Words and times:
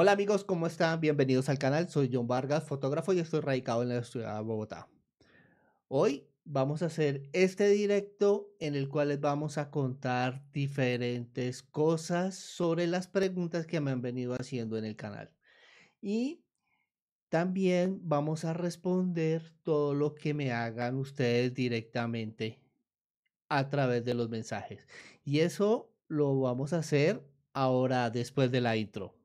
Hola 0.00 0.12
amigos, 0.12 0.44
¿cómo 0.44 0.68
están? 0.68 1.00
Bienvenidos 1.00 1.48
al 1.48 1.58
canal. 1.58 1.88
Soy 1.88 2.08
John 2.12 2.28
Vargas, 2.28 2.62
fotógrafo 2.62 3.12
y 3.12 3.18
estoy 3.18 3.40
radicado 3.40 3.82
en 3.82 3.88
la 3.88 4.04
ciudad 4.04 4.36
de 4.36 4.42
Bogotá. 4.44 4.88
Hoy 5.88 6.28
vamos 6.44 6.82
a 6.82 6.86
hacer 6.86 7.28
este 7.32 7.68
directo 7.70 8.54
en 8.60 8.76
el 8.76 8.88
cual 8.88 9.08
les 9.08 9.18
vamos 9.18 9.58
a 9.58 9.72
contar 9.72 10.48
diferentes 10.52 11.64
cosas 11.64 12.36
sobre 12.36 12.86
las 12.86 13.08
preguntas 13.08 13.66
que 13.66 13.80
me 13.80 13.90
han 13.90 14.00
venido 14.00 14.34
haciendo 14.34 14.78
en 14.78 14.84
el 14.84 14.94
canal. 14.94 15.32
Y 16.00 16.44
también 17.28 17.98
vamos 18.04 18.44
a 18.44 18.52
responder 18.52 19.52
todo 19.64 19.94
lo 19.94 20.14
que 20.14 20.32
me 20.32 20.52
hagan 20.52 20.94
ustedes 20.94 21.54
directamente 21.54 22.62
a 23.48 23.68
través 23.68 24.04
de 24.04 24.14
los 24.14 24.28
mensajes. 24.28 24.86
Y 25.24 25.40
eso 25.40 25.92
lo 26.06 26.38
vamos 26.38 26.72
a 26.72 26.78
hacer 26.78 27.20
ahora 27.52 28.10
después 28.10 28.52
de 28.52 28.60
la 28.60 28.76
intro. 28.76 29.17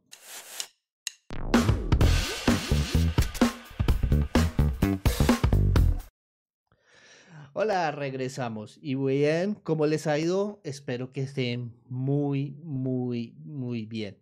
Hola, 7.56 7.92
regresamos. 7.92 8.80
Y 8.82 8.96
bien, 8.96 9.54
¿cómo 9.54 9.86
les 9.86 10.08
ha 10.08 10.18
ido? 10.18 10.60
Espero 10.64 11.12
que 11.12 11.22
estén 11.22 11.80
muy, 11.88 12.54
muy, 12.64 13.36
muy 13.46 13.86
bien. 13.86 14.18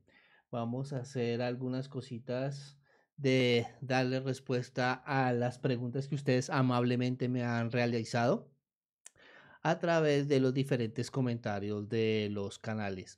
Vamos 0.51 0.91
a 0.91 0.97
hacer 0.97 1.41
algunas 1.41 1.87
cositas 1.87 2.77
de 3.15 3.67
darle 3.79 4.19
respuesta 4.19 4.91
a 5.05 5.31
las 5.31 5.59
preguntas 5.59 6.09
que 6.09 6.15
ustedes 6.15 6.49
amablemente 6.49 7.29
me 7.29 7.45
han 7.45 7.71
realizado 7.71 8.51
a 9.63 9.79
través 9.79 10.27
de 10.27 10.41
los 10.41 10.53
diferentes 10.53 11.09
comentarios 11.09 11.87
de 11.87 12.27
los 12.29 12.59
canales, 12.59 13.17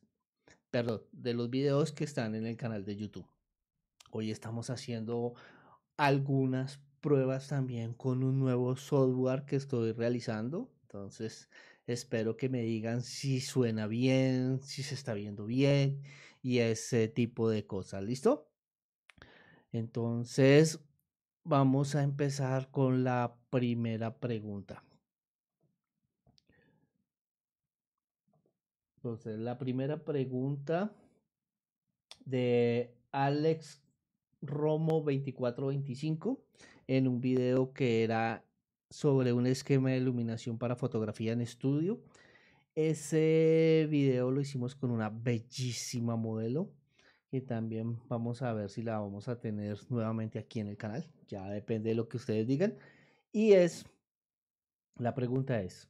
perdón, 0.70 1.02
de 1.12 1.34
los 1.34 1.50
videos 1.50 1.92
que 1.92 2.04
están 2.04 2.36
en 2.36 2.46
el 2.46 2.56
canal 2.56 2.86
de 2.86 2.98
YouTube. 2.98 3.28
Hoy 4.12 4.30
estamos 4.30 4.70
haciendo 4.70 5.34
algunas 5.98 6.80
pruebas 7.04 7.50
también 7.50 7.94
con 7.94 8.24
un 8.24 8.40
nuevo 8.40 8.78
software 8.78 9.44
que 9.44 9.58
estoy 9.58 9.92
realizando. 9.92 10.72
Entonces, 10.84 11.50
espero 11.86 12.38
que 12.38 12.48
me 12.48 12.62
digan 12.62 13.04
si 13.04 13.42
suena 13.42 13.88
bien, 13.88 14.62
si 14.62 14.84
se 14.84 14.96
está 14.96 15.14
viendo 15.14 15.46
bien 15.46 16.02
y 16.42 16.60
ese 16.60 17.10
tipo 17.10 17.50
de 17.50 17.68
cosas. 17.68 18.04
¿Listo? 18.04 18.50
Entonces, 19.74 20.80
vamos 21.44 21.94
a 21.96 22.04
empezar 22.04 22.72
con 22.72 23.04
la 23.04 23.36
primera 23.50 24.18
pregunta. 24.20 24.86
Entonces, 28.96 29.38
la 29.40 29.58
primera 29.58 30.06
pregunta 30.06 30.96
de 32.24 32.96
Alex 33.12 33.84
Romo 34.42 35.02
2425 35.02 36.46
en 36.88 37.08
un 37.08 37.22
video 37.22 37.74
que 37.74 38.04
era 38.04 38.46
sobre 38.90 39.34
un 39.34 39.48
esquema 39.48 39.92
de 39.92 39.98
iluminación 39.98 40.58
para 40.58 40.76
fotografía 40.76 41.34
en 41.34 41.42
estudio. 41.42 42.02
Ese 42.76 43.88
video 43.90 44.32
lo 44.32 44.42
hicimos 44.42 44.76
con 44.76 44.92
una 44.92 45.10
bellísima 45.10 46.16
modelo 46.16 46.72
que 47.34 47.42
también 47.42 48.00
vamos 48.08 48.44
a 48.44 48.54
ver 48.54 48.70
si 48.70 48.84
la 48.84 49.00
vamos 49.00 49.28
a 49.28 49.40
tener 49.40 49.80
nuevamente 49.90 50.38
aquí 50.38 50.60
en 50.60 50.68
el 50.68 50.78
canal. 50.78 51.10
Ya 51.28 51.50
depende 51.50 51.90
de 51.90 51.96
lo 51.96 52.08
que 52.08 52.18
ustedes 52.18 52.46
digan. 52.46 52.78
Y 53.32 53.54
es, 53.54 53.88
la 54.98 55.16
pregunta 55.16 55.60
es, 55.64 55.90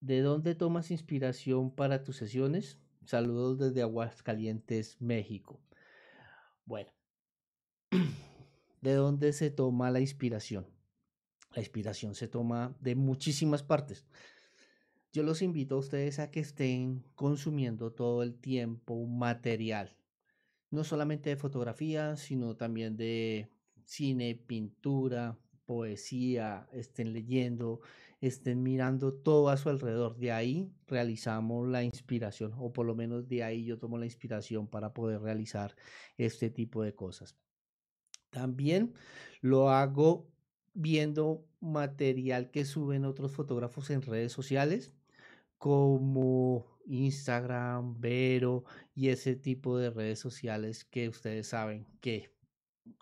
¿de 0.00 0.22
dónde 0.22 0.54
tomas 0.54 0.90
inspiración 0.90 1.70
para 1.70 2.02
tus 2.02 2.16
sesiones? 2.16 2.78
Saludos 3.04 3.58
desde 3.58 3.82
Aguascalientes, 3.82 4.98
México. 4.98 5.60
Bueno, 6.64 6.90
¿De 8.82 8.94
dónde 8.94 9.32
se 9.32 9.48
toma 9.50 9.92
la 9.92 10.00
inspiración? 10.00 10.66
La 11.54 11.60
inspiración 11.60 12.16
se 12.16 12.26
toma 12.26 12.76
de 12.80 12.96
muchísimas 12.96 13.62
partes. 13.62 14.04
Yo 15.12 15.22
los 15.22 15.40
invito 15.40 15.76
a 15.76 15.78
ustedes 15.78 16.18
a 16.18 16.32
que 16.32 16.40
estén 16.40 17.04
consumiendo 17.14 17.92
todo 17.92 18.24
el 18.24 18.34
tiempo 18.34 19.06
material, 19.06 19.96
no 20.70 20.82
solamente 20.82 21.30
de 21.30 21.36
fotografía, 21.36 22.16
sino 22.16 22.56
también 22.56 22.96
de 22.96 23.50
cine, 23.84 24.34
pintura, 24.34 25.38
poesía, 25.64 26.68
estén 26.72 27.12
leyendo, 27.12 27.82
estén 28.20 28.64
mirando 28.64 29.14
todo 29.14 29.48
a 29.50 29.58
su 29.58 29.68
alrededor. 29.68 30.16
De 30.16 30.32
ahí 30.32 30.72
realizamos 30.88 31.68
la 31.68 31.84
inspiración, 31.84 32.52
o 32.58 32.72
por 32.72 32.84
lo 32.84 32.96
menos 32.96 33.28
de 33.28 33.44
ahí 33.44 33.64
yo 33.64 33.78
tomo 33.78 33.96
la 33.96 34.06
inspiración 34.06 34.66
para 34.66 34.92
poder 34.92 35.20
realizar 35.20 35.76
este 36.16 36.50
tipo 36.50 36.82
de 36.82 36.96
cosas. 36.96 37.36
También 38.32 38.94
lo 39.42 39.70
hago 39.70 40.26
viendo 40.72 41.46
material 41.60 42.50
que 42.50 42.64
suben 42.64 43.04
otros 43.04 43.30
fotógrafos 43.32 43.90
en 43.90 44.00
redes 44.00 44.32
sociales 44.32 44.94
como 45.58 46.66
Instagram, 46.86 48.00
Vero 48.00 48.64
y 48.94 49.10
ese 49.10 49.36
tipo 49.36 49.76
de 49.78 49.90
redes 49.90 50.18
sociales 50.18 50.84
que 50.84 51.08
ustedes 51.08 51.48
saben 51.48 51.86
que 52.00 52.34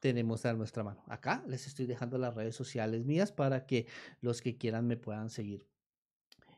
tenemos 0.01 0.45
a 0.45 0.53
nuestra 0.53 0.83
mano. 0.83 1.03
Acá 1.07 1.45
les 1.47 1.67
estoy 1.69 1.87
dejando 1.87 2.19
las 2.19 2.35
redes 2.35 2.57
sociales 2.57 3.05
mías 3.07 3.31
para 3.31 3.67
que 3.67 3.87
los 4.21 4.43
que 4.43 4.59
quieran 4.59 4.87
me 4.87 4.97
puedan 4.97 5.31
seguir. 5.31 5.67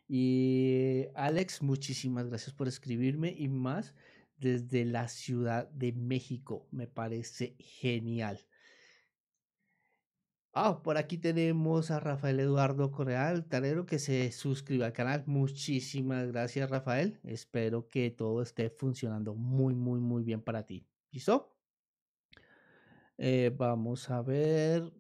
Y 0.09 1.09
Alex, 1.15 1.63
muchísimas 1.63 2.27
gracias 2.27 2.55
por 2.55 2.69
escribirme 2.69 3.35
y 3.37 3.49
más 3.49 3.95
desde 4.39 4.87
la 4.87 5.09
Ciudad 5.09 5.69
de 5.69 5.93
México. 5.93 6.67
Me 6.71 6.87
parece 6.87 7.55
genial. 7.59 8.41
Ah, 10.55 10.83
por 10.83 10.99
aquí 10.99 11.17
tenemos 11.17 11.91
a 11.91 11.99
Rafael 11.99 12.39
Eduardo 12.39 12.91
Correa 12.91 13.29
Altanero 13.29 13.87
que 13.87 13.99
se 13.99 14.31
suscribe 14.33 14.85
al 14.85 14.93
canal. 14.93 15.25
Muchísimas 15.27 16.29
gracias, 16.29 16.69
Rafael. 16.69 17.19
Espero 17.25 17.89
que 17.89 18.11
todo 18.11 18.43
esté 18.43 18.69
funcionando 18.69 19.35
muy, 19.35 19.75
muy, 19.75 19.99
muy 19.99 20.23
bien 20.23 20.43
para 20.43 20.67
ti. 20.67 20.87
¿Listo? 21.11 21.57
Eh, 23.17 23.51
vamos 23.57 24.11
a 24.11 24.21
ver. 24.21 24.93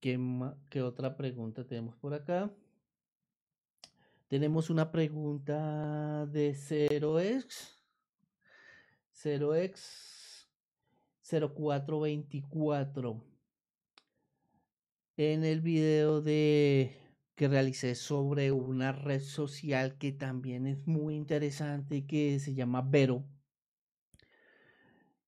¿Qué, 0.00 0.18
¿Qué 0.68 0.82
otra 0.82 1.16
pregunta 1.16 1.66
tenemos 1.66 1.96
por 1.96 2.14
acá? 2.14 2.48
Tenemos 4.28 4.70
una 4.70 4.92
pregunta 4.92 6.26
de 6.26 6.54
0x. 6.54 7.76
0x 9.12 10.12
0424 11.22 13.31
en 15.16 15.44
el 15.44 15.60
video 15.60 16.22
de 16.22 16.96
que 17.34 17.48
realicé 17.48 17.94
sobre 17.94 18.52
una 18.52 18.92
red 18.92 19.20
social 19.20 19.98
que 19.98 20.12
también 20.12 20.66
es 20.66 20.86
muy 20.86 21.14
interesante 21.16 22.06
que 22.06 22.38
se 22.40 22.54
llama 22.54 22.82
Vero. 22.82 23.24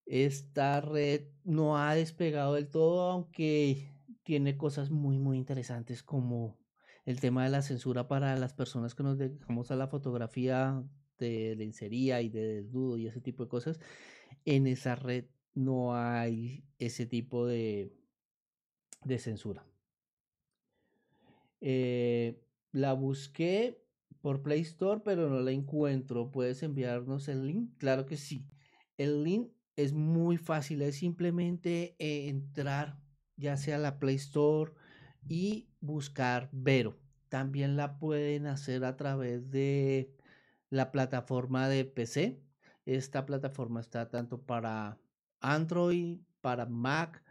Esta 0.06 0.80
red 0.80 1.28
no 1.44 1.78
ha 1.78 1.94
despegado 1.94 2.54
del 2.54 2.68
todo, 2.68 3.10
aunque 3.10 3.90
tiene 4.22 4.56
cosas 4.56 4.90
muy 4.90 5.18
muy 5.18 5.38
interesantes 5.38 6.02
como 6.02 6.58
el 7.04 7.20
tema 7.20 7.44
de 7.44 7.50
la 7.50 7.62
censura 7.62 8.08
para 8.08 8.36
las 8.36 8.54
personas 8.54 8.94
que 8.94 9.02
nos 9.02 9.18
dejamos 9.18 9.70
a 9.70 9.76
la 9.76 9.88
fotografía 9.88 10.82
de 11.18 11.54
lencería 11.56 12.22
y 12.22 12.28
de 12.28 12.62
desnudo 12.62 12.98
y 12.98 13.06
ese 13.06 13.20
tipo 13.20 13.44
de 13.44 13.48
cosas. 13.50 13.80
En 14.44 14.66
esa 14.66 14.94
red 14.96 15.26
no 15.54 15.96
hay 15.96 16.64
ese 16.78 17.06
tipo 17.06 17.46
de, 17.46 17.92
de 19.04 19.18
censura. 19.18 19.64
Eh, 21.60 22.40
la 22.72 22.92
busqué 22.92 23.82
por 24.20 24.42
Play 24.42 24.60
Store, 24.60 25.02
pero 25.04 25.28
no 25.28 25.40
la 25.40 25.52
encuentro. 25.52 26.30
¿Puedes 26.30 26.62
enviarnos 26.62 27.28
el 27.28 27.46
link? 27.46 27.76
Claro 27.78 28.06
que 28.06 28.16
sí. 28.16 28.46
El 28.96 29.24
link 29.24 29.50
es 29.76 29.92
muy 29.92 30.36
fácil, 30.36 30.82
es 30.82 30.96
simplemente 30.96 31.96
eh, 31.98 32.28
entrar 32.28 32.98
ya 33.36 33.56
sea 33.56 33.76
a 33.76 33.80
la 33.80 33.98
Play 33.98 34.16
Store 34.16 34.72
y 35.28 35.68
buscar 35.80 36.48
Vero. 36.52 36.96
También 37.28 37.76
la 37.76 37.98
pueden 37.98 38.46
hacer 38.46 38.84
a 38.84 38.96
través 38.96 39.50
de 39.50 40.14
la 40.70 40.92
plataforma 40.92 41.68
de 41.68 41.84
PC. 41.84 42.40
Esta 42.86 43.26
plataforma 43.26 43.80
está 43.80 44.08
tanto 44.08 44.42
para 44.42 44.98
Android, 45.40 46.20
para 46.40 46.66
Mac, 46.66 47.23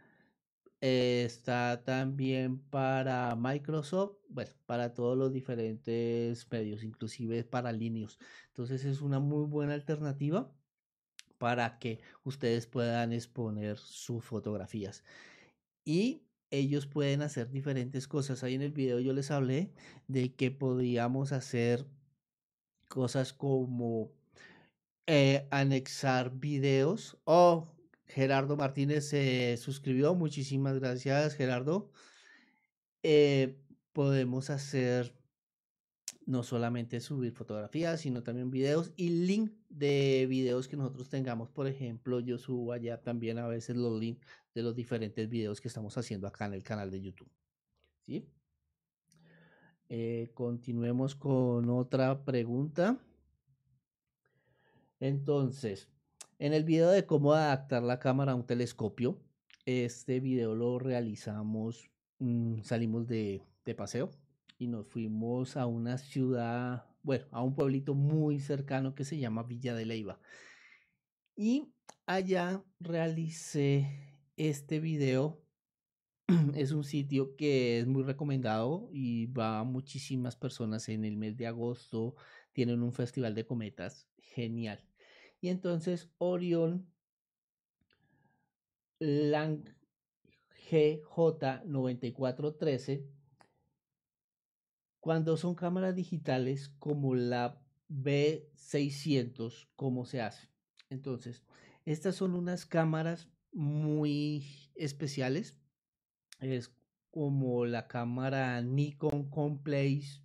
está 0.84 1.82
también 1.82 2.58
para 2.58 3.34
Microsoft, 3.36 4.18
bueno, 4.28 4.50
para 4.66 4.92
todos 4.92 5.16
los 5.16 5.32
diferentes 5.32 6.46
medios, 6.50 6.84
inclusive 6.84 7.42
para 7.42 7.72
Linux. 7.72 8.18
Entonces 8.48 8.84
es 8.84 9.00
una 9.00 9.18
muy 9.18 9.46
buena 9.46 9.72
alternativa 9.72 10.52
para 11.38 11.78
que 11.78 12.00
ustedes 12.22 12.66
puedan 12.66 13.14
exponer 13.14 13.78
sus 13.78 14.22
fotografías. 14.24 15.04
Y 15.86 16.26
ellos 16.50 16.86
pueden 16.86 17.22
hacer 17.22 17.50
diferentes 17.50 18.06
cosas. 18.06 18.44
Ahí 18.44 18.54
en 18.54 18.62
el 18.62 18.72
video 18.72 19.00
yo 19.00 19.14
les 19.14 19.30
hablé 19.30 19.72
de 20.06 20.34
que 20.34 20.50
podíamos 20.50 21.32
hacer 21.32 21.86
cosas 22.88 23.32
como 23.32 24.12
eh, 25.06 25.48
anexar 25.50 26.38
videos. 26.38 27.16
Oh, 27.24 27.73
Gerardo 28.06 28.56
Martínez 28.56 29.08
se 29.08 29.56
suscribió. 29.56 30.14
Muchísimas 30.14 30.78
gracias, 30.78 31.34
Gerardo. 31.34 31.90
Eh, 33.02 33.58
podemos 33.92 34.50
hacer 34.50 35.14
no 36.26 36.42
solamente 36.42 37.00
subir 37.00 37.32
fotografías, 37.32 38.00
sino 38.00 38.22
también 38.22 38.50
videos 38.50 38.92
y 38.96 39.10
link 39.10 39.52
de 39.68 40.26
videos 40.28 40.68
que 40.68 40.76
nosotros 40.76 41.08
tengamos. 41.08 41.50
Por 41.50 41.66
ejemplo, 41.66 42.20
yo 42.20 42.38
subo 42.38 42.72
allá 42.72 43.02
también 43.02 43.38
a 43.38 43.46
veces 43.46 43.76
los 43.76 43.98
links 44.00 44.26
de 44.54 44.62
los 44.62 44.74
diferentes 44.74 45.28
videos 45.28 45.60
que 45.60 45.68
estamos 45.68 45.96
haciendo 45.98 46.26
acá 46.26 46.46
en 46.46 46.54
el 46.54 46.62
canal 46.62 46.90
de 46.90 47.02
YouTube. 47.02 47.30
¿Sí? 48.06 48.26
Eh, 49.88 50.30
continuemos 50.34 51.14
con 51.14 51.68
otra 51.68 52.24
pregunta. 52.24 52.98
Entonces, 55.00 55.88
en 56.44 56.52
el 56.52 56.62
video 56.62 56.90
de 56.90 57.06
cómo 57.06 57.32
adaptar 57.32 57.82
la 57.82 57.98
cámara 57.98 58.32
a 58.32 58.34
un 58.34 58.44
telescopio, 58.44 59.18
este 59.64 60.20
video 60.20 60.54
lo 60.54 60.78
realizamos, 60.78 61.90
mm, 62.18 62.60
salimos 62.60 63.08
de, 63.08 63.42
de 63.64 63.74
paseo 63.74 64.10
y 64.58 64.66
nos 64.66 64.86
fuimos 64.86 65.56
a 65.56 65.64
una 65.64 65.96
ciudad, 65.96 66.84
bueno, 67.02 67.24
a 67.30 67.42
un 67.42 67.54
pueblito 67.54 67.94
muy 67.94 68.40
cercano 68.40 68.94
que 68.94 69.06
se 69.06 69.16
llama 69.16 69.44
Villa 69.44 69.74
de 69.74 69.86
Leiva. 69.86 70.20
Y 71.34 71.72
allá 72.04 72.62
realicé 72.78 74.20
este 74.36 74.80
video. 74.80 75.40
Es 76.54 76.72
un 76.72 76.84
sitio 76.84 77.36
que 77.36 77.78
es 77.78 77.86
muy 77.86 78.02
recomendado 78.02 78.90
y 78.92 79.28
va 79.28 79.64
muchísimas 79.64 80.36
personas 80.36 80.90
en 80.90 81.06
el 81.06 81.16
mes 81.16 81.38
de 81.38 81.46
agosto. 81.46 82.16
Tienen 82.52 82.82
un 82.82 82.92
festival 82.92 83.34
de 83.34 83.46
cometas 83.46 84.10
genial. 84.18 84.84
Y 85.44 85.50
entonces 85.50 86.08
Orion 86.16 86.90
Lang 88.98 89.62
GJ9413 90.70 93.06
cuando 95.00 95.36
son 95.36 95.54
cámaras 95.54 95.94
digitales 95.94 96.70
como 96.78 97.14
la 97.14 97.62
B600, 97.90 99.68
¿cómo 99.76 100.06
se 100.06 100.22
hace? 100.22 100.48
Entonces, 100.88 101.44
estas 101.84 102.16
son 102.16 102.34
unas 102.34 102.64
cámaras 102.64 103.28
muy 103.52 104.46
especiales. 104.76 105.58
Es 106.40 106.74
como 107.10 107.66
la 107.66 107.86
cámara 107.86 108.62
Nikon 108.62 109.28
Complex 109.28 110.23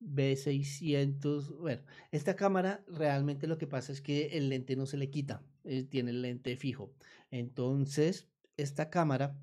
B600. 0.00 1.56
Bueno, 1.58 1.82
esta 2.10 2.36
cámara 2.36 2.84
realmente 2.88 3.46
lo 3.46 3.58
que 3.58 3.66
pasa 3.66 3.92
es 3.92 4.00
que 4.00 4.38
el 4.38 4.48
lente 4.48 4.76
no 4.76 4.86
se 4.86 4.96
le 4.96 5.10
quita, 5.10 5.42
eh, 5.64 5.84
tiene 5.84 6.10
el 6.10 6.22
lente 6.22 6.56
fijo. 6.56 6.92
Entonces, 7.30 8.28
esta 8.56 8.90
cámara 8.90 9.38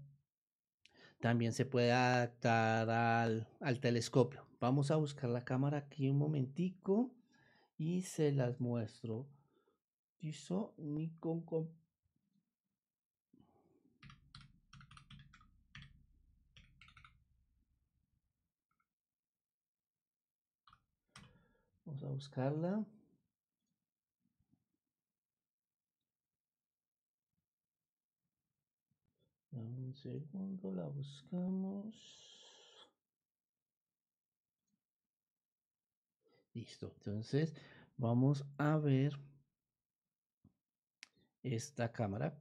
también 1.19 1.53
se 1.53 1.65
puede 1.65 1.91
adaptar 1.91 2.89
al, 2.89 3.47
al 3.59 3.79
telescopio. 3.79 4.45
Vamos 4.59 4.91
a 4.91 4.95
buscar 4.95 5.29
la 5.29 5.45
cámara 5.45 5.77
aquí 5.77 6.09
un 6.09 6.17
momentico 6.17 7.13
y 7.77 8.01
se 8.01 8.31
las 8.31 8.59
muestro. 8.59 9.27
Listo, 10.19 10.73
Nikon 10.77 11.43
Vamos 21.87 22.03
a 22.03 22.07
buscarla. 22.07 22.85
un 29.53 29.95
segundo, 29.95 30.69
la 30.73 30.85
buscamos. 30.87 31.95
Listo, 36.53 36.91
entonces 36.97 37.55
vamos 37.95 38.45
a 38.57 38.77
ver 38.77 39.17
esta 41.41 41.93
cámara. 41.93 42.37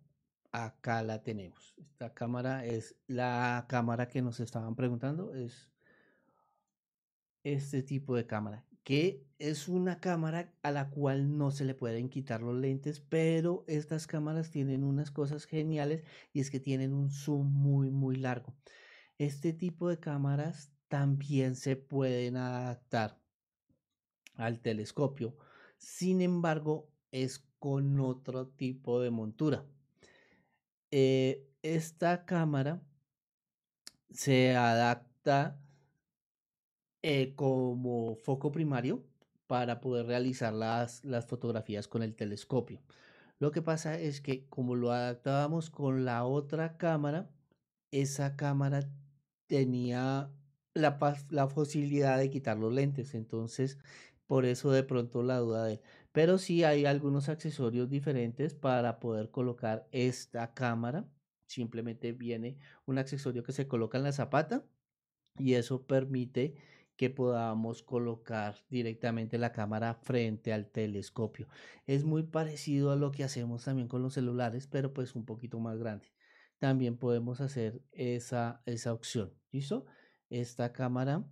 Acá 0.51 1.03
la 1.05 1.23
tenemos. 1.23 1.73
Esta 1.79 2.13
cámara 2.13 2.67
es 2.67 2.97
la 3.07 3.65
cámara 3.69 4.09
que 4.09 4.23
nos 4.23 4.41
estaban 4.41 4.75
preguntando. 4.75 5.33
Es 5.35 5.71
este 7.45 7.85
tipo 7.85 8.17
de 8.17 8.27
cámara 8.27 8.67
que 8.87 9.27
es 9.41 9.67
una 9.67 9.99
cámara 9.99 10.55
a 10.63 10.71
la 10.71 10.91
cual 10.91 11.37
no 11.37 11.51
se 11.51 11.65
le 11.65 11.75
pueden 11.75 12.09
quitar 12.09 12.41
los 12.41 12.55
lentes, 12.55 13.01
pero 13.01 13.65
estas 13.67 14.07
cámaras 14.07 14.53
tienen 14.53 14.85
unas 14.85 15.11
cosas 15.11 15.45
geniales 15.45 16.05
y 16.33 16.39
es 16.39 16.53
que 16.53 16.61
tienen 16.61 16.93
un 16.95 17.11
zoom 17.11 17.49
muy 17.53 17.91
muy 17.91 18.15
largo. 18.15 18.55
Este 19.19 19.53
tipo 19.53 19.89
de 19.89 19.99
cámaras 19.99 20.71
también 20.87 21.57
se 21.57 21.75
pueden 21.75 22.37
adaptar 22.37 23.19
al 24.37 24.61
telescopio, 24.61 25.37
sin 25.79 26.21
embargo 26.21 26.89
es 27.11 27.41
con 27.59 27.99
otro 27.99 28.47
tipo 28.47 29.01
de 29.01 29.11
montura. 29.11 29.67
Eh, 30.93 31.45
esta 31.63 32.25
cámara 32.25 32.81
se 34.13 34.55
adapta 34.55 35.61
eh, 37.03 37.35
como 37.35 38.17
foco 38.17 38.53
primario 38.53 39.05
para 39.47 39.81
poder 39.81 40.07
realizar 40.07 40.53
las, 40.53 41.05
las 41.05 41.27
fotografías 41.27 41.89
con 41.89 42.03
el 42.03 42.15
telescopio. 42.17 42.81
Lo 43.39 43.53
que 43.53 43.63
pasa 43.63 43.99
es 43.99 44.21
que 44.21 44.47
como 44.49 44.75
lo 44.77 44.93
adaptábamos 44.93 45.71
con 45.71 46.05
la 46.05 46.25
otra 46.25 46.77
cámara, 46.79 47.31
esa 47.91 48.37
cámara 48.37 48.91
tenía 49.47 50.31
la, 50.75 50.99
la 51.31 51.49
posibilidad 51.49 52.19
de 52.19 52.31
quitar 52.31 52.59
los 52.59 52.73
lentes, 52.73 53.15
entonces 53.15 53.79
por 54.27 54.45
eso 54.45 54.71
de 54.73 54.83
pronto 54.83 55.23
la 55.23 55.39
duda 55.39 55.65
de 55.65 55.75
él. 55.75 55.81
Pero 56.13 56.39
sí 56.39 56.65
hay 56.65 56.87
algunos 56.87 57.29
accesorios 57.29 57.89
diferentes 57.91 58.55
para 58.55 58.99
poder 59.01 59.31
colocar 59.31 59.87
esta 59.93 60.55
cámara. 60.55 61.09
Simplemente 61.47 62.13
viene 62.13 62.59
un 62.87 62.99
accesorio 62.99 63.43
que 63.45 63.53
se 63.53 63.69
coloca 63.69 63.99
en 63.99 64.05
la 64.05 64.13
zapata 64.13 64.65
y 65.39 65.55
eso 65.55 65.87
permite 65.87 66.55
que 66.97 67.11
podamos 67.11 67.83
colocar 67.83 68.57
directamente 68.71 69.39
la 69.39 69.53
cámara 69.53 69.95
frente 69.95 70.53
al 70.53 70.67
telescopio. 70.67 71.49
Es 71.87 72.05
muy 72.05 72.23
parecido 72.23 72.91
a 72.91 72.97
lo 72.97 73.13
que 73.13 73.25
hacemos 73.25 73.65
también 73.65 73.89
con 73.89 74.03
los 74.03 74.15
celulares, 74.15 74.67
pero 74.67 74.93
pues 74.93 75.15
un 75.15 75.25
poquito 75.25 75.61
más 75.61 75.79
grande. 75.79 76.13
También 76.59 76.97
podemos 76.97 77.41
hacer 77.41 77.83
esa, 77.93 78.63
esa 78.65 78.93
opción. 78.93 79.33
¿Listo? 79.53 79.85
Esta 80.31 80.73
cámara 80.73 81.25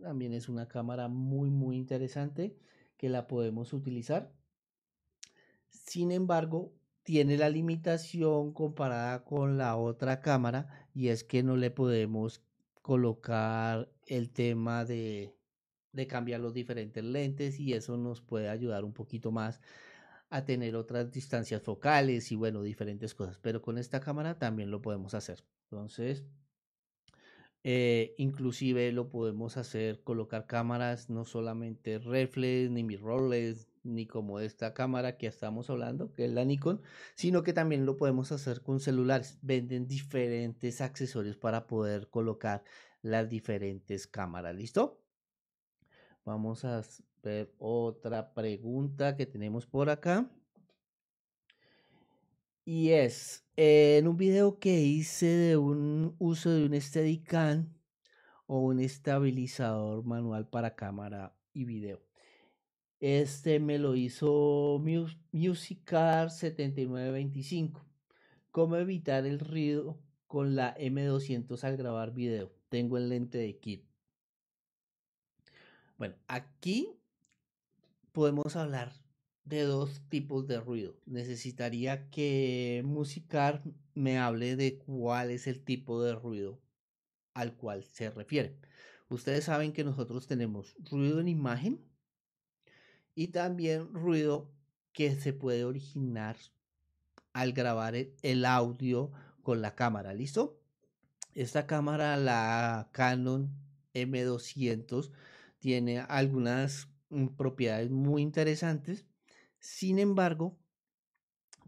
también 0.00 0.32
es 0.32 0.48
una 0.48 0.68
cámara 0.68 1.08
muy, 1.08 1.50
muy 1.50 1.76
interesante 1.76 2.56
que 2.96 3.08
la 3.08 3.26
podemos 3.26 3.72
utilizar. 3.72 4.32
Sin 5.68 6.12
embargo, 6.12 6.72
tiene 7.02 7.36
la 7.36 7.50
limitación 7.50 8.52
comparada 8.52 9.24
con 9.24 9.58
la 9.58 9.76
otra 9.76 10.20
cámara 10.20 10.88
y 10.94 11.08
es 11.08 11.24
que 11.24 11.42
no 11.42 11.56
le 11.56 11.70
podemos 11.70 12.42
colocar 12.80 13.93
el 14.06 14.30
tema 14.30 14.84
de, 14.84 15.34
de 15.92 16.06
cambiar 16.06 16.40
los 16.40 16.54
diferentes 16.54 17.02
lentes 17.04 17.58
y 17.60 17.72
eso 17.72 17.96
nos 17.96 18.20
puede 18.20 18.48
ayudar 18.48 18.84
un 18.84 18.92
poquito 18.92 19.30
más 19.30 19.60
a 20.30 20.44
tener 20.44 20.74
otras 20.76 21.10
distancias 21.12 21.62
focales 21.62 22.32
y 22.32 22.36
bueno, 22.36 22.62
diferentes 22.62 23.14
cosas. 23.14 23.38
Pero 23.38 23.62
con 23.62 23.78
esta 23.78 24.00
cámara 24.00 24.38
también 24.38 24.70
lo 24.70 24.82
podemos 24.82 25.14
hacer. 25.14 25.44
Entonces, 25.70 26.24
eh, 27.62 28.14
inclusive 28.18 28.92
lo 28.92 29.08
podemos 29.08 29.56
hacer, 29.56 30.02
colocar 30.02 30.46
cámaras, 30.46 31.08
no 31.08 31.24
solamente 31.24 31.98
reflex, 31.98 32.70
ni 32.70 32.82
mirrorless, 32.82 33.68
ni 33.84 34.06
como 34.06 34.40
esta 34.40 34.74
cámara 34.74 35.16
que 35.16 35.26
estamos 35.26 35.70
hablando, 35.70 36.12
que 36.12 36.26
es 36.26 36.32
la 36.32 36.44
Nikon, 36.44 36.82
sino 37.14 37.42
que 37.42 37.52
también 37.52 37.86
lo 37.86 37.96
podemos 37.96 38.32
hacer 38.32 38.60
con 38.60 38.80
celulares. 38.80 39.38
Venden 39.40 39.86
diferentes 39.86 40.80
accesorios 40.80 41.36
para 41.36 41.66
poder 41.66 42.08
colocar 42.08 42.64
las 43.04 43.28
diferentes 43.28 44.06
cámaras. 44.06 44.56
¿Listo? 44.56 45.04
Vamos 46.24 46.64
a 46.64 46.82
ver 47.22 47.54
otra 47.58 48.32
pregunta 48.32 49.14
que 49.14 49.26
tenemos 49.26 49.66
por 49.66 49.90
acá. 49.90 50.30
Y 52.64 52.90
es, 52.92 53.46
en 53.56 54.08
un 54.08 54.16
video 54.16 54.58
que 54.58 54.80
hice 54.80 55.26
de 55.26 55.56
un 55.58 56.16
uso 56.18 56.48
de 56.48 56.64
un 56.64 56.80
Steadicam 56.80 57.74
o 58.46 58.60
un 58.60 58.80
estabilizador 58.80 60.02
manual 60.02 60.48
para 60.48 60.74
cámara 60.74 61.36
y 61.52 61.64
video. 61.64 62.02
Este 63.00 63.60
me 63.60 63.78
lo 63.78 63.96
hizo 63.96 64.82
Musicar 65.30 66.30
7925. 66.30 67.84
¿Cómo 68.50 68.76
evitar 68.76 69.26
el 69.26 69.40
ruido 69.40 69.98
con 70.26 70.56
la 70.56 70.74
M200 70.78 71.64
al 71.64 71.76
grabar 71.76 72.14
video? 72.14 72.53
Tengo 72.74 72.98
el 72.98 73.08
lente 73.08 73.38
de 73.38 73.56
kit. 73.60 73.84
Bueno, 75.96 76.16
aquí 76.26 76.90
podemos 78.10 78.56
hablar 78.56 78.92
de 79.44 79.62
dos 79.62 80.02
tipos 80.08 80.48
de 80.48 80.58
ruido. 80.58 80.98
Necesitaría 81.06 82.10
que 82.10 82.82
Musicar 82.84 83.62
me 83.94 84.18
hable 84.18 84.56
de 84.56 84.78
cuál 84.78 85.30
es 85.30 85.46
el 85.46 85.62
tipo 85.62 86.02
de 86.02 86.16
ruido 86.16 86.60
al 87.32 87.56
cual 87.56 87.84
se 87.84 88.10
refiere. 88.10 88.58
Ustedes 89.08 89.44
saben 89.44 89.72
que 89.72 89.84
nosotros 89.84 90.26
tenemos 90.26 90.74
ruido 90.90 91.20
en 91.20 91.28
imagen 91.28 91.80
y 93.14 93.28
también 93.28 93.94
ruido 93.94 94.52
que 94.92 95.14
se 95.14 95.32
puede 95.32 95.62
originar 95.62 96.36
al 97.34 97.52
grabar 97.52 97.94
el 97.94 98.44
audio 98.44 99.12
con 99.44 99.62
la 99.62 99.76
cámara. 99.76 100.12
¿Listo? 100.12 100.63
Esta 101.34 101.66
cámara, 101.66 102.16
la 102.16 102.88
Canon 102.92 103.50
M200, 103.92 105.10
tiene 105.58 106.00
algunas 106.00 106.88
mm, 107.10 107.28
propiedades 107.28 107.90
muy 107.90 108.22
interesantes. 108.22 109.04
Sin 109.58 109.98
embargo, 109.98 110.56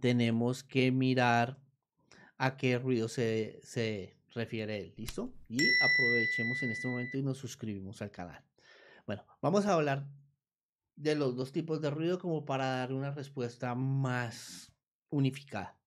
tenemos 0.00 0.62
que 0.62 0.92
mirar 0.92 1.58
a 2.38 2.56
qué 2.56 2.78
ruido 2.78 3.08
se, 3.08 3.60
se 3.62 4.16
refiere 4.34 4.78
él. 4.78 4.94
¿Listo? 4.96 5.32
Y 5.48 5.58
aprovechemos 5.80 6.62
en 6.62 6.70
este 6.70 6.88
momento 6.88 7.18
y 7.18 7.22
nos 7.22 7.38
suscribimos 7.38 8.02
al 8.02 8.10
canal. 8.10 8.44
Bueno, 9.06 9.24
vamos 9.40 9.66
a 9.66 9.72
hablar 9.72 10.06
de 10.96 11.14
los 11.14 11.36
dos 11.36 11.52
tipos 11.52 11.80
de 11.80 11.90
ruido 11.90 12.18
como 12.18 12.44
para 12.44 12.66
dar 12.66 12.92
una 12.92 13.10
respuesta 13.10 13.74
más 13.74 14.72
unificada. 15.10 15.78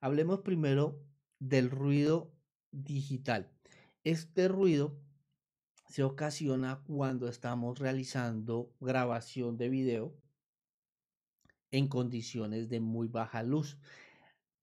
Hablemos 0.00 0.40
primero 0.40 1.00
del 1.38 1.70
ruido 1.70 2.33
digital. 2.82 3.50
Este 4.02 4.48
ruido 4.48 5.00
se 5.88 6.02
ocasiona 6.02 6.82
cuando 6.86 7.28
estamos 7.28 7.78
realizando 7.78 8.74
grabación 8.80 9.56
de 9.56 9.68
video 9.68 10.14
en 11.70 11.88
condiciones 11.88 12.68
de 12.68 12.80
muy 12.80 13.08
baja 13.08 13.42
luz, 13.42 13.78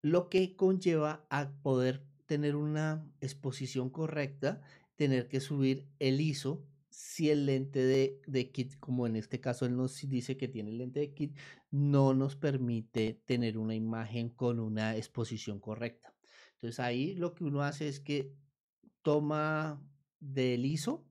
lo 0.01 0.29
que 0.29 0.55
conlleva 0.55 1.25
a 1.29 1.51
poder 1.61 2.05
tener 2.25 2.55
una 2.55 3.05
exposición 3.19 3.89
correcta, 3.89 4.61
tener 4.95 5.27
que 5.27 5.41
subir 5.41 5.87
el 5.99 6.21
ISO 6.21 6.65
si 6.89 7.29
el 7.29 7.45
lente 7.45 7.79
de, 7.79 8.51
kit, 8.51 8.77
como 8.79 9.07
en 9.07 9.15
este 9.15 9.39
caso 9.39 9.65
él 9.65 9.75
nos 9.75 9.97
dice 10.07 10.37
que 10.37 10.47
tiene 10.47 10.71
el 10.71 10.77
lente 10.77 10.99
de 10.99 11.13
kit, 11.13 11.37
no 11.71 12.13
nos 12.13 12.35
permite 12.35 13.21
tener 13.25 13.57
una 13.57 13.75
imagen 13.75 14.29
con 14.29 14.59
una 14.59 14.95
exposición 14.97 15.59
correcta. 15.59 16.10
Entonces 16.61 16.79
ahí 16.79 17.15
lo 17.15 17.33
que 17.33 17.43
uno 17.43 17.63
hace 17.63 17.87
es 17.87 17.99
que 17.99 18.35
toma 19.01 19.81
del 20.19 20.63
ISO 20.63 21.03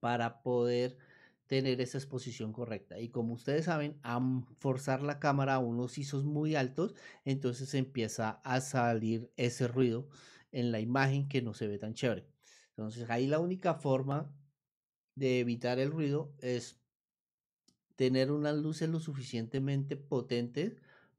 para 0.00 0.42
poder 0.42 0.98
tener 1.46 1.80
esa 1.80 1.98
exposición 1.98 2.52
correcta. 2.52 2.98
Y 2.98 3.10
como 3.10 3.34
ustedes 3.34 3.66
saben, 3.66 3.96
a 4.02 4.20
forzar 4.58 5.02
la 5.02 5.20
cámara 5.20 5.54
a 5.54 5.58
unos 5.60 5.96
ISOs 5.98 6.24
muy 6.24 6.56
altos, 6.56 6.96
entonces 7.24 7.74
empieza 7.74 8.40
a 8.42 8.60
salir 8.60 9.30
ese 9.36 9.68
ruido 9.68 10.08
en 10.50 10.72
la 10.72 10.80
imagen 10.80 11.28
que 11.28 11.42
no 11.42 11.54
se 11.54 11.68
ve 11.68 11.78
tan 11.78 11.94
chévere. 11.94 12.26
Entonces 12.70 13.08
ahí 13.08 13.28
la 13.28 13.38
única 13.38 13.74
forma 13.74 14.34
de 15.14 15.38
evitar 15.38 15.78
el 15.78 15.92
ruido 15.92 16.34
es 16.40 16.80
tener 17.94 18.32
unas 18.32 18.56
luces 18.56 18.88
lo 18.88 18.98
suficientemente 18.98 19.96
potentes 19.96 20.74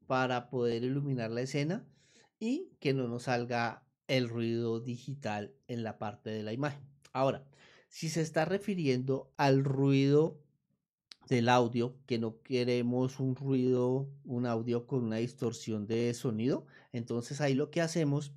para 0.06 0.50
poder 0.50 0.84
iluminar 0.84 1.32
la 1.32 1.42
escena 1.42 1.88
y 2.40 2.72
que 2.80 2.94
no 2.94 3.08
nos 3.08 3.24
salga 3.24 3.84
el 4.08 4.30
ruido 4.30 4.80
digital 4.80 5.54
en 5.68 5.84
la 5.84 5.98
parte 5.98 6.30
de 6.30 6.44
la 6.44 6.54
imagen. 6.54 6.82
Ahora, 7.14 7.46
si 7.90 8.10
se 8.10 8.22
está 8.22 8.46
refiriendo 8.46 9.34
al 9.38 9.64
ruido 9.64 10.40
del 11.28 11.50
audio, 11.50 11.98
que 12.06 12.20
no 12.20 12.42
queremos 12.42 13.20
un 13.20 13.36
ruido, 13.36 14.10
un 14.24 14.46
audio 14.46 14.88
con 14.88 15.04
una 15.04 15.18
distorsión 15.18 15.88
de 15.88 16.14
sonido, 16.14 16.66
entonces 16.92 17.42
ahí 17.42 17.54
lo 17.54 17.70
que 17.70 17.82
hacemos 17.82 18.34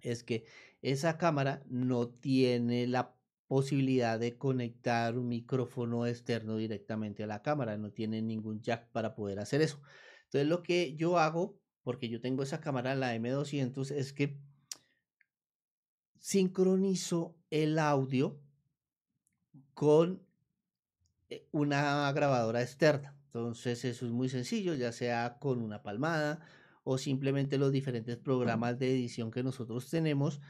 es 0.00 0.22
que 0.22 0.44
esa 0.82 1.16
cámara 1.16 1.64
no 1.68 2.08
tiene 2.08 2.86
la 2.86 3.16
posibilidad 3.46 4.18
de 4.18 4.36
conectar 4.36 5.16
un 5.16 5.28
micrófono 5.28 6.06
externo 6.06 6.56
directamente 6.56 7.22
a 7.22 7.26
la 7.26 7.42
cámara, 7.42 7.76
no 7.76 7.92
tiene 7.92 8.20
ningún 8.20 8.60
jack 8.60 8.90
para 8.90 9.14
poder 9.14 9.38
hacer 9.38 9.62
eso. 9.62 9.80
Entonces 10.24 10.48
lo 10.48 10.62
que 10.62 10.96
yo 10.96 11.18
hago, 11.18 11.58
porque 11.86 12.08
yo 12.08 12.20
tengo 12.20 12.42
esa 12.42 12.60
cámara, 12.60 12.96
la 12.96 13.14
M200, 13.14 13.92
es 13.92 14.12
que 14.12 14.40
sincronizo 16.18 17.36
el 17.48 17.78
audio 17.78 18.40
con 19.72 20.20
eh, 21.28 21.46
una 21.52 22.10
grabadora 22.10 22.60
externa. 22.60 23.16
Entonces 23.26 23.84
eso 23.84 24.04
es 24.04 24.10
muy 24.10 24.28
sencillo, 24.28 24.74
ya 24.74 24.90
sea 24.90 25.38
con 25.38 25.62
una 25.62 25.84
palmada 25.84 26.44
o 26.82 26.98
simplemente 26.98 27.56
los 27.56 27.70
diferentes 27.70 28.16
programas 28.16 28.80
de 28.80 28.90
edición 28.90 29.30
que 29.30 29.44
nosotros 29.44 29.88
tenemos. 29.88 30.40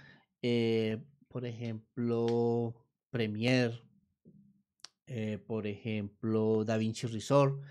Eh, 0.41 1.03
por 1.29 1.45
ejemplo, 1.45 2.75
Premiere, 3.11 3.83
eh, 5.07 5.37
por 5.47 5.67
ejemplo, 5.67 6.65
DaVinci 6.65 7.09
Resolve, 7.09 7.63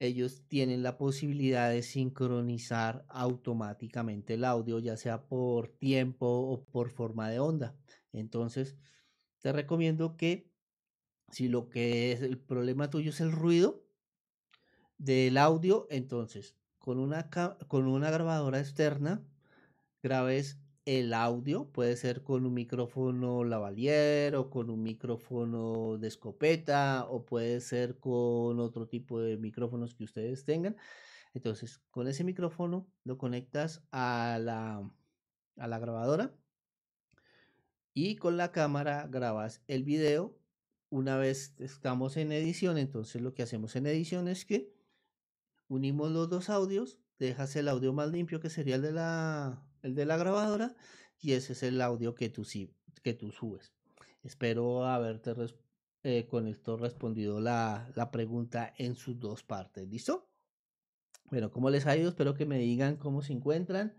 ellos 0.00 0.42
tienen 0.48 0.82
la 0.82 0.96
posibilidad 0.96 1.70
de 1.70 1.82
sincronizar 1.82 3.04
automáticamente 3.08 4.34
el 4.34 4.44
audio, 4.44 4.78
ya 4.78 4.96
sea 4.96 5.26
por 5.26 5.68
tiempo 5.68 6.26
o 6.26 6.64
por 6.64 6.90
forma 6.90 7.28
de 7.30 7.40
onda. 7.40 7.76
Entonces, 8.12 8.76
te 9.40 9.52
recomiendo 9.52 10.16
que 10.16 10.50
si 11.30 11.48
lo 11.48 11.68
que 11.68 12.12
es 12.12 12.22
el 12.22 12.38
problema 12.38 12.90
tuyo 12.90 13.10
es 13.10 13.20
el 13.20 13.32
ruido 13.32 13.84
del 14.98 15.36
audio, 15.36 15.86
entonces 15.90 16.56
con 16.78 16.98
una, 16.98 17.28
con 17.68 17.86
una 17.86 18.10
grabadora 18.10 18.60
externa 18.60 19.22
grabes 20.02 20.58
el 20.88 21.12
audio, 21.12 21.70
puede 21.70 21.96
ser 21.96 22.22
con 22.22 22.46
un 22.46 22.54
micrófono 22.54 23.44
lavalier 23.44 24.34
o 24.36 24.48
con 24.48 24.70
un 24.70 24.82
micrófono 24.82 25.98
de 25.98 26.08
escopeta 26.08 27.04
o 27.10 27.26
puede 27.26 27.60
ser 27.60 27.98
con 27.98 28.58
otro 28.58 28.88
tipo 28.88 29.20
de 29.20 29.36
micrófonos 29.36 29.94
que 29.94 30.04
ustedes 30.04 30.46
tengan. 30.46 30.76
Entonces, 31.34 31.82
con 31.90 32.08
ese 32.08 32.24
micrófono 32.24 32.88
lo 33.04 33.18
conectas 33.18 33.82
a 33.92 34.38
la, 34.40 34.90
a 35.58 35.68
la 35.68 35.78
grabadora 35.78 36.34
y 37.92 38.16
con 38.16 38.38
la 38.38 38.50
cámara 38.50 39.06
grabas 39.10 39.62
el 39.68 39.84
video. 39.84 40.38
Una 40.88 41.18
vez 41.18 41.54
estamos 41.58 42.16
en 42.16 42.32
edición, 42.32 42.78
entonces 42.78 43.20
lo 43.20 43.34
que 43.34 43.42
hacemos 43.42 43.76
en 43.76 43.86
edición 43.86 44.26
es 44.26 44.46
que 44.46 44.72
unimos 45.68 46.10
los 46.12 46.30
dos 46.30 46.48
audios, 46.48 46.98
dejas 47.18 47.54
el 47.56 47.68
audio 47.68 47.92
más 47.92 48.08
limpio 48.10 48.40
que 48.40 48.48
sería 48.48 48.76
el 48.76 48.82
de 48.82 48.92
la 48.92 49.67
el 49.82 49.94
de 49.94 50.06
la 50.06 50.16
grabadora, 50.16 50.76
y 51.20 51.32
ese 51.32 51.52
es 51.52 51.62
el 51.62 51.80
audio 51.80 52.14
que 52.14 52.28
tú, 52.28 52.46
que 53.02 53.14
tú 53.14 53.32
subes. 53.32 53.72
Espero 54.22 54.84
haberte 54.84 55.34
eh, 56.02 56.26
con 56.26 56.46
esto 56.46 56.76
respondido 56.76 57.40
la, 57.40 57.90
la 57.94 58.10
pregunta 58.10 58.72
en 58.78 58.94
sus 58.94 59.18
dos 59.18 59.42
partes. 59.42 59.88
¿Listo? 59.88 60.28
Bueno, 61.30 61.50
¿cómo 61.50 61.70
les 61.70 61.86
ha 61.86 61.96
ido? 61.96 62.08
Espero 62.08 62.34
que 62.34 62.46
me 62.46 62.58
digan 62.58 62.96
cómo 62.96 63.22
se 63.22 63.32
encuentran. 63.32 63.94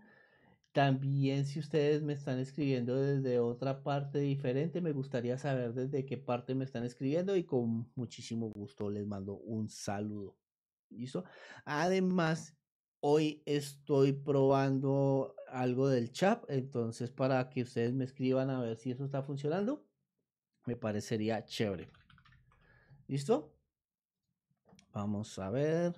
También 0.72 1.46
si 1.46 1.58
ustedes 1.58 2.02
me 2.02 2.12
están 2.12 2.38
escribiendo 2.38 2.94
desde 2.96 3.40
otra 3.40 3.82
parte 3.82 4.20
diferente, 4.20 4.80
me 4.80 4.92
gustaría 4.92 5.36
saber 5.36 5.74
desde 5.74 6.06
qué 6.06 6.16
parte 6.16 6.54
me 6.54 6.64
están 6.64 6.84
escribiendo 6.84 7.34
y 7.36 7.44
con 7.44 7.90
muchísimo 7.96 8.50
gusto 8.50 8.88
les 8.88 9.06
mando 9.06 9.34
un 9.38 9.68
saludo. 9.68 10.36
¿Listo? 10.90 11.24
Además, 11.64 12.56
Hoy 13.02 13.42
estoy 13.46 14.12
probando 14.12 15.34
algo 15.48 15.88
del 15.88 16.12
chat, 16.12 16.44
entonces 16.48 17.10
para 17.10 17.48
que 17.48 17.62
ustedes 17.62 17.94
me 17.94 18.04
escriban 18.04 18.50
a 18.50 18.60
ver 18.60 18.76
si 18.76 18.90
eso 18.90 19.04
está 19.04 19.22
funcionando, 19.22 19.82
me 20.66 20.76
parecería 20.76 21.44
chévere. 21.44 21.88
¿Listo? 23.08 23.54
Vamos 24.92 25.38
a 25.38 25.50
ver. 25.50 25.94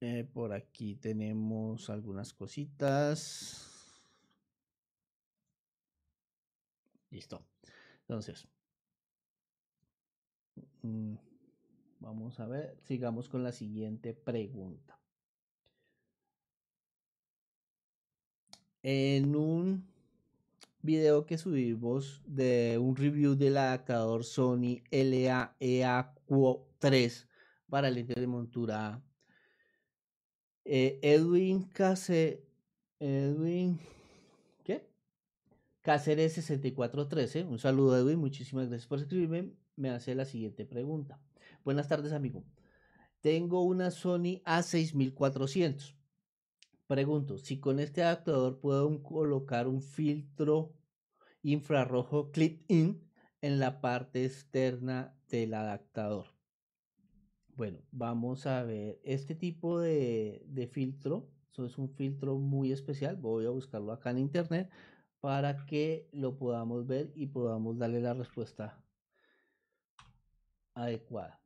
Eh, 0.00 0.24
por 0.24 0.52
aquí 0.52 0.96
tenemos 0.96 1.88
algunas 1.88 2.34
cositas. 2.34 3.68
Listo. 7.10 7.51
Entonces, 8.12 8.46
mm, 10.82 11.14
vamos 11.98 12.38
a 12.40 12.46
ver, 12.46 12.76
sigamos 12.82 13.30
con 13.30 13.42
la 13.42 13.52
siguiente 13.52 14.12
pregunta. 14.12 15.00
En 18.82 19.34
un 19.34 19.88
video 20.82 21.24
que 21.24 21.38
subimos 21.38 22.20
de 22.26 22.76
un 22.76 22.96
review 22.96 23.34
del 23.34 23.56
adaptador 23.56 24.24
Sony 24.24 24.82
LA-EA3 24.90 27.26
para 27.70 27.88
lente 27.88 28.20
de 28.20 28.26
montura 28.26 29.02
eh, 30.66 30.98
Edwin 31.00 31.62
Case, 31.70 32.44
Edwin. 33.00 33.80
Cáceres 35.82 36.34
6413, 36.34 37.42
un 37.42 37.58
saludo 37.58 37.98
Edwin, 37.98 38.20
muchísimas 38.20 38.68
gracias 38.68 38.86
por 38.86 39.00
escribirme. 39.00 39.52
Me 39.74 39.90
hace 39.90 40.14
la 40.14 40.24
siguiente 40.24 40.64
pregunta. 40.64 41.20
Buenas 41.64 41.88
tardes, 41.88 42.12
amigo. 42.12 42.44
Tengo 43.20 43.62
una 43.62 43.90
Sony 43.90 44.42
A6400. 44.44 45.96
Pregunto, 46.86 47.36
si 47.36 47.58
con 47.58 47.80
este 47.80 48.04
adaptador 48.04 48.60
puedo 48.60 49.02
colocar 49.02 49.66
un 49.66 49.82
filtro 49.82 50.72
infrarrojo 51.42 52.30
clip-in 52.30 53.02
en 53.40 53.58
la 53.58 53.80
parte 53.80 54.24
externa 54.24 55.18
del 55.28 55.52
adaptador. 55.52 56.26
Bueno, 57.56 57.80
vamos 57.90 58.46
a 58.46 58.62
ver 58.62 59.00
este 59.02 59.34
tipo 59.34 59.80
de, 59.80 60.44
de 60.46 60.68
filtro. 60.68 61.28
Eso 61.50 61.66
es 61.66 61.76
un 61.76 61.90
filtro 61.90 62.38
muy 62.38 62.70
especial. 62.70 63.16
Voy 63.16 63.46
a 63.46 63.50
buscarlo 63.50 63.90
acá 63.90 64.10
en 64.10 64.18
internet 64.18 64.70
para 65.22 65.64
que 65.66 66.08
lo 66.12 66.36
podamos 66.36 66.84
ver 66.86 67.12
y 67.14 67.26
podamos 67.28 67.78
darle 67.78 68.00
la 68.00 68.12
respuesta 68.12 68.84
adecuada. 70.74 71.40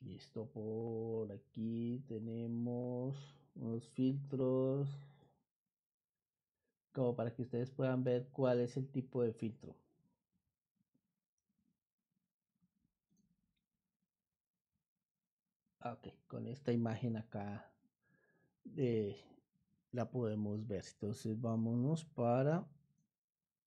Listo, 0.00 0.46
por 0.46 1.30
aquí 1.32 2.02
tenemos 2.08 3.14
unos 3.54 3.86
filtros 3.90 4.88
como 6.92 7.14
para 7.14 7.30
que 7.34 7.42
ustedes 7.42 7.70
puedan 7.70 8.02
ver 8.04 8.28
cuál 8.32 8.60
es 8.60 8.74
el 8.78 8.88
tipo 8.90 9.22
de 9.22 9.34
filtro. 9.34 9.76
Ok, 15.84 16.08
con 16.26 16.46
esta 16.46 16.72
imagen 16.72 17.18
acá 17.18 17.70
de 18.64 19.16
la 19.92 20.10
podemos 20.10 20.66
ver. 20.66 20.84
Entonces 20.92 21.40
vámonos 21.40 22.04
para 22.04 22.66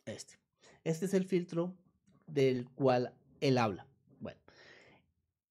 este. 0.06 0.40
Este 0.84 1.06
es 1.06 1.14
el 1.14 1.26
filtro 1.26 1.76
del 2.28 2.70
cual 2.70 3.14
él 3.42 3.58
habla. 3.58 3.88
Bueno, 4.20 4.40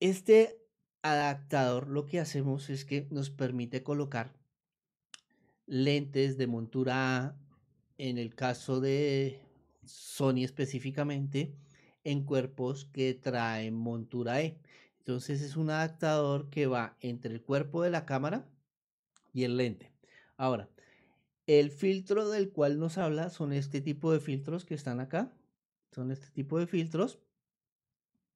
este 0.00 0.58
adaptador 1.02 1.88
lo 1.88 2.06
que 2.06 2.20
hacemos 2.20 2.70
es 2.70 2.84
que 2.84 3.06
nos 3.10 3.30
permite 3.30 3.82
colocar 3.82 4.32
lentes 5.66 6.36
de 6.36 6.46
montura 6.46 7.16
A, 7.16 7.36
en 7.98 8.18
el 8.18 8.34
caso 8.34 8.80
de 8.80 9.40
Sony 9.84 10.44
específicamente, 10.44 11.54
en 12.04 12.24
cuerpos 12.24 12.84
que 12.86 13.14
traen 13.14 13.74
montura 13.74 14.42
E. 14.42 14.58
Entonces 14.98 15.40
es 15.42 15.56
un 15.56 15.70
adaptador 15.70 16.48
que 16.50 16.66
va 16.66 16.96
entre 17.00 17.32
el 17.32 17.42
cuerpo 17.42 17.82
de 17.82 17.90
la 17.90 18.06
cámara 18.06 18.46
y 19.32 19.44
el 19.44 19.56
lente. 19.56 19.91
Ahora, 20.42 20.68
el 21.46 21.70
filtro 21.70 22.28
del 22.28 22.50
cual 22.50 22.80
nos 22.80 22.98
habla 22.98 23.30
son 23.30 23.52
este 23.52 23.80
tipo 23.80 24.10
de 24.12 24.18
filtros 24.18 24.64
que 24.64 24.74
están 24.74 24.98
acá. 24.98 25.32
Son 25.92 26.10
este 26.10 26.32
tipo 26.32 26.58
de 26.58 26.66
filtros. 26.66 27.20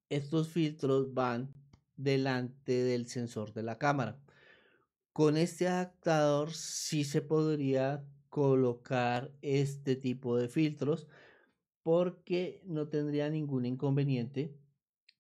Estos 0.09 0.49
filtros 0.49 1.15
van 1.15 1.53
delante 1.97 2.85
del 2.85 3.09
sensor 3.09 3.53
de 3.55 3.65
la 3.65 3.79
cámara. 3.79 4.21
Con 5.13 5.37
este 5.37 5.67
adaptador 5.67 6.53
sí 6.53 7.03
se 7.03 7.23
podría 7.23 8.05
colocar 8.29 9.33
este 9.43 9.97
tipo 9.97 10.37
de 10.37 10.49
filtros 10.49 11.09
porque 11.83 12.63
no 12.67 12.87
tendría 12.87 13.31
ningún 13.31 13.67
inconveniente 13.67 14.57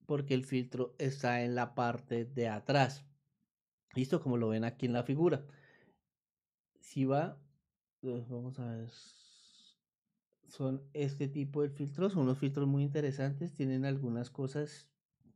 porque 0.06 0.34
el 0.34 0.44
filtro 0.44 0.94
está 0.98 1.42
en 1.42 1.56
la 1.56 1.74
parte 1.74 2.26
de 2.26 2.46
atrás. 2.46 3.04
Listo, 3.96 4.22
como 4.22 4.36
lo 4.36 4.50
ven 4.50 4.62
aquí 4.62 4.86
en 4.86 4.92
la 4.92 5.02
figura 5.02 5.44
si 6.86 7.04
va, 7.04 7.36
vamos 8.00 8.60
a 8.60 8.76
ver, 8.76 8.90
son 10.46 10.88
este 10.92 11.26
tipo 11.26 11.62
de 11.62 11.68
filtros, 11.68 12.12
son 12.12 12.22
unos 12.22 12.38
filtros 12.38 12.68
muy 12.68 12.84
interesantes, 12.84 13.52
tienen 13.54 13.84
algunas 13.84 14.30
cosas 14.30 14.88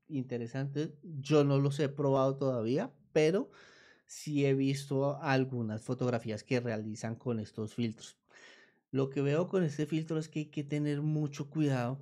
interesantes, 0.06 0.92
yo 1.02 1.42
no 1.42 1.58
los 1.58 1.80
he 1.80 1.88
probado 1.88 2.36
todavía, 2.36 2.92
pero 3.12 3.50
sí 4.06 4.46
he 4.46 4.54
visto 4.54 5.20
algunas 5.20 5.82
fotografías 5.82 6.44
que 6.44 6.60
realizan 6.60 7.16
con 7.16 7.40
estos 7.40 7.74
filtros. 7.74 8.16
Lo 8.92 9.10
que 9.10 9.20
veo 9.20 9.48
con 9.48 9.64
este 9.64 9.86
filtro 9.86 10.18
es 10.18 10.28
que 10.28 10.38
hay 10.40 10.50
que 10.50 10.62
tener 10.62 11.02
mucho 11.02 11.50
cuidado 11.50 12.00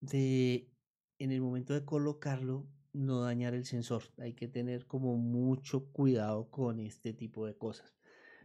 de 0.00 0.70
en 1.18 1.30
el 1.30 1.42
momento 1.42 1.74
de 1.74 1.84
colocarlo 1.84 2.66
no 2.94 3.20
dañar 3.20 3.52
el 3.52 3.66
sensor. 3.66 4.04
Hay 4.18 4.32
que 4.32 4.48
tener 4.48 4.86
como 4.86 5.16
mucho 5.18 5.86
cuidado 5.92 6.50
con 6.50 6.80
este 6.80 7.12
tipo 7.12 7.46
de 7.46 7.56
cosas 7.56 7.94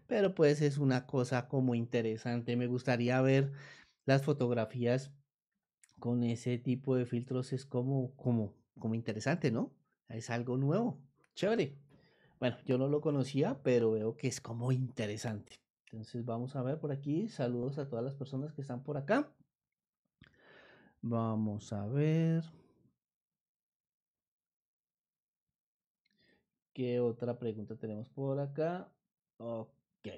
pero 0.10 0.34
pues 0.34 0.62
es 0.62 0.80
una 0.80 1.06
cosa 1.06 1.48
como 1.48 1.76
interesante. 1.76 2.58
Me 2.58 2.68
gustaría 2.68 3.22
ver 3.22 3.54
las 4.06 4.24
fotografías 4.24 5.14
con 6.00 6.24
ese 6.24 6.58
tipo 6.58 6.96
de 6.96 7.06
filtros, 7.06 7.54
es 7.54 7.66
como, 7.66 8.16
como, 8.16 8.56
como 8.80 8.96
interesante, 8.96 9.52
¿no? 9.52 9.72
Es 10.10 10.32
algo 10.32 10.58
nuevo, 10.58 11.00
chévere. 11.36 11.78
Bueno, 12.40 12.58
yo 12.66 12.80
no 12.80 12.88
lo 12.88 13.02
conocía, 13.02 13.62
pero 13.64 13.92
veo 13.92 14.18
que 14.18 14.28
es 14.28 14.42
como 14.42 14.72
interesante. 14.72 15.58
Entonces 15.86 16.26
vamos 16.26 16.56
a 16.56 16.64
ver 16.64 16.80
por 16.80 16.92
aquí. 16.92 17.30
Saludos 17.30 17.78
a 17.78 17.88
todas 17.88 18.04
las 18.04 18.16
personas 18.16 18.54
que 18.54 18.62
están 18.62 18.84
por 18.84 18.98
acá. 18.98 19.32
Vamos 21.02 21.72
a 21.72 21.86
ver. 21.88 22.44
¿Qué 26.74 27.00
otra 27.00 27.38
pregunta 27.38 27.76
tenemos 27.76 28.10
por 28.10 28.40
acá? 28.40 28.92
Ok. 29.38 29.79
Ok, 30.00 30.14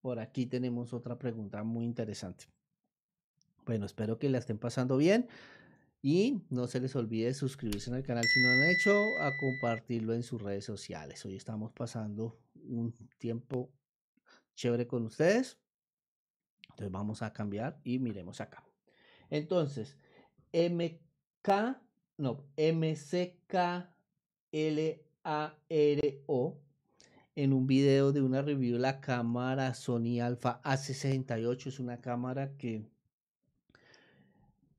por 0.00 0.18
aquí 0.18 0.46
tenemos 0.46 0.92
otra 0.92 1.18
pregunta 1.18 1.62
muy 1.62 1.84
interesante. 1.84 2.46
Bueno, 3.64 3.86
espero 3.86 4.18
que 4.18 4.28
la 4.28 4.38
estén 4.38 4.58
pasando 4.58 4.98
bien 4.98 5.28
y 6.02 6.42
no 6.50 6.66
se 6.66 6.80
les 6.80 6.94
olvide 6.96 7.32
suscribirse 7.32 7.90
al 7.94 8.02
canal 8.02 8.24
si 8.24 8.42
no 8.42 8.48
lo 8.48 8.62
han 8.62 8.68
hecho, 8.68 9.22
a 9.22 9.34
compartirlo 9.40 10.12
en 10.12 10.22
sus 10.22 10.42
redes 10.42 10.66
sociales. 10.66 11.24
Hoy 11.24 11.36
estamos 11.36 11.72
pasando 11.72 12.38
un 12.66 12.92
tiempo 13.16 13.70
chévere 14.54 14.86
con 14.86 15.06
ustedes. 15.06 15.58
Entonces 16.70 16.92
vamos 16.92 17.22
a 17.22 17.32
cambiar 17.32 17.80
y 17.84 17.98
miremos 17.98 18.42
acá. 18.42 18.62
Entonces, 19.30 19.96
MK, 20.52 21.80
no, 22.18 22.44
MCKLARO 22.58 23.94
en 27.36 27.52
un 27.52 27.66
video 27.66 28.12
de 28.12 28.22
una 28.22 28.42
review 28.42 28.78
la 28.78 29.00
cámara 29.00 29.74
Sony 29.74 30.20
Alpha 30.20 30.60
A68. 30.62 31.66
Es 31.66 31.80
una 31.80 32.00
cámara 32.00 32.56
que, 32.56 32.86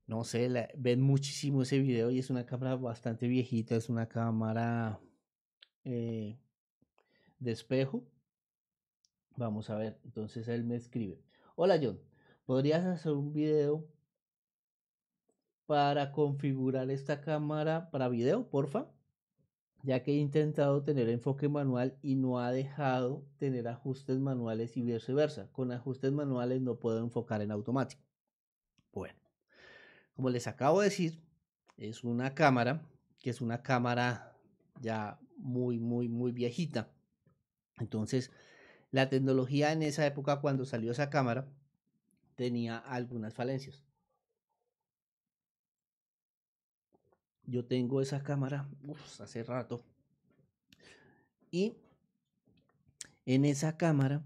no 0.08 0.24
sé, 0.24 0.70
ven 0.78 1.02
muchísimo 1.02 1.64
ese 1.64 1.80
video 1.80 2.12
y 2.12 2.20
es 2.20 2.30
una 2.30 2.46
cámara 2.46 2.76
bastante 2.76 3.28
viejita. 3.28 3.76
Es 3.76 3.90
una 3.90 4.08
cámara 4.08 5.00
eh, 5.84 6.38
de 7.40 7.52
espejo. 7.52 8.04
Vamos 9.38 9.70
a 9.70 9.76
ver, 9.76 10.00
entonces 10.06 10.48
él 10.48 10.64
me 10.64 10.78
escribe. 10.78 11.20
Hola 11.56 11.78
John, 11.82 12.00
¿podrías 12.46 12.86
hacer 12.86 13.12
un 13.12 13.34
video 13.34 13.86
para 15.66 16.12
configurar 16.14 16.90
esta 16.90 17.20
cámara 17.20 17.90
para 17.92 18.08
video, 18.08 18.48
porfa? 18.50 18.88
Ya 19.86 20.02
que 20.02 20.12
he 20.12 20.16
intentado 20.16 20.84
tener 20.84 21.10
enfoque 21.10 21.48
manual 21.48 21.96
y 22.02 22.16
no 22.16 22.40
ha 22.40 22.52
dejado 22.52 23.24
tener 23.38 23.68
ajustes 23.68 24.18
manuales 24.18 24.76
y 24.78 24.82
viceversa. 24.82 25.48
Con 25.52 25.72
ajustes 25.72 26.12
manuales 26.12 26.62
no 26.62 26.80
puedo 26.80 27.00
enfocar 27.00 27.44
en 27.44 27.52
automático. 27.52 28.02
Bueno, 28.92 29.20
como 30.16 30.32
les 30.32 30.48
acabo 30.48 30.82
de 30.82 30.86
decir, 30.86 31.22
es 31.78 32.04
una 32.04 32.34
cámara 32.34 32.82
que 33.20 33.30
es 33.30 33.42
una 33.42 33.62
cámara 33.62 34.36
ya 34.82 35.20
muy, 35.38 35.80
muy, 35.80 36.10
muy 36.10 36.32
viejita. 36.32 36.90
Entonces, 37.78 38.32
la 38.90 39.10
tecnología 39.10 39.72
en 39.72 39.84
esa 39.84 40.06
época 40.08 40.42
cuando 40.42 40.66
salió 40.66 40.92
esa 40.92 41.12
cámara 41.12 41.48
tenía 42.36 42.78
algunas 42.78 43.36
falencias. 43.36 43.85
Yo 47.48 47.66
tengo 47.66 48.02
esa 48.02 48.24
cámara 48.24 48.68
hace 49.20 49.44
rato. 49.44 49.84
Y 51.52 51.78
en 53.26 53.46
esa 53.46 53.78
cámara 53.78 54.26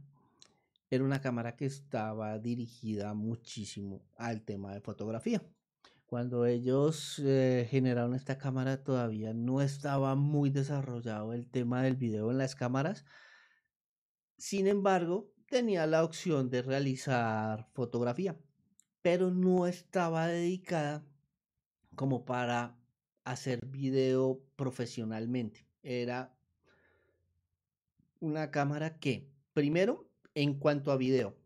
era 0.89 1.03
una 1.03 1.21
cámara 1.21 1.55
que 1.55 1.65
estaba 1.65 2.39
dirigida 2.39 3.13
muchísimo 3.13 4.01
al 4.17 4.41
tema 4.41 4.73
de 4.73 4.81
fotografía. 4.81 5.43
Cuando 6.07 6.47
ellos 6.47 7.19
eh, 7.19 7.67
generaron 7.69 8.15
esta 8.15 8.39
cámara 8.39 8.83
todavía 8.83 9.31
no 9.33 9.61
estaba 9.61 10.15
muy 10.15 10.49
desarrollado 10.49 11.33
el 11.33 11.47
tema 11.47 11.83
del 11.83 11.97
video 11.97 12.31
en 12.31 12.39
las 12.39 12.55
cámaras. 12.55 13.05
Sin 14.35 14.65
embargo, 14.65 15.31
tenía 15.47 15.85
la 15.85 16.03
opción 16.03 16.49
de 16.49 16.63
realizar 16.63 17.69
fotografía, 17.73 18.35
pero 19.03 19.29
no 19.29 19.67
estaba 19.67 20.27
dedicada 20.27 21.05
como 21.95 22.25
para 22.25 22.78
hacer 23.31 23.65
video 23.67 24.41
profesionalmente. 24.55 25.65
Era 25.83 26.35
una 28.19 28.49
cámara 28.51 28.97
que, 28.97 29.29
primero, 29.53 30.09
en 30.33 30.57
cuanto 30.57 30.91
a 30.91 30.97
video, 30.97 31.37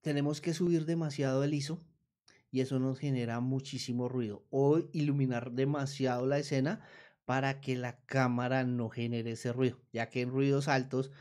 tenemos 0.00 0.40
que 0.40 0.52
subir 0.52 0.84
demasiado 0.84 1.44
el 1.44 1.54
ISO 1.54 1.78
y 2.50 2.60
eso 2.60 2.80
nos 2.80 2.98
genera 2.98 3.38
muchísimo 3.40 4.08
ruido. 4.08 4.44
O 4.50 4.80
iluminar 4.92 5.52
demasiado 5.52 6.26
la 6.26 6.38
escena 6.38 6.80
para 7.24 7.60
que 7.60 7.76
la 7.76 8.00
cámara 8.06 8.64
no 8.64 8.88
genere 8.88 9.32
ese 9.32 9.52
ruido, 9.52 9.78
ya 9.92 10.08
que 10.08 10.22
en 10.22 10.30
ruidos 10.30 10.66
altos, 10.66 11.12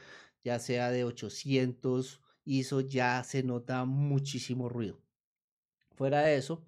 ya 0.44 0.58
sea 0.58 0.90
de 0.90 1.04
800 1.04 2.22
ISO, 2.46 2.82
ya 2.82 3.24
se 3.24 3.44
nota 3.44 3.86
muchísimo 3.86 4.68
ruido. 4.68 5.00
Fuera 5.96 6.22
de 6.22 6.38
eso, 6.38 6.66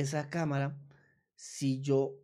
esa 0.00 0.28
cámara, 0.28 0.78
si 1.34 1.80
yo 1.80 2.16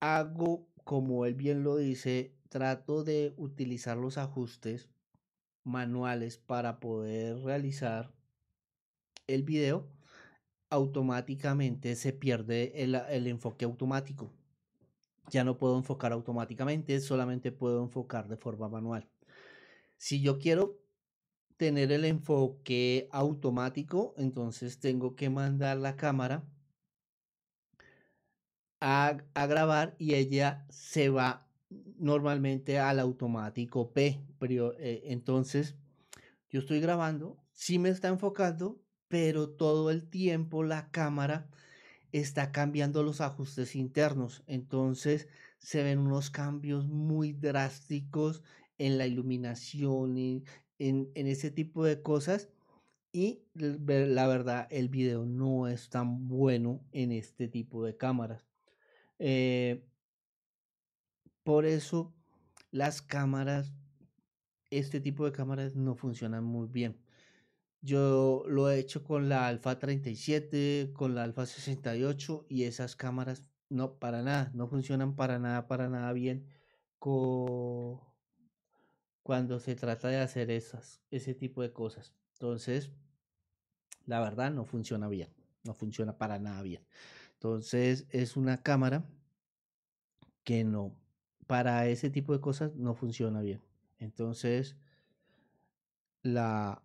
hago 0.00 0.66
como 0.84 1.26
él 1.26 1.34
bien 1.34 1.62
lo 1.62 1.76
dice, 1.76 2.34
trato 2.48 3.04
de 3.04 3.32
utilizar 3.36 3.96
los 3.96 4.18
ajustes 4.18 4.88
manuales 5.62 6.38
para 6.38 6.80
poder 6.80 7.38
realizar 7.38 8.12
el 9.28 9.44
video, 9.44 9.88
automáticamente 10.68 11.94
se 11.94 12.12
pierde 12.12 12.82
el, 12.82 12.94
el, 12.94 13.26
enfoque 13.28 13.64
automático. 13.64 14.32
Ya 15.30 15.44
no 15.44 15.58
puedo 15.58 15.76
enfocar 15.76 16.12
automáticamente, 16.12 16.98
solamente 17.00 17.52
puedo 17.52 17.84
enfocar 17.84 18.26
de 18.26 18.36
forma 18.36 18.68
manual. 18.68 19.08
Si 19.96 20.20
yo 20.20 20.38
quiero 20.38 20.80
tener 21.56 21.92
el 21.92 22.04
enfoque 22.04 23.08
automático, 23.12 24.14
entonces 24.16 24.80
tengo 24.80 25.14
que 25.14 25.30
mandar 25.30 25.76
la 25.76 25.94
cámara 25.94 26.42
a, 28.80 29.18
grabar 29.34 29.94
y 29.98 30.14
ella 30.14 30.66
se 30.70 31.10
va 31.10 31.46
normalmente 31.98 32.78
al 32.78 32.98
automático 32.98 33.92
P. 33.92 34.20
Pero, 34.38 34.74
eh, 34.78 35.02
entonces, 35.06 35.76
yo 36.50 36.60
estoy 36.60 36.80
grabando, 36.80 37.38
sí 37.52 37.78
me 37.78 37.90
está 37.90 38.08
enfocando, 38.08 38.80
pero 39.08 39.50
todo 39.50 39.90
el 39.90 40.08
tiempo 40.08 40.64
la 40.64 40.90
cámara 40.90 41.48
está 42.12 42.52
cambiando 42.52 43.02
los 43.02 43.20
ajustes 43.20 43.76
internos. 43.76 44.42
Entonces, 44.46 45.28
se 45.58 45.82
ven 45.82 45.98
unos 45.98 46.30
cambios 46.30 46.88
muy 46.88 47.32
drásticos 47.32 48.42
en 48.78 48.98
la 48.98 49.06
iluminación, 49.06 50.16
y 50.16 50.44
en, 50.78 51.10
en 51.14 51.26
ese 51.26 51.50
tipo 51.50 51.84
de 51.84 52.02
cosas. 52.02 52.48
Y 53.12 53.42
la 53.54 54.26
verdad, 54.28 54.68
el 54.70 54.88
video 54.88 55.26
no 55.26 55.68
es 55.68 55.90
tan 55.90 56.28
bueno 56.28 56.80
en 56.92 57.12
este 57.12 57.48
tipo 57.48 57.84
de 57.84 57.96
cámaras. 57.96 58.49
Eh, 59.20 59.86
por 61.44 61.66
eso 61.66 62.12
las 62.72 63.02
cámaras, 63.02 63.72
este 64.70 65.00
tipo 65.00 65.24
de 65.24 65.32
cámaras 65.32 65.76
no 65.76 65.94
funcionan 65.94 66.42
muy 66.42 66.66
bien. 66.66 66.98
Yo 67.82 68.44
lo 68.48 68.70
he 68.70 68.78
hecho 68.78 69.04
con 69.04 69.28
la 69.28 69.46
Alpha 69.46 69.78
37, 69.78 70.90
con 70.92 71.14
la 71.14 71.22
Alpha 71.22 71.46
68 71.46 72.46
y 72.48 72.64
esas 72.64 72.96
cámaras 72.96 73.48
no 73.68 73.98
para 73.98 74.22
nada, 74.22 74.50
no 74.54 74.66
funcionan 74.66 75.14
para 75.14 75.38
nada, 75.38 75.68
para 75.68 75.88
nada 75.88 76.12
bien 76.12 76.46
cuando 79.22 79.58
se 79.58 79.74
trata 79.74 80.08
de 80.08 80.18
hacer 80.18 80.50
esas, 80.50 81.00
ese 81.10 81.34
tipo 81.34 81.62
de 81.62 81.72
cosas. 81.72 82.14
Entonces, 82.34 82.90
la 84.06 84.20
verdad 84.20 84.50
no 84.50 84.64
funciona 84.64 85.08
bien, 85.08 85.30
no 85.64 85.74
funciona 85.74 86.18
para 86.18 86.38
nada 86.38 86.62
bien. 86.62 86.84
Entonces, 87.42 88.06
es 88.10 88.36
una 88.36 88.62
cámara 88.62 89.02
que 90.44 90.62
no, 90.62 90.94
para 91.46 91.88
ese 91.88 92.10
tipo 92.10 92.34
de 92.34 92.40
cosas 92.42 92.76
no 92.76 92.94
funciona 92.94 93.40
bien. 93.40 93.62
Entonces, 93.98 94.76
la, 96.22 96.82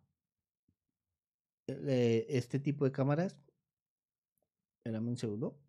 eh, 1.68 2.26
este 2.30 2.62
tipo 2.62 2.86
de 2.86 2.94
cámaras, 2.94 3.36
espérame 4.78 5.10
un 5.10 5.18
segundo. 5.18 5.60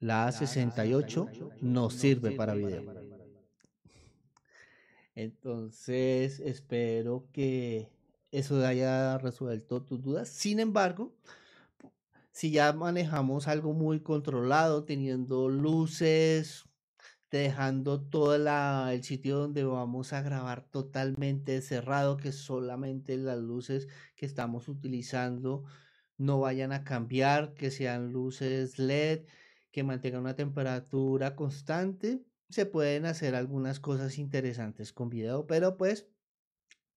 La 0.00 0.26
A68 0.30 1.58
no 1.60 1.90
sirve 1.90 2.30
para 2.30 2.54
video. 2.54 2.82
Entonces, 5.14 6.40
espero 6.40 7.28
que 7.30 7.90
eso 8.30 8.64
haya 8.64 9.18
resuelto 9.18 9.82
tus 9.82 10.00
dudas. 10.00 10.30
Sin 10.30 10.60
embargo, 10.60 11.12
si 12.34 12.50
ya 12.50 12.72
manejamos 12.72 13.46
algo 13.46 13.72
muy 13.72 14.00
controlado, 14.00 14.84
teniendo 14.84 15.48
luces, 15.48 16.64
dejando 17.30 18.02
todo 18.02 18.34
el 18.90 19.04
sitio 19.04 19.38
donde 19.38 19.62
vamos 19.62 20.12
a 20.12 20.20
grabar 20.20 20.64
totalmente 20.68 21.62
cerrado, 21.62 22.16
que 22.16 22.32
solamente 22.32 23.16
las 23.16 23.38
luces 23.38 23.86
que 24.16 24.26
estamos 24.26 24.68
utilizando 24.68 25.62
no 26.18 26.40
vayan 26.40 26.72
a 26.72 26.82
cambiar, 26.82 27.54
que 27.54 27.70
sean 27.70 28.12
luces 28.12 28.80
LED, 28.80 29.26
que 29.70 29.84
mantengan 29.84 30.22
una 30.22 30.34
temperatura 30.34 31.36
constante. 31.36 32.24
Se 32.48 32.66
pueden 32.66 33.06
hacer 33.06 33.36
algunas 33.36 33.78
cosas 33.78 34.18
interesantes 34.18 34.92
con 34.92 35.08
video, 35.08 35.46
pero 35.46 35.76
pues 35.76 36.08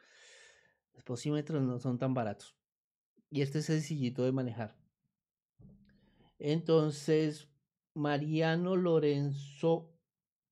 Los 0.92 1.00
exposímetros 1.00 1.62
no 1.62 1.78
son 1.78 1.98
tan 1.98 2.14
baratos 2.14 2.56
y 3.30 3.42
este 3.42 3.58
es 3.58 3.66
sencillito 3.66 4.24
de 4.24 4.32
manejar. 4.32 4.74
Entonces, 6.38 7.48
Mariano 7.94 8.76
Lorenzo 8.76 9.90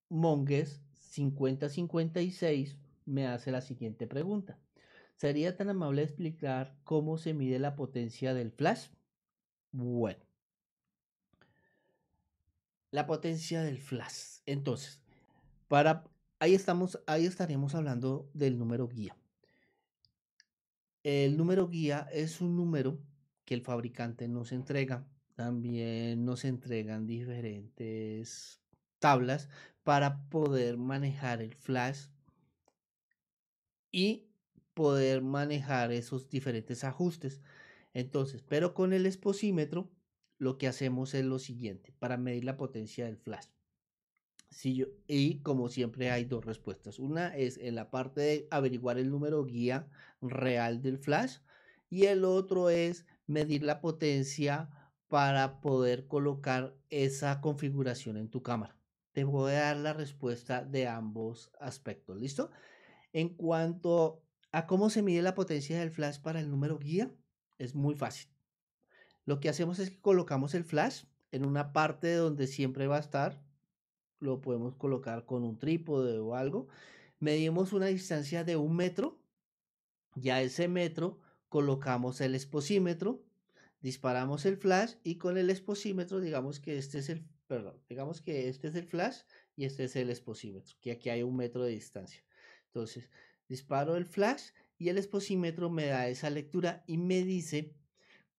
Mongues 0.09 0.81
5056 0.93 2.79
me 3.05 3.27
hace 3.27 3.51
la 3.51 3.61
siguiente 3.61 4.07
pregunta. 4.07 4.59
¿Sería 5.17 5.57
tan 5.57 5.69
amable 5.69 6.03
explicar 6.03 6.77
cómo 6.85 7.19
se 7.19 7.35
mide 7.35 7.59
la 7.59 7.77
potencia 7.77 8.35
del 8.35 8.51
flash? 8.51 8.89
Bueno, 9.73 10.25
la 12.91 13.07
potencia 13.07 13.63
del 13.63 13.79
flash. 13.79 14.41
Entonces, 14.47 15.01
para 15.69 16.05
ahí 16.39 16.55
estamos, 16.55 17.01
ahí 17.07 17.27
estaríamos 17.27 17.75
hablando 17.75 18.31
del 18.35 18.59
número 18.59 18.89
guía. 18.89 19.17
El 21.03 21.37
número 21.37 21.69
guía 21.69 22.09
es 22.13 22.41
un 22.41 22.57
número 22.57 23.01
que 23.45 23.55
el 23.55 23.63
fabricante 23.63 24.29
nos 24.29 24.53
entrega 24.53 25.07
también 25.43 26.25
nos 26.25 26.45
entregan 26.45 27.05
diferentes 27.05 28.61
tablas 29.01 29.49
para 29.83 30.29
poder 30.31 30.77
manejar 30.77 31.43
el 31.43 31.57
flash 31.57 32.07
y 33.91 34.29
poder 34.73 35.21
manejar 35.21 35.91
esos 35.91 36.29
diferentes 36.29 36.85
ajustes. 36.85 37.41
Entonces, 37.93 38.45
pero 38.49 38.73
con 38.73 38.93
el 38.93 39.05
exposímetro 39.05 39.91
lo 40.39 40.59
que 40.59 40.69
hacemos 40.69 41.13
es 41.13 41.25
lo 41.25 41.41
siguiente 41.41 41.93
para 41.99 42.17
medir 42.17 42.45
la 42.45 42.57
potencia 42.57 43.07
del 43.07 43.17
flash. 43.17 43.49
Y 45.09 45.41
como 45.41 45.71
siempre 45.71 46.13
hay 46.13 46.25
dos 46.25 46.45
respuestas. 46.45 47.01
Una 47.01 47.37
es 47.37 47.59
en 47.59 47.75
la 47.75 47.91
parte 47.91 48.21
de 48.21 48.49
averiguar 48.53 48.97
el 48.97 49.11
número 49.11 49.45
guía 49.45 49.89
real 50.21 50.83
del 50.83 50.99
flash 50.99 51.39
y 51.91 52.05
el 52.05 52.25
otro 52.25 52.71
es 52.71 53.07
medir 53.27 53.65
la 53.65 53.81
potencia 53.81 54.71
para 55.12 55.61
poder 55.61 56.07
colocar 56.07 56.75
esa 56.88 57.42
configuración 57.42 58.16
en 58.16 58.31
tu 58.31 58.42
cámara. 58.42 58.79
Te 59.12 59.25
voy 59.25 59.53
a 59.53 59.61
dar 59.61 59.77
la 59.77 59.92
respuesta 59.92 60.64
de 60.64 60.88
ambos 60.88 61.51
aspectos, 61.61 62.16
¿listo? 62.16 62.51
En 63.12 63.29
cuanto 63.29 64.22
a 64.53 64.66
cómo 64.66 64.88
se 64.88 65.03
mide 65.03 65.20
la 65.20 65.35
potencia 65.35 65.79
del 65.79 65.90
flash 65.90 66.18
para 66.18 66.40
el 66.40 66.51
número 66.51 66.79
guía, 66.79 67.14
es 67.59 67.75
muy 67.75 67.94
fácil. 67.94 68.31
Lo 69.27 69.38
que 69.38 69.51
hacemos 69.51 69.79
es 69.81 69.90
que 69.90 70.01
colocamos 70.01 70.55
el 70.55 70.64
flash 70.64 71.05
en 71.31 71.44
una 71.44 71.75
parte 71.75 72.14
donde 72.14 72.46
siempre 72.46 72.87
va 72.87 72.96
a 72.96 73.01
estar. 73.01 73.38
Lo 74.18 74.40
podemos 74.40 74.77
colocar 74.77 75.27
con 75.27 75.44
un 75.44 75.59
trípode 75.59 76.20
o 76.20 76.37
algo. 76.37 76.68
Medimos 77.18 77.75
una 77.75 77.88
distancia 77.88 78.44
de 78.44 78.57
un 78.57 78.75
metro. 78.77 79.20
Ya 80.14 80.40
ese 80.40 80.68
metro 80.68 81.20
colocamos 81.51 82.22
el 82.22 82.35
exposímetro, 82.35 83.22
disparamos 83.83 84.47
el 84.47 84.57
flash 84.57 84.95
y 85.03 85.16
con 85.16 85.37
el 85.37 85.51
exposímetro 85.51 86.21
digamos 86.21 86.61
que 86.61 86.79
este 86.79 86.99
es 86.99 87.09
el, 87.09 87.25
perdón, 87.47 87.79
digamos 87.88 88.23
que 88.23 88.49
este 88.49 88.68
es 88.68 88.75
el 88.77 88.87
flash 88.87 89.18
y 89.57 89.64
este 89.64 89.85
es 89.85 89.97
el 89.97 90.09
exposímetro, 90.09 90.75
que 90.81 90.92
aquí 90.92 91.11
hay 91.11 91.23
un 91.23 91.37
metro 91.37 91.64
de 91.64 91.73
distancia. 91.73 92.25
Entonces, 92.66 93.11
disparo 93.49 93.97
el 93.97 94.07
flash 94.07 94.51
y 94.79 94.88
el 94.88 94.99
exposímetro 94.99 95.68
me 95.68 95.87
da 95.87 96.09
esa 96.09 96.31
lectura 96.31 96.85
y 96.87 96.97
me 96.97 97.23
dice 97.23 97.75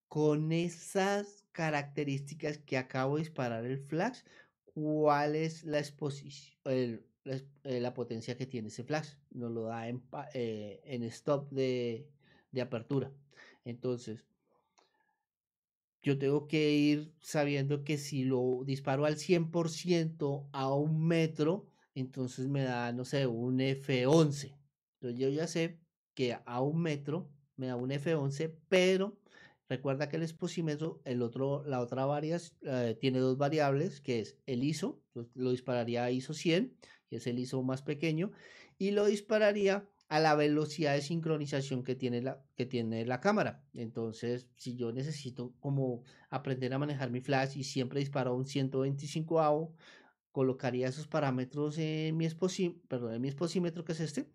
con 0.08 0.52
esas 0.52 1.44
características 1.52 2.58
que 2.58 2.78
acabo 2.78 3.16
de 3.16 3.22
disparar 3.22 3.64
el 3.64 3.78
flash, 3.78 4.20
cuál 4.64 5.36
es 5.36 5.64
la 5.64 5.78
exposición, 5.78 6.56
eh, 6.64 7.00
la, 7.64 7.94
potencia 7.94 8.36
que 8.36 8.46
tiene 8.46 8.68
ese 8.68 8.84
flash. 8.84 9.14
Nos 9.30 9.52
lo 9.52 9.64
da 9.64 9.88
en, 9.88 10.02
eh, 10.34 10.80
en 10.84 11.02
stop 11.04 11.50
de, 11.50 12.08
de 12.50 12.60
apertura. 12.60 13.12
Entonces, 13.64 14.24
yo 16.04 16.18
tengo 16.18 16.46
que 16.46 16.72
ir 16.72 17.12
sabiendo 17.20 17.82
que 17.82 17.98
si 17.98 18.24
lo 18.24 18.62
disparo 18.64 19.06
al 19.06 19.16
100% 19.16 20.48
a 20.52 20.72
un 20.72 21.06
metro, 21.06 21.66
entonces 21.94 22.46
me 22.46 22.62
da, 22.62 22.92
no 22.92 23.04
sé, 23.04 23.26
un 23.26 23.58
F11. 23.58 24.56
Entonces 25.00 25.18
yo 25.18 25.28
ya 25.30 25.46
sé 25.46 25.80
que 26.14 26.38
a 26.44 26.60
un 26.60 26.80
metro 26.82 27.30
me 27.56 27.66
da 27.68 27.76
un 27.76 27.90
F11, 27.90 28.54
pero 28.68 29.18
Recuerda 29.68 30.08
que 30.08 30.16
el 30.16 30.22
exposímetro, 30.22 31.00
el 31.04 31.22
otro, 31.22 31.64
la 31.64 31.80
otra 31.80 32.04
varias, 32.04 32.54
eh, 32.62 32.96
tiene 33.00 33.18
dos 33.18 33.38
variables, 33.38 34.00
que 34.00 34.20
es 34.20 34.36
el 34.46 34.62
ISO, 34.62 35.02
lo 35.34 35.50
dispararía 35.50 36.04
a 36.04 36.10
ISO 36.10 36.34
100, 36.34 36.76
que 37.08 37.16
es 37.16 37.26
el 37.26 37.38
ISO 37.38 37.62
más 37.62 37.80
pequeño, 37.80 38.30
y 38.76 38.90
lo 38.90 39.06
dispararía 39.06 39.88
a 40.08 40.20
la 40.20 40.34
velocidad 40.34 40.94
de 40.94 41.02
sincronización 41.02 41.82
que 41.82 41.94
tiene 41.94 42.22
la, 42.22 42.42
que 42.56 42.66
tiene 42.66 43.06
la 43.06 43.20
cámara. 43.20 43.64
Entonces, 43.72 44.48
si 44.56 44.76
yo 44.76 44.92
necesito 44.92 45.54
como 45.60 46.02
aprender 46.30 46.72
a 46.74 46.78
manejar 46.78 47.10
mi 47.10 47.20
flash 47.20 47.56
y 47.56 47.64
siempre 47.64 48.00
disparo 48.00 48.34
un 48.34 48.44
125 48.44 49.40
AO, 49.40 49.72
colocaría 50.32 50.88
esos 50.88 51.06
parámetros 51.06 51.78
en 51.78 52.16
mi, 52.16 52.28
perdón, 52.88 53.14
en 53.14 53.20
mi 53.22 53.28
exposímetro, 53.28 53.84
que 53.84 53.92
es 53.92 54.00
este, 54.00 54.28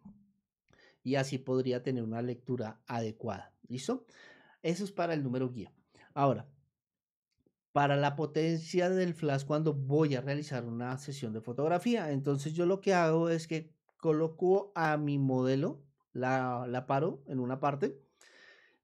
y 1.04 1.16
así 1.16 1.38
podría 1.38 1.84
tener 1.84 2.04
una 2.04 2.22
lectura 2.22 2.82
adecuada. 2.88 3.54
¿Listo? 3.68 4.06
Eso 4.62 4.84
es 4.84 4.92
para 4.92 5.14
el 5.14 5.24
número 5.24 5.50
guía. 5.52 5.72
Ahora, 6.14 6.48
para 7.72 7.96
la 7.96 8.16
potencia 8.16 8.90
del 8.90 9.14
flash 9.14 9.46
cuando 9.46 9.74
voy 9.74 10.16
a 10.16 10.22
realizar 10.22 10.66
una 10.66 10.98
sesión 10.98 11.34
de 11.34 11.42
fotografía. 11.42 12.12
Entonces 12.12 12.54
yo 12.54 12.66
lo 12.66 12.82
que 12.82 12.94
hago 12.94 13.30
es 13.30 13.48
que 13.48 13.74
coloco 14.00 14.72
a 14.76 14.98
mi 14.98 15.20
modelo, 15.20 15.84
la, 16.14 16.66
la 16.68 16.88
paro 16.88 17.24
en 17.28 17.40
una 17.40 17.60
parte 17.60 18.02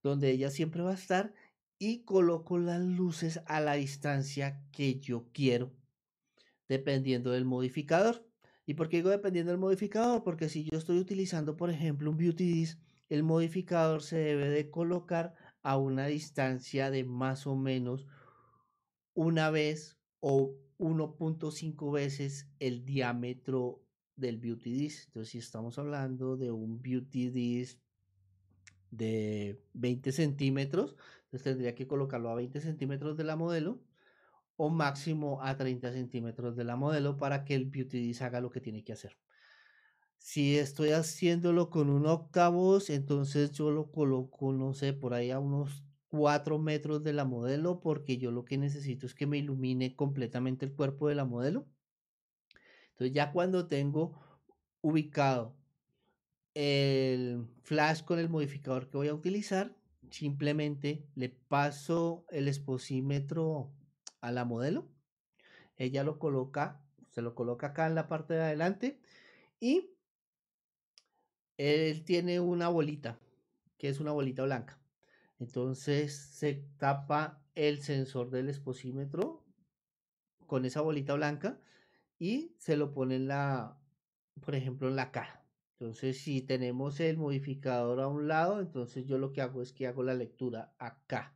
donde 0.04 0.30
ella 0.30 0.52
siempre 0.52 0.84
va 0.84 0.92
a 0.92 0.96
estar 0.96 1.34
y 1.80 2.04
coloco 2.04 2.58
las 2.58 2.82
luces 2.82 3.42
a 3.48 3.60
la 3.60 3.74
distancia 3.74 4.62
que 4.72 5.00
yo 5.00 5.30
quiero, 5.34 5.74
dependiendo 6.68 7.32
del 7.32 7.46
modificador. 7.46 8.26
¿Y 8.66 8.76
por 8.76 8.90
qué 8.90 8.98
digo 8.98 9.10
dependiendo 9.10 9.52
del 9.52 9.60
modificador? 9.60 10.24
Porque 10.24 10.50
si 10.50 10.64
yo 10.64 10.78
estoy 10.78 11.00
utilizando, 11.00 11.58
por 11.58 11.70
ejemplo, 11.70 12.10
un 12.10 12.18
Beauty 12.18 12.46
Disc, 12.46 12.80
el 13.10 13.24
modificador 13.24 14.02
se 14.02 14.18
debe 14.18 14.50
de 14.50 14.70
colocar 14.70 15.36
a 15.62 15.78
una 15.78 16.08
distancia 16.08 16.92
de 16.92 17.04
más 17.04 17.48
o 17.48 17.56
menos 17.56 18.08
una 19.14 19.50
vez 19.50 19.98
o 20.20 20.56
1.5 20.78 21.92
veces 21.92 22.50
el 22.60 22.86
diámetro 22.86 23.85
del 24.16 24.38
beauty 24.38 24.72
disc. 24.72 25.08
Entonces, 25.08 25.32
si 25.32 25.38
estamos 25.40 25.78
hablando 25.80 26.38
de 26.38 26.52
un 26.52 26.82
beauty 26.82 27.30
disc 27.30 27.80
de 28.92 29.62
20 29.74 30.12
centímetros, 30.12 30.96
entonces 31.26 31.44
tendría 31.44 31.76
que 31.76 31.88
colocarlo 31.88 32.30
a 32.30 32.36
20 32.36 32.62
centímetros 32.62 33.18
de 33.18 33.24
la 33.26 33.36
modelo 33.36 33.82
o 34.58 34.70
máximo 34.70 35.42
a 35.42 35.58
30 35.58 35.92
centímetros 35.92 36.56
de 36.56 36.64
la 36.64 36.76
modelo 36.76 37.18
para 37.18 37.44
que 37.44 37.56
el 37.56 37.66
beauty 37.66 38.00
disc 38.00 38.22
haga 38.22 38.42
lo 38.42 38.50
que 38.52 38.62
tiene 38.62 38.84
que 38.84 38.94
hacer. 38.94 39.18
Si 40.18 40.58
estoy 40.58 40.90
haciéndolo 40.90 41.70
con 41.70 41.90
un 41.90 42.08
octavos, 42.08 42.90
entonces 42.90 43.52
yo 43.52 43.72
lo 43.72 43.92
coloco, 43.92 44.52
no 44.54 44.74
sé, 44.74 44.94
por 44.94 45.14
ahí 45.14 45.30
a 45.32 45.40
unos 45.40 45.84
4 46.08 46.58
metros 46.58 47.04
de 47.04 47.14
la 47.14 47.26
modelo, 47.26 47.80
porque 47.80 48.18
yo 48.18 48.32
lo 48.32 48.46
que 48.46 48.58
necesito 48.58 49.06
es 49.06 49.14
que 49.14 49.28
me 49.28 49.38
ilumine 49.38 49.96
completamente 49.96 50.66
el 50.66 50.74
cuerpo 50.74 51.10
de 51.10 51.16
la 51.16 51.26
modelo. 51.26 51.68
Entonces 52.96 53.14
ya 53.14 53.34
cuando 53.34 53.68
tengo 53.68 54.18
ubicado 54.80 55.54
el 56.54 57.46
flash 57.62 58.04
con 58.06 58.20
el 58.20 58.30
modificador 58.30 58.90
que 58.90 58.96
voy 58.96 59.10
a 59.10 59.14
utilizar, 59.14 59.76
simplemente 60.10 61.06
le 61.14 61.28
paso 61.28 62.26
el 62.30 62.48
exposímetro 62.48 63.74
a 64.22 64.32
la 64.32 64.46
modelo. 64.46 64.88
Ella 65.76 66.06
lo 66.06 66.20
coloca, 66.20 66.82
se 67.10 67.22
lo 67.22 67.36
coloca 67.36 67.68
acá 67.68 67.86
en 67.88 67.96
la 67.96 68.08
parte 68.08 68.36
de 68.36 68.44
adelante 68.44 69.02
y 69.60 69.92
él 71.58 72.06
tiene 72.06 72.40
una 72.40 72.70
bolita, 72.70 73.20
que 73.78 73.90
es 73.90 74.00
una 74.00 74.14
bolita 74.14 74.44
blanca. 74.44 74.80
Entonces 75.38 76.16
se 76.16 76.66
tapa 76.78 77.44
el 77.56 77.82
sensor 77.82 78.30
del 78.30 78.48
exposímetro 78.48 79.44
con 80.48 80.64
esa 80.64 80.80
bolita 80.80 81.14
blanca 81.16 81.60
y 82.20 82.56
se 82.58 82.78
lo 82.78 82.94
pone 82.94 83.16
en 83.16 83.28
la, 83.28 83.78
por 84.42 84.56
ejemplo, 84.56 84.88
en 84.88 84.96
la 84.96 85.12
caja. 85.12 85.44
Entonces, 85.80 86.20
si 86.20 86.42
tenemos 86.42 87.00
el 87.00 87.18
modificador 87.18 88.00
a 88.00 88.08
un 88.08 88.28
lado, 88.28 88.62
entonces 88.62 89.06
yo 89.06 89.18
lo 89.18 89.34
que 89.34 89.42
hago 89.42 89.62
es 89.62 89.74
que 89.74 89.88
hago 89.88 90.04
la 90.04 90.14
lectura 90.14 90.74
acá, 90.80 91.36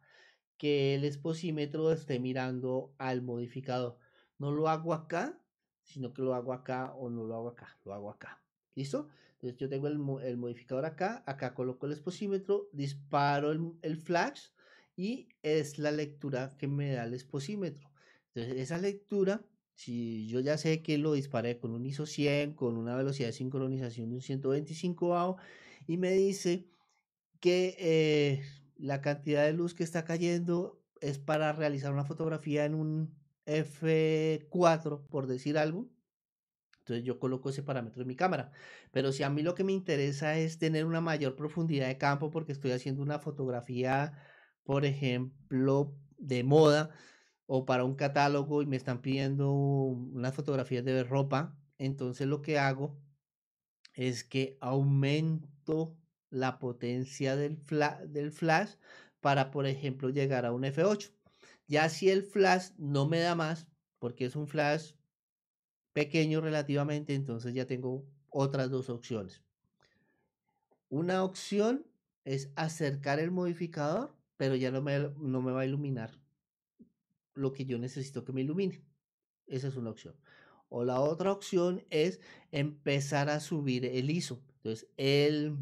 que 0.58 0.96
el 0.96 1.04
exposímetro 1.04 1.92
esté 1.92 2.20
mirando 2.20 2.94
al 2.98 3.22
modificador. 3.22 3.98
No 4.38 4.52
lo 4.52 4.70
hago 4.70 4.94
acá, 4.94 5.42
sino 5.84 6.14
que 6.14 6.22
lo 6.22 6.34
hago 6.36 6.54
acá 6.54 6.94
o 6.94 7.10
no 7.10 7.24
lo 7.26 7.36
hago 7.36 7.50
acá, 7.50 7.78
lo 7.84 7.94
hago 7.94 8.10
acá. 8.10 8.42
¿Listo? 8.76 9.10
Entonces 9.34 9.58
yo 9.58 9.70
tengo 9.70 9.88
el, 9.88 9.98
modificador 10.38 10.86
acá, 10.86 11.24
acá 11.26 11.54
coloco 11.54 11.86
el 11.86 11.94
exposímetro, 11.94 12.70
disparo 12.74 13.52
el, 13.82 13.98
flash 13.98 14.50
y 14.98 15.30
es 15.44 15.80
la 15.80 15.92
lectura 15.92 16.56
que 16.58 16.68
me 16.68 16.92
da 16.92 17.06
el 17.06 17.14
exposímetro. 17.14 17.90
Entonces 18.34 18.62
esa 18.62 18.78
lectura, 18.78 19.42
si 19.80 20.28
yo 20.28 20.42
ya 20.42 20.58
sé 20.58 20.82
que 20.82 20.98
lo 20.98 21.14
disparé 21.14 21.58
con 21.58 21.72
un 21.72 21.86
ISO 21.86 22.06
100, 22.06 22.54
con 22.54 22.76
una 22.76 22.98
velocidad 22.98 23.30
de 23.30 23.34
sincronización 23.34 24.10
de 24.10 24.16
un 24.16 24.22
125 24.22 25.16
AO 25.16 25.38
y 25.88 25.96
me 25.96 26.12
dice 26.12 26.68
que 27.40 27.78
eh, 27.80 28.44
la 28.76 29.00
cantidad 29.00 29.46
de 29.46 29.54
luz 29.54 29.74
que 29.74 29.86
está 29.86 30.04
cayendo 30.04 30.84
es 31.00 31.18
para 31.18 31.54
realizar 31.54 31.94
una 31.94 32.04
fotografía 32.04 32.66
en 32.66 32.76
un 32.76 33.16
F4, 33.46 35.08
por 35.08 35.28
decir 35.28 35.58
algo, 35.58 35.88
entonces 36.80 37.06
yo 37.06 37.18
coloco 37.18 37.50
ese 37.50 37.64
parámetro 37.64 38.02
en 38.02 38.10
mi 38.10 38.18
cámara. 38.18 38.52
Pero 38.92 39.14
si 39.14 39.24
a 39.24 39.30
mí 39.30 39.44
lo 39.44 39.56
que 39.56 39.64
me 39.64 39.72
interesa 39.72 40.38
es 40.38 40.60
tener 40.60 40.84
una 40.84 41.00
mayor 41.00 41.38
profundidad 41.38 41.88
de 41.88 41.98
campo 41.98 42.32
porque 42.32 42.52
estoy 42.52 42.72
haciendo 42.72 43.02
una 43.02 43.20
fotografía, 43.20 44.12
por 44.64 44.84
ejemplo, 44.84 45.96
de 46.18 46.44
moda 46.44 46.90
o 47.52 47.66
para 47.66 47.84
un 47.84 47.96
catálogo 47.96 48.62
y 48.62 48.68
me 48.68 48.76
están 48.78 49.02
pidiendo 49.02 49.52
unas 49.52 50.36
fotografías 50.36 50.86
de 50.86 51.04
ropa, 51.04 51.58
entonces 51.80 52.28
lo 52.28 52.44
que 52.44 52.60
hago 52.60 52.96
es 53.96 54.24
que 54.24 54.60
aumento 54.62 55.98
la 56.30 56.60
potencia 56.60 57.36
del, 57.36 57.58
flash 58.32 58.76
para, 59.20 59.50
por 59.50 59.66
ejemplo, 59.66 60.10
llegar 60.10 60.46
a 60.46 60.52
un 60.52 60.64
F8. 60.64 61.12
Ya 61.68 61.90
si 61.90 62.12
el 62.12 62.22
flash 62.22 62.70
no 62.78 63.08
me 63.08 63.20
da 63.20 63.34
más, 63.34 63.66
porque 63.98 64.26
es 64.26 64.36
un 64.36 64.48
flash 64.48 64.94
pequeño 65.92 66.42
relativamente, 66.42 67.16
entonces 67.16 67.56
ya 67.56 67.66
tengo 67.66 68.06
otras 68.30 68.70
dos 68.70 68.92
opciones. 68.92 69.42
Una 70.88 71.24
opción 71.24 71.88
es 72.26 72.52
acercar 72.56 73.20
el 73.20 73.32
modificador, 73.32 74.16
pero 74.38 74.56
ya 74.56 74.70
no 74.70 74.84
me, 74.84 75.00
no 75.18 75.42
me 75.42 75.52
va 75.52 75.62
a 75.62 75.66
iluminar 75.66 76.19
lo 77.40 77.54
que 77.54 77.66
yo 77.66 77.78
necesito 77.80 78.24
que 78.24 78.34
me 78.34 78.42
ilumine. 78.42 78.84
Esa 79.48 79.70
es 79.70 79.76
una 79.76 79.90
opción. 79.90 80.16
O 80.70 80.84
la 80.84 81.00
otra 81.00 81.32
opción 81.32 81.84
es 81.90 82.20
empezar 82.52 83.30
a 83.30 83.40
subir 83.40 83.86
el 83.86 84.12
ISO. 84.12 84.44
Entonces, 84.58 84.88
el 84.98 85.58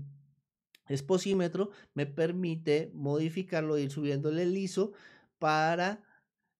exposímetro 0.87 1.69
me 1.93 2.05
permite 2.05 2.91
modificarlo, 2.93 3.77
ir 3.77 3.91
subiéndole 3.91 4.43
el 4.43 4.57
ISO 4.57 4.93
para 5.39 6.03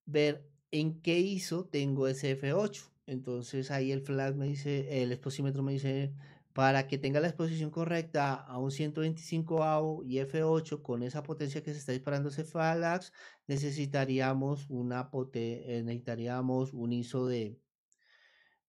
ver 0.06 0.48
en 0.70 1.00
qué 1.02 1.18
ISO 1.18 1.66
tengo 1.66 2.08
ese 2.08 2.40
F8. 2.40 2.90
Entonces 3.06 3.70
ahí 3.70 3.90
el 3.90 4.02
flash 4.02 4.34
me 4.34 4.46
dice, 4.46 5.02
el 5.02 5.12
exposímetro 5.12 5.62
me 5.62 5.72
dice, 5.72 6.12
Para 6.58 6.88
que 6.88 6.98
tenga 6.98 7.20
la 7.20 7.28
exposición 7.28 7.70
correcta 7.70 8.34
a 8.34 8.58
un 8.58 8.72
125 8.72 9.62
AO 9.62 10.02
y 10.02 10.16
F8 10.16 10.82
con 10.82 11.04
esa 11.04 11.22
potencia 11.22 11.62
que 11.62 11.70
se 11.72 11.78
está 11.78 11.92
disparando 11.92 12.30
ese 12.30 12.42
Falax, 12.42 13.12
necesitaríamos 13.46 14.66
una 14.68 15.08
necesitaríamos 15.12 16.74
un 16.74 16.92
ISO 16.92 17.28
de 17.28 17.60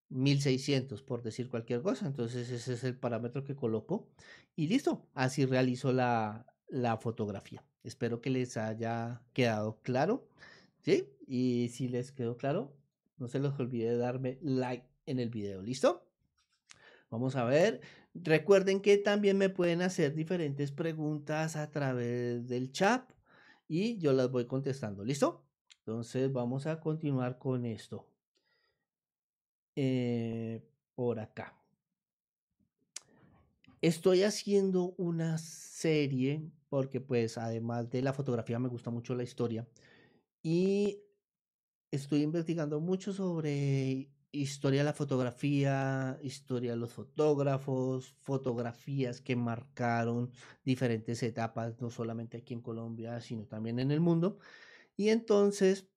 1600 0.10 1.02
por 1.02 1.23
decir 1.23 1.49
cualquier 1.49 1.82
cosa. 1.82 2.06
Entonces 2.06 2.52
ese 2.52 2.73
es 2.73 2.84
el 2.84 2.95
parámetro 2.95 3.43
que 3.43 3.56
coloco 3.56 4.08
y 4.56 4.67
listo. 4.67 5.10
Así 5.15 5.47
realizo 5.47 5.91
la, 5.91 6.45
fotografía. 7.02 7.65
Espero 7.82 8.21
que 8.21 8.30
les 8.30 8.56
haya 8.58 9.23
quedado 9.34 9.82
claro. 9.82 10.28
¿Sí? 10.78 11.10
Y 11.25 11.69
si 11.69 11.88
les 11.88 12.12
quedó 12.12 12.38
claro, 12.38 12.71
no 13.17 13.28
se 13.28 13.39
les 13.39 13.60
olvide 13.60 13.97
darme 13.97 14.38
like 14.43 14.86
en 15.08 15.19
el 15.19 15.32
video. 15.32 15.63
¿Listo? 15.63 16.09
Vamos 17.10 17.36
a 17.36 17.43
ver. 17.43 17.82
Recuerden 18.13 18.82
que 18.82 18.98
también 18.98 19.38
me 19.38 19.50
pueden 19.50 19.82
hacer 19.82 20.13
diferentes 20.13 20.72
preguntas 20.72 21.56
a 21.56 21.72
través 21.72 22.48
del 22.48 22.72
chat 22.72 23.12
y 23.67 23.98
yo 23.98 24.13
las 24.13 24.32
voy 24.32 24.45
contestando. 24.45 25.04
¿Listo? 25.04 25.45
Entonces 25.80 26.32
vamos 26.32 26.67
a 26.67 26.80
continuar 26.80 27.38
con 27.39 27.65
esto. 27.65 28.08
Eh, 29.76 30.62
por 30.95 31.19
acá. 31.19 31.56
Estoy 33.82 34.24
haciendo 34.24 34.93
una 34.98 35.38
serie 35.38 36.52
porque 36.67 37.00
pues 37.00 37.38
además 37.38 37.89
de 37.89 38.02
la 38.02 38.13
fotografía 38.13 38.60
me 38.60 38.67
gusta 38.67 38.91
mucho 38.91 39.15
la 39.15 39.24
historia 39.24 39.67
y 40.43 41.02
estoy 41.91 42.24
investigando 42.24 42.80
mucho 42.80 43.13
sobre 43.13 44.10
historia 44.31 44.81
de 44.81 44.85
la 44.85 44.93
fotografía, 44.93 46.19
historia 46.21 46.71
de 46.71 46.77
los 46.77 46.93
fotógrafos, 46.93 48.13
fotografías 48.21 49.21
que 49.21 49.35
marcaron 49.35 50.31
diferentes 50.63 51.23
etapas, 51.23 51.79
no 51.81 51.89
solamente 51.89 52.37
aquí 52.37 52.53
en 52.53 52.61
Colombia, 52.61 53.21
sino 53.21 53.45
también 53.45 53.79
en 53.79 53.91
el 53.91 53.99
mundo. 53.99 54.39
Y 54.95 55.09
entonces 55.09 55.87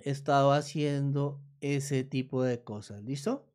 he 0.00 0.10
estado 0.10 0.52
haciendo 0.52 1.40
ese 1.60 2.04
tipo 2.04 2.42
de 2.42 2.62
cosas, 2.62 3.02
¿listo? 3.04 3.48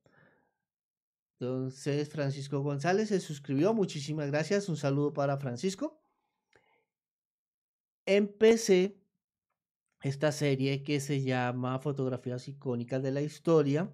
Entonces, 1.40 2.10
Francisco 2.10 2.62
González 2.62 3.10
se 3.10 3.20
suscribió, 3.20 3.74
muchísimas 3.74 4.28
gracias, 4.28 4.70
un 4.70 4.78
saludo 4.78 5.14
para 5.14 5.38
Francisco. 5.38 6.02
Empecé 8.06 9.03
esta 10.04 10.32
serie 10.34 10.84
que 10.84 11.00
se 11.00 11.24
llama 11.24 11.80
Fotografías 11.80 12.48
icónicas 12.50 13.02
de 13.02 13.12
la 13.12 13.22
historia. 13.22 13.90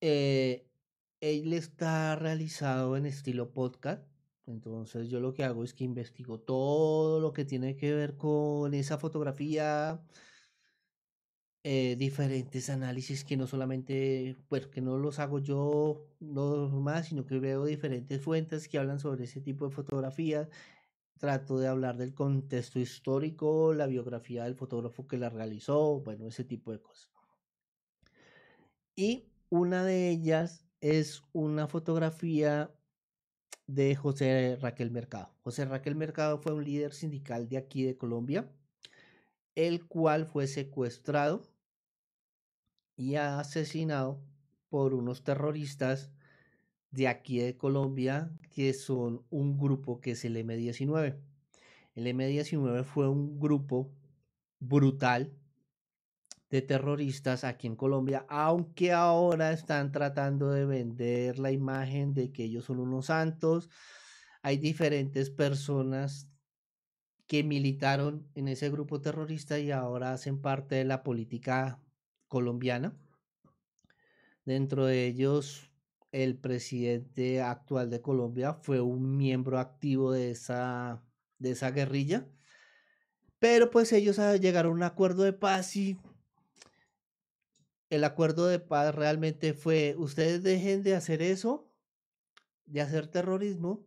Eh, 0.00 0.66
él 1.20 1.52
está 1.52 2.16
realizado 2.16 2.96
en 2.96 3.06
estilo 3.06 3.52
podcast. 3.52 4.02
Entonces 4.46 5.10
yo 5.10 5.20
lo 5.20 5.34
que 5.34 5.44
hago 5.44 5.62
es 5.62 5.74
que 5.74 5.84
investigo 5.84 6.40
todo 6.40 7.20
lo 7.20 7.32
que 7.34 7.44
tiene 7.44 7.76
que 7.76 7.92
ver 7.92 8.16
con 8.16 8.72
esa 8.72 8.96
fotografía, 8.96 10.00
eh, 11.64 11.96
diferentes 11.98 12.70
análisis 12.70 13.24
que 13.24 13.36
no 13.36 13.46
solamente, 13.46 14.36
pues 14.48 14.68
que 14.68 14.80
no 14.80 14.96
los 14.96 15.18
hago 15.18 15.38
yo 15.38 16.06
más, 16.20 17.08
sino 17.08 17.26
que 17.26 17.38
veo 17.38 17.66
diferentes 17.66 18.22
fuentes 18.22 18.68
que 18.68 18.78
hablan 18.78 19.00
sobre 19.00 19.24
ese 19.24 19.42
tipo 19.42 19.66
de 19.66 19.72
fotografías 19.72 20.48
trato 21.18 21.58
de 21.58 21.68
hablar 21.68 21.96
del 21.96 22.14
contexto 22.14 22.78
histórico, 22.78 23.74
la 23.74 23.86
biografía 23.86 24.44
del 24.44 24.54
fotógrafo 24.54 25.06
que 25.06 25.18
la 25.18 25.28
realizó, 25.28 26.00
bueno, 26.00 26.26
ese 26.26 26.44
tipo 26.44 26.72
de 26.72 26.80
cosas. 26.80 27.10
Y 28.96 29.28
una 29.50 29.84
de 29.84 30.08
ellas 30.08 30.64
es 30.80 31.22
una 31.32 31.66
fotografía 31.68 32.74
de 33.66 33.94
José 33.94 34.56
Raquel 34.60 34.90
Mercado. 34.90 35.30
José 35.42 35.64
Raquel 35.66 35.94
Mercado 35.94 36.38
fue 36.38 36.52
un 36.52 36.64
líder 36.64 36.94
sindical 36.94 37.48
de 37.48 37.58
aquí 37.58 37.84
de 37.84 37.96
Colombia, 37.96 38.50
el 39.54 39.86
cual 39.86 40.26
fue 40.26 40.46
secuestrado 40.46 41.42
y 42.96 43.16
asesinado 43.16 44.20
por 44.68 44.94
unos 44.94 45.22
terroristas 45.22 46.10
de 46.90 47.08
aquí 47.08 47.38
de 47.38 47.56
Colombia, 47.56 48.30
que 48.50 48.72
son 48.72 49.24
un 49.30 49.58
grupo 49.58 50.00
que 50.00 50.12
es 50.12 50.24
el 50.24 50.36
M19. 50.36 51.18
El 51.94 52.06
M19 52.06 52.84
fue 52.84 53.08
un 53.08 53.38
grupo 53.38 53.92
brutal 54.60 55.32
de 56.50 56.62
terroristas 56.62 57.44
aquí 57.44 57.66
en 57.66 57.76
Colombia, 57.76 58.24
aunque 58.28 58.92
ahora 58.92 59.52
están 59.52 59.92
tratando 59.92 60.50
de 60.50 60.64
vender 60.64 61.38
la 61.38 61.52
imagen 61.52 62.14
de 62.14 62.32
que 62.32 62.44
ellos 62.44 62.64
son 62.64 62.80
unos 62.80 63.06
santos. 63.06 63.68
Hay 64.42 64.56
diferentes 64.56 65.30
personas 65.30 66.30
que 67.26 67.44
militaron 67.44 68.26
en 68.34 68.48
ese 68.48 68.70
grupo 68.70 69.00
terrorista 69.00 69.58
y 69.58 69.70
ahora 69.70 70.12
hacen 70.12 70.40
parte 70.40 70.76
de 70.76 70.84
la 70.84 71.02
política 71.02 71.82
colombiana. 72.26 72.96
Dentro 74.46 74.86
de 74.86 75.06
ellos 75.06 75.67
el 76.12 76.36
presidente 76.38 77.42
actual 77.42 77.90
de 77.90 78.00
Colombia 78.00 78.54
fue 78.54 78.80
un 78.80 79.16
miembro 79.16 79.58
activo 79.58 80.12
de 80.12 80.30
esa, 80.30 81.02
de 81.38 81.50
esa 81.52 81.70
guerrilla. 81.70 82.26
Pero 83.38 83.70
pues 83.70 83.92
ellos 83.92 84.18
llegaron 84.40 84.72
a 84.72 84.74
un 84.76 84.82
acuerdo 84.82 85.22
de 85.22 85.32
paz 85.32 85.76
y 85.76 85.98
el 87.90 88.04
acuerdo 88.04 88.46
de 88.46 88.58
paz 88.58 88.94
realmente 88.94 89.54
fue, 89.54 89.94
ustedes 89.96 90.42
dejen 90.42 90.82
de 90.82 90.94
hacer 90.94 91.22
eso, 91.22 91.70
de 92.66 92.80
hacer 92.80 93.06
terrorismo, 93.06 93.86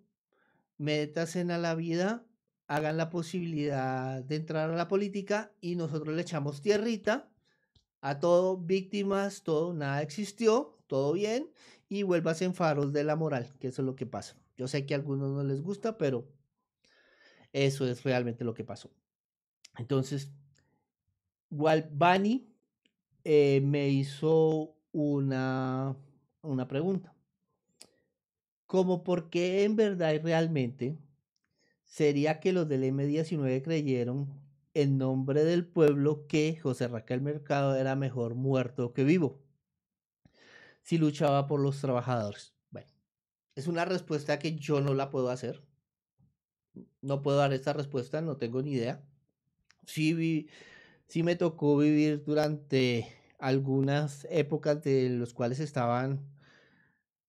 métasen 0.77 1.51
a 1.51 1.57
la 1.57 1.75
vida, 1.75 2.25
hagan 2.67 2.97
la 2.97 3.09
posibilidad 3.09 4.23
de 4.23 4.35
entrar 4.37 4.69
a 4.69 4.75
la 4.75 4.87
política 4.87 5.51
y 5.59 5.75
nosotros 5.75 6.15
le 6.15 6.21
echamos 6.21 6.61
tierrita 6.61 7.29
a 7.99 8.19
todo, 8.19 8.57
víctimas, 8.57 9.43
todo, 9.43 9.73
nada 9.73 10.01
existió, 10.01 10.77
todo 10.87 11.13
bien 11.13 11.51
y 11.91 12.03
vuelvas 12.03 12.41
en 12.41 12.55
faros 12.55 12.93
de 12.93 13.03
la 13.03 13.17
moral, 13.17 13.53
que 13.59 13.67
eso 13.67 13.81
es 13.81 13.85
lo 13.85 13.97
que 13.97 14.05
pasa. 14.05 14.37
Yo 14.55 14.69
sé 14.69 14.85
que 14.85 14.93
a 14.93 14.97
algunos 14.97 15.29
no 15.29 15.43
les 15.43 15.61
gusta, 15.61 15.97
pero 15.97 16.25
eso 17.51 17.85
es 17.85 18.03
realmente 18.03 18.45
lo 18.45 18.53
que 18.53 18.63
pasó. 18.63 18.89
Entonces, 19.77 20.31
Walbani 21.49 22.47
eh, 23.25 23.59
me 23.61 23.89
hizo 23.89 24.73
una, 24.93 25.97
una 26.43 26.65
pregunta. 26.65 27.13
Como 28.67 29.03
por 29.03 29.29
qué 29.29 29.65
en 29.65 29.75
verdad 29.75 30.13
y 30.13 30.19
realmente 30.19 30.97
sería 31.83 32.39
que 32.39 32.53
los 32.53 32.69
del 32.69 32.85
M19 32.85 33.63
creyeron 33.63 34.29
en 34.73 34.97
nombre 34.97 35.43
del 35.43 35.65
pueblo 35.65 36.25
que 36.25 36.55
José 36.55 36.87
Raquel 36.87 37.19
Mercado 37.19 37.75
era 37.75 37.97
mejor 37.97 38.35
muerto 38.35 38.93
que 38.93 39.03
vivo 39.03 39.41
si 40.81 40.97
luchaba 40.97 41.47
por 41.47 41.59
los 41.59 41.79
trabajadores? 41.81 42.53
Bueno, 42.69 42.91
es 43.55 43.67
una 43.67 43.85
respuesta 43.85 44.39
que 44.39 44.55
yo 44.55 44.81
no 44.81 44.93
la 44.93 45.09
puedo 45.09 45.29
hacer. 45.29 45.63
No 47.01 47.21
puedo 47.21 47.37
dar 47.37 47.53
esta 47.53 47.73
respuesta, 47.73 48.21
no 48.21 48.37
tengo 48.37 48.61
ni 48.61 48.71
idea. 48.73 49.03
Sí, 49.85 50.47
me 51.23 51.35
tocó 51.35 51.77
vivir 51.77 52.23
durante 52.23 53.13
algunas 53.39 54.25
épocas 54.29 54.81
de 54.83 55.09
los 55.09 55.33
cuales 55.33 55.59
estaban 55.59 56.29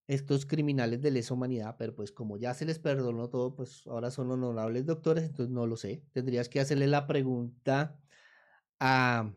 estos 0.07 0.47
criminales 0.47 1.01
de 1.01 1.11
lesa 1.11 1.33
humanidad, 1.35 1.77
pero 1.79 1.95
pues 1.95 2.13
como 2.13 2.37
ya 2.37 2.55
se 2.55 2.67
les 2.67 2.79
perdonó 2.79 3.31
todo, 3.31 3.55
pues 3.57 3.87
ahora 3.87 4.11
son 4.11 4.31
honorables 4.31 4.85
doctores, 4.85 5.25
entonces 5.25 5.53
no 5.53 5.67
lo 5.67 5.77
sé. 5.77 6.05
Tendrías 6.13 6.49
que 6.49 6.61
hacerle 6.61 6.87
la 6.87 7.07
pregunta 7.07 7.99
a 8.79 9.33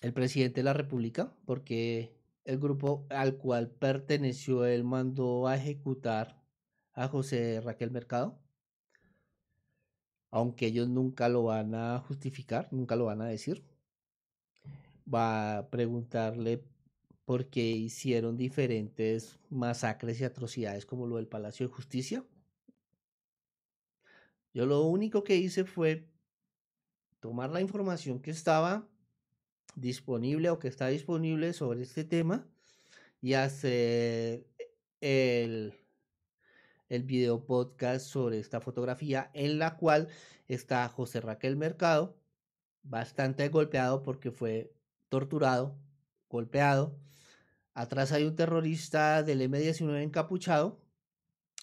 el 0.00 0.12
presidente 0.12 0.60
de 0.60 0.64
la 0.64 0.72
República, 0.72 1.36
porque 1.46 2.18
el 2.44 2.58
grupo 2.58 3.06
al 3.10 3.36
cual 3.36 3.70
perteneció 3.70 4.64
él 4.64 4.84
mandó 4.84 5.46
a 5.46 5.56
ejecutar 5.56 6.42
a 6.92 7.08
José 7.08 7.60
Raquel 7.60 7.90
Mercado. 7.90 8.38
Aunque 10.30 10.66
ellos 10.66 10.88
nunca 10.88 11.28
lo 11.28 11.44
van 11.44 11.74
a 11.74 11.98
justificar, 12.00 12.68
nunca 12.72 12.96
lo 12.96 13.04
van 13.06 13.20
a 13.20 13.26
decir. 13.26 13.64
Va 15.12 15.58
a 15.58 15.70
preguntarle 15.70 16.64
por 17.24 17.48
qué 17.48 17.62
hicieron 17.62 18.36
diferentes 18.36 19.38
masacres 19.50 20.20
y 20.20 20.24
atrocidades 20.24 20.86
como 20.86 21.06
lo 21.06 21.16
del 21.16 21.28
Palacio 21.28 21.66
de 21.66 21.72
Justicia. 21.74 22.24
Yo 24.54 24.66
lo 24.66 24.82
único 24.82 25.24
que 25.24 25.36
hice 25.36 25.64
fue 25.64 26.08
tomar 27.20 27.50
la 27.50 27.60
información 27.60 28.20
que 28.20 28.30
estaba 28.30 28.88
disponible 29.74 30.50
o 30.50 30.58
que 30.58 30.68
está 30.68 30.88
disponible 30.88 31.52
sobre 31.52 31.82
este 31.82 32.04
tema 32.04 32.46
y 33.20 33.34
hacer 33.34 34.46
el, 35.00 35.74
el 36.88 37.02
video 37.04 37.44
podcast 37.44 38.06
sobre 38.06 38.38
esta 38.38 38.60
fotografía 38.60 39.30
en 39.34 39.58
la 39.58 39.76
cual 39.76 40.08
está 40.48 40.88
José 40.88 41.20
Raquel 41.20 41.56
Mercado, 41.56 42.16
bastante 42.82 43.48
golpeado 43.48 44.02
porque 44.02 44.30
fue 44.30 44.72
torturado, 45.08 45.78
golpeado, 46.28 46.98
Atrás 47.74 48.12
hay 48.12 48.24
un 48.24 48.36
terrorista 48.36 49.22
del 49.22 49.40
M19 49.40 50.02
encapuchado, 50.02 50.78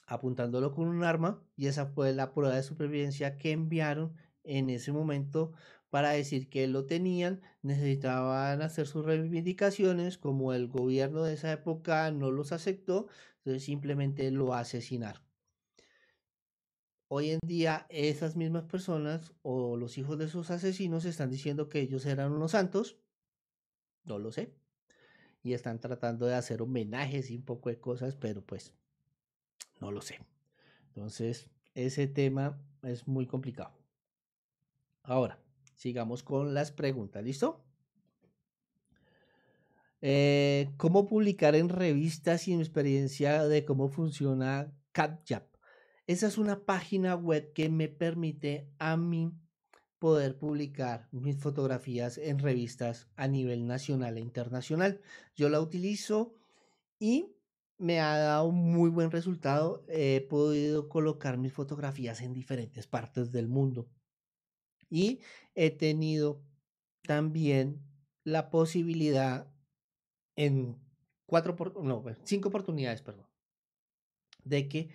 apuntándolo 0.08 0.72
con 0.72 0.88
un 0.88 1.04
arma, 1.04 1.44
y 1.56 1.68
esa 1.68 1.86
fue 1.86 2.14
la 2.14 2.34
prueba 2.34 2.56
de 2.56 2.64
supervivencia 2.64 3.38
que 3.38 3.52
enviaron 3.52 4.16
en 4.44 4.72
ese 4.72 4.92
momento 4.92 5.54
para 5.90 6.12
decir 6.12 6.50
que 6.50 6.68
lo 6.68 6.86
tenían, 6.86 7.42
necesitaban 7.62 8.62
hacer 8.62 8.88
sus 8.88 9.06
reivindicaciones, 9.06 10.18
como 10.18 10.54
el 10.54 10.68
gobierno 10.68 11.24
de 11.24 11.34
esa 11.34 11.52
época 11.52 12.12
no 12.12 12.32
los 12.32 12.52
aceptó, 12.52 13.08
entonces 13.38 13.64
simplemente 13.64 14.30
lo 14.32 14.54
asesinaron. 14.54 15.22
Hoy 17.08 17.32
en 17.32 17.40
día 17.44 17.88
esas 17.90 18.36
mismas 18.36 18.66
personas 18.66 19.34
o 19.42 19.78
los 19.78 19.98
hijos 19.98 20.20
de 20.20 20.26
esos 20.26 20.52
asesinos 20.52 21.06
están 21.06 21.32
diciendo 21.32 21.68
que 21.68 21.80
ellos 21.82 22.06
eran 22.06 22.32
unos 22.32 22.52
santos, 22.52 22.98
no 24.04 24.20
lo 24.20 24.32
sé, 24.32 24.54
y 25.42 25.54
están 25.54 25.80
tratando 25.80 26.28
de 26.28 26.36
hacer 26.36 26.62
homenajes 26.62 27.32
y 27.32 27.38
un 27.38 27.46
poco 27.46 27.70
de 27.70 27.80
cosas, 27.80 28.16
pero 28.16 28.46
pues 28.46 28.76
no 29.80 29.92
lo 29.92 30.02
sé. 30.02 30.20
Entonces, 30.90 31.50
ese 31.74 32.06
tema 32.08 32.62
es 32.84 33.08
muy 33.08 33.26
complicado. 33.26 33.72
Ahora, 35.02 35.40
sigamos 35.80 36.24
con 36.24 36.54
las 36.54 36.74
preguntas, 36.74 37.24
¿listo? 37.24 37.64
Eh, 40.02 40.72
¿Cómo 40.76 41.08
publicar 41.08 41.56
en 41.56 41.70
revistas 41.70 42.42
sin 42.42 42.60
experiencia 42.60 43.48
de 43.48 43.64
cómo 43.64 43.88
funciona 43.88 44.74
CapJap? 44.92 45.48
Esa 46.06 46.28
es 46.28 46.38
una 46.38 46.66
página 46.66 47.16
web 47.16 47.54
que 47.54 47.70
me 47.70 47.88
permite 47.88 48.70
a 48.78 48.98
mí 48.98 49.32
poder 50.00 50.38
publicar 50.38 51.08
mis 51.12 51.38
fotografías 51.38 52.18
en 52.18 52.40
revistas 52.40 53.08
a 53.16 53.28
nivel 53.28 53.66
nacional 53.66 54.18
e 54.18 54.22
internacional. 54.22 55.00
Yo 55.36 55.48
la 55.48 55.62
utilizo 55.62 56.34
y 57.00 57.36
me 57.78 58.02
ha 58.02 58.18
dado 58.18 58.52
muy 58.52 58.90
buen 58.90 59.12
resultado. 59.12 59.86
He 59.88 60.28
podido 60.30 60.90
colocar 60.90 61.38
mis 61.38 61.54
fotografías 61.54 62.22
en 62.22 62.34
diferentes 62.34 62.86
partes 62.86 63.32
del 63.32 63.48
mundo. 63.48 63.90
Y 64.90 65.22
he 65.56 65.72
tenido 65.72 66.42
también 67.04 67.82
la 68.24 68.50
posibilidad 68.50 69.52
en 70.36 70.78
cuatro, 71.26 71.56
no, 71.84 72.04
cinco 72.24 72.50
oportunidades, 72.50 73.02
perdón, 73.02 73.28
de 74.44 74.68
que 74.68 74.90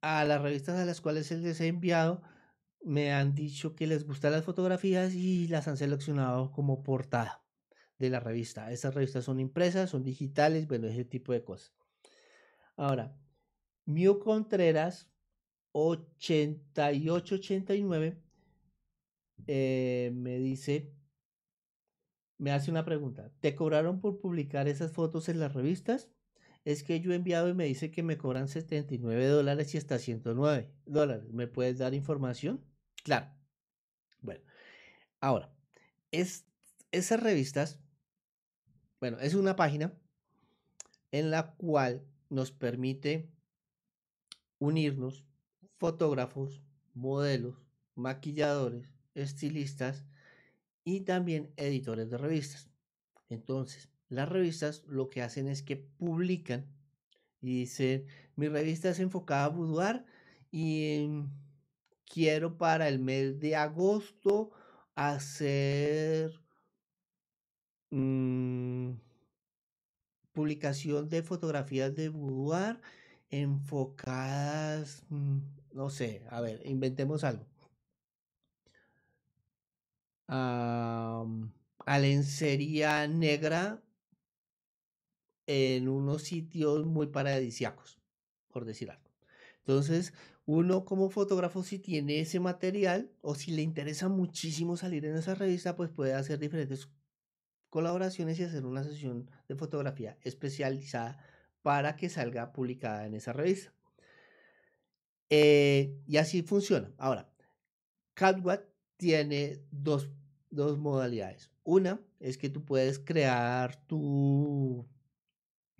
a 0.00 0.24
las 0.24 0.40
revistas 0.40 0.78
a 0.78 0.84
las 0.84 1.00
cuales 1.00 1.30
les 1.30 1.60
he 1.60 1.68
enviado 1.68 2.22
me 2.82 3.12
han 3.12 3.34
dicho 3.34 3.76
que 3.76 3.86
les 3.86 4.06
gustan 4.06 4.32
las 4.32 4.44
fotografías 4.44 5.14
y 5.14 5.46
las 5.48 5.68
han 5.68 5.76
seleccionado 5.76 6.50
como 6.52 6.82
portada 6.82 7.44
de 7.98 8.08
la 8.08 8.20
revista. 8.20 8.72
Estas 8.72 8.94
revistas 8.94 9.26
son 9.26 9.40
impresas, 9.40 9.90
son 9.90 10.02
digitales, 10.02 10.66
bueno, 10.66 10.86
ese 10.86 11.04
tipo 11.04 11.32
de 11.32 11.44
cosas. 11.44 11.74
Ahora, 12.76 13.14
Mio 13.84 14.18
Contreras 14.18 15.10
8889 15.72 18.22
eh, 19.46 20.10
me 20.14 20.38
dice, 20.38 20.92
me 22.38 22.52
hace 22.52 22.70
una 22.70 22.84
pregunta. 22.84 23.32
¿Te 23.40 23.54
cobraron 23.54 24.00
por 24.00 24.20
publicar 24.20 24.68
esas 24.68 24.92
fotos 24.92 25.28
en 25.28 25.40
las 25.40 25.54
revistas? 25.54 26.10
es 26.64 26.82
que 26.82 27.00
yo 27.00 27.12
he 27.12 27.16
enviado 27.16 27.48
y 27.48 27.54
me 27.54 27.64
dice 27.64 27.90
que 27.90 28.02
me 28.02 28.18
cobran 28.18 28.48
79 28.48 29.26
dólares 29.26 29.74
y 29.74 29.78
hasta 29.78 29.98
109 29.98 30.70
dólares. 30.84 31.32
¿Me 31.32 31.46
puedes 31.46 31.78
dar 31.78 31.94
información? 31.94 32.64
Claro. 33.02 33.30
Bueno, 34.20 34.42
ahora, 35.20 35.52
es, 36.10 36.46
esas 36.92 37.22
revistas, 37.22 37.80
bueno, 39.00 39.18
es 39.20 39.34
una 39.34 39.56
página 39.56 39.98
en 41.10 41.30
la 41.30 41.54
cual 41.54 42.06
nos 42.28 42.52
permite 42.52 43.30
unirnos 44.58 45.24
fotógrafos, 45.78 46.62
modelos, 46.92 47.56
maquilladores, 47.94 48.92
estilistas 49.14 50.04
y 50.84 51.02
también 51.02 51.52
editores 51.56 52.10
de 52.10 52.18
revistas. 52.18 52.70
Entonces, 53.28 53.90
las 54.08 54.28
revistas 54.28 54.84
lo 54.86 55.08
que 55.08 55.22
hacen 55.22 55.48
es 55.48 55.62
que 55.62 55.76
publican 55.76 56.66
y 57.40 57.60
dicen, 57.60 58.06
mi 58.36 58.48
revista 58.48 58.90
es 58.90 59.00
enfocada 59.00 59.44
a 59.46 59.48
boudoir 59.48 60.04
y 60.50 61.08
quiero 62.06 62.58
para 62.58 62.88
el 62.88 62.98
mes 62.98 63.38
de 63.38 63.56
agosto 63.56 64.50
hacer 64.94 66.40
mm, 67.90 68.92
publicación 70.32 71.08
de 71.08 71.22
fotografías 71.22 71.94
de 71.94 72.08
boudoir 72.08 72.80
enfocadas, 73.30 75.04
mm, 75.08 75.38
no 75.72 75.88
sé, 75.90 76.22
a 76.30 76.40
ver, 76.40 76.60
inventemos 76.66 77.24
algo. 77.24 77.49
A 80.32 81.98
lencería 81.98 83.06
negra 83.08 83.82
en 85.46 85.88
unos 85.88 86.22
sitios 86.22 86.86
muy 86.86 87.08
paradisíacos, 87.08 87.98
por 88.48 88.64
decir 88.64 88.90
algo. 88.90 89.10
Entonces, 89.58 90.14
uno 90.46 90.84
como 90.84 91.10
fotógrafo, 91.10 91.62
si 91.62 91.78
tiene 91.78 92.20
ese 92.20 92.40
material 92.40 93.10
o 93.20 93.34
si 93.34 93.50
le 93.52 93.62
interesa 93.62 94.08
muchísimo 94.08 94.76
salir 94.76 95.04
en 95.04 95.16
esa 95.16 95.34
revista, 95.34 95.76
pues 95.76 95.90
puede 95.90 96.14
hacer 96.14 96.38
diferentes 96.38 96.88
colaboraciones 97.68 98.38
y 98.38 98.44
hacer 98.44 98.64
una 98.66 98.84
sesión 98.84 99.30
de 99.48 99.56
fotografía 99.56 100.18
especializada 100.22 101.18
para 101.62 101.96
que 101.96 102.08
salga 102.08 102.52
publicada 102.52 103.06
en 103.06 103.14
esa 103.14 103.32
revista. 103.32 103.72
Eh, 105.30 106.00
y 106.06 106.16
así 106.16 106.42
funciona. 106.42 106.92
Ahora, 106.98 107.30
CatWat 108.14 108.64
tiene 108.96 109.64
dos, 109.70 110.10
dos 110.50 110.78
modalidades. 110.78 111.50
Una 111.64 112.00
es 112.18 112.38
que 112.38 112.50
tú 112.50 112.64
puedes 112.64 112.98
crear 112.98 113.86
tu 113.86 114.88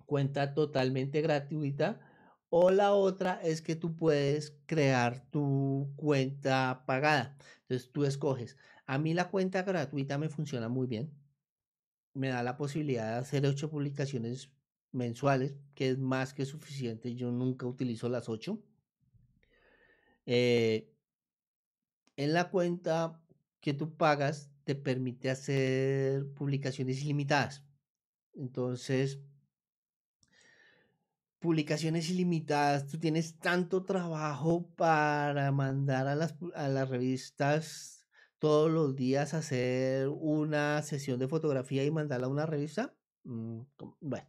cuenta 0.05 0.53
totalmente 0.53 1.21
gratuita 1.21 1.99
o 2.49 2.69
la 2.71 2.93
otra 2.93 3.39
es 3.41 3.61
que 3.61 3.75
tú 3.75 3.95
puedes 3.95 4.57
crear 4.65 5.25
tu 5.31 5.93
cuenta 5.95 6.83
pagada. 6.85 7.37
Entonces 7.61 7.91
tú 7.91 8.03
escoges. 8.03 8.57
A 8.85 8.97
mí 8.97 9.13
la 9.13 9.29
cuenta 9.29 9.63
gratuita 9.63 10.17
me 10.17 10.29
funciona 10.29 10.67
muy 10.67 10.87
bien. 10.87 11.13
Me 12.13 12.27
da 12.27 12.43
la 12.43 12.57
posibilidad 12.57 13.13
de 13.13 13.19
hacer 13.19 13.45
ocho 13.45 13.69
publicaciones 13.69 14.51
mensuales, 14.91 15.55
que 15.75 15.91
es 15.91 15.97
más 15.97 16.33
que 16.33 16.45
suficiente. 16.45 17.15
Yo 17.15 17.31
nunca 17.31 17.65
utilizo 17.65 18.09
las 18.09 18.27
ocho. 18.27 18.61
Eh, 20.25 20.93
en 22.17 22.33
la 22.33 22.49
cuenta 22.49 23.21
que 23.61 23.73
tú 23.73 23.95
pagas 23.95 24.51
te 24.71 24.75
permite 24.75 25.29
hacer 25.29 26.25
publicaciones 26.33 27.01
ilimitadas. 27.01 27.61
Entonces, 28.33 29.19
publicaciones 31.39 32.09
ilimitadas, 32.09 32.87
tú 32.87 32.97
tienes 32.97 33.37
tanto 33.37 33.83
trabajo 33.83 34.73
para 34.77 35.51
mandar 35.51 36.07
a 36.07 36.15
las, 36.15 36.35
a 36.55 36.69
las 36.69 36.87
revistas 36.87 38.07
todos 38.39 38.71
los 38.71 38.95
días 38.95 39.33
hacer 39.33 40.07
una 40.07 40.81
sesión 40.83 41.19
de 41.19 41.27
fotografía 41.27 41.83
y 41.83 41.91
mandarla 41.91 42.27
a 42.27 42.29
una 42.29 42.45
revista. 42.45 42.95
Mm, 43.23 43.63
bueno, 43.99 44.27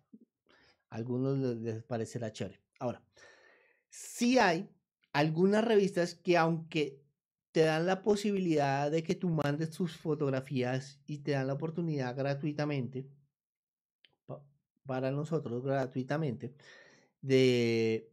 a 0.91 0.97
algunos 0.97 1.39
les 1.39 1.85
parecerá 1.85 2.33
chévere. 2.33 2.61
Ahora, 2.81 3.01
sí 3.91 4.41
hay 4.41 4.69
algunas 5.13 5.65
revistas 5.65 6.17
que 6.17 6.37
aunque 6.37 7.01
te 7.53 7.61
dan 7.61 7.87
la 7.87 8.03
posibilidad 8.03 8.91
de 8.91 9.03
que 9.03 9.15
tú 9.15 9.29
mandes 9.29 9.71
tus 9.71 9.97
fotografías 9.97 11.01
y 11.07 11.19
te 11.19 11.33
dan 11.33 11.47
la 11.47 11.53
oportunidad 11.55 12.17
gratuitamente, 12.17 13.07
para 14.87 15.11
nosotros 15.11 15.63
gratuitamente, 15.63 16.55
de 17.21 18.11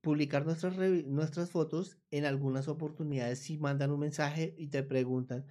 publicar 0.00 0.44
nuestras, 0.46 0.76
nuestras 1.06 1.50
fotos, 1.50 1.98
en 2.10 2.24
algunas 2.24 2.68
oportunidades. 2.68 3.40
Si 3.40 3.58
mandan 3.58 3.90
un 3.90 4.00
mensaje 4.00 4.54
y 4.58 4.68
te 4.68 4.82
preguntan, 4.82 5.46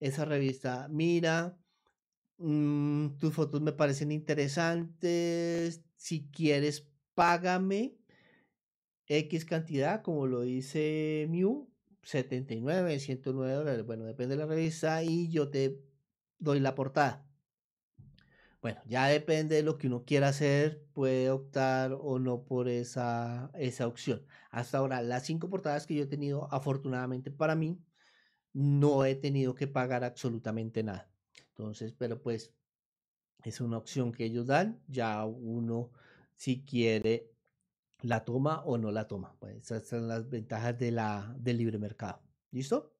esa 0.00 0.24
revista, 0.24 0.88
mira, 0.90 1.58
mm, 2.38 3.18
tus 3.18 3.34
fotos 3.34 3.60
me 3.60 3.72
parecen 3.72 4.10
interesantes, 4.10 5.84
si 5.96 6.28
quieres, 6.30 6.88
págame 7.14 7.98
X 9.06 9.44
cantidad, 9.44 10.02
como 10.02 10.26
lo 10.26 10.40
dice 10.42 11.26
Mew, 11.30 11.71
79, 12.02 12.98
109 12.98 13.54
dólares, 13.54 13.86
bueno, 13.86 14.04
depende 14.04 14.36
de 14.36 14.40
la 14.42 14.46
revista 14.46 15.02
y 15.02 15.30
yo 15.30 15.50
te 15.50 15.80
doy 16.38 16.60
la 16.60 16.74
portada. 16.74 17.28
Bueno, 18.60 18.80
ya 18.86 19.06
depende 19.08 19.56
de 19.56 19.62
lo 19.62 19.76
que 19.76 19.88
uno 19.88 20.04
quiera 20.04 20.28
hacer, 20.28 20.84
puede 20.92 21.30
optar 21.30 21.92
o 22.00 22.18
no 22.20 22.44
por 22.44 22.68
esa, 22.68 23.50
esa 23.54 23.88
opción. 23.88 24.24
Hasta 24.50 24.78
ahora, 24.78 25.02
las 25.02 25.24
cinco 25.26 25.50
portadas 25.50 25.86
que 25.86 25.94
yo 25.96 26.04
he 26.04 26.06
tenido, 26.06 26.52
afortunadamente 26.52 27.30
para 27.32 27.56
mí, 27.56 27.82
no 28.52 29.04
he 29.04 29.16
tenido 29.16 29.54
que 29.54 29.68
pagar 29.68 30.04
absolutamente 30.04 30.82
nada. 30.84 31.10
Entonces, 31.50 31.92
pero 31.92 32.22
pues, 32.22 32.54
Es 33.44 33.60
una 33.60 33.78
opción 33.78 34.12
que 34.12 34.24
ellos 34.24 34.46
dan. 34.46 34.82
Ya 34.88 35.24
uno, 35.26 35.92
si 36.34 36.64
quiere, 36.64 37.31
la 38.02 38.24
toma 38.24 38.62
o 38.64 38.78
no 38.78 38.90
la 38.90 39.08
toma. 39.08 39.34
Pues 39.38 39.56
esas 39.56 39.86
son 39.86 40.08
las 40.08 40.28
ventajas 40.28 40.78
de 40.78 40.90
la, 40.90 41.34
del 41.38 41.58
libre 41.58 41.78
mercado. 41.78 42.20
¿Listo? 42.50 42.94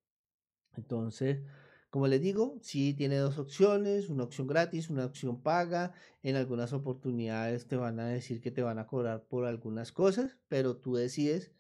Entonces, 0.74 1.42
como 1.90 2.06
les 2.06 2.22
digo, 2.22 2.58
sí 2.62 2.94
tiene 2.94 3.16
dos 3.16 3.38
opciones, 3.38 4.08
una 4.08 4.24
opción 4.24 4.46
gratis, 4.46 4.88
una 4.88 5.04
opción 5.04 5.42
paga. 5.42 5.92
En 6.22 6.36
algunas 6.36 6.72
oportunidades 6.72 7.66
te 7.66 7.76
van 7.76 8.00
a 8.00 8.06
decir 8.06 8.40
que 8.40 8.50
te 8.50 8.62
van 8.62 8.78
a 8.78 8.86
cobrar 8.86 9.24
por 9.26 9.44
algunas 9.44 9.92
cosas, 9.92 10.38
pero 10.48 10.76
tú 10.76 10.94
decides 10.94 11.52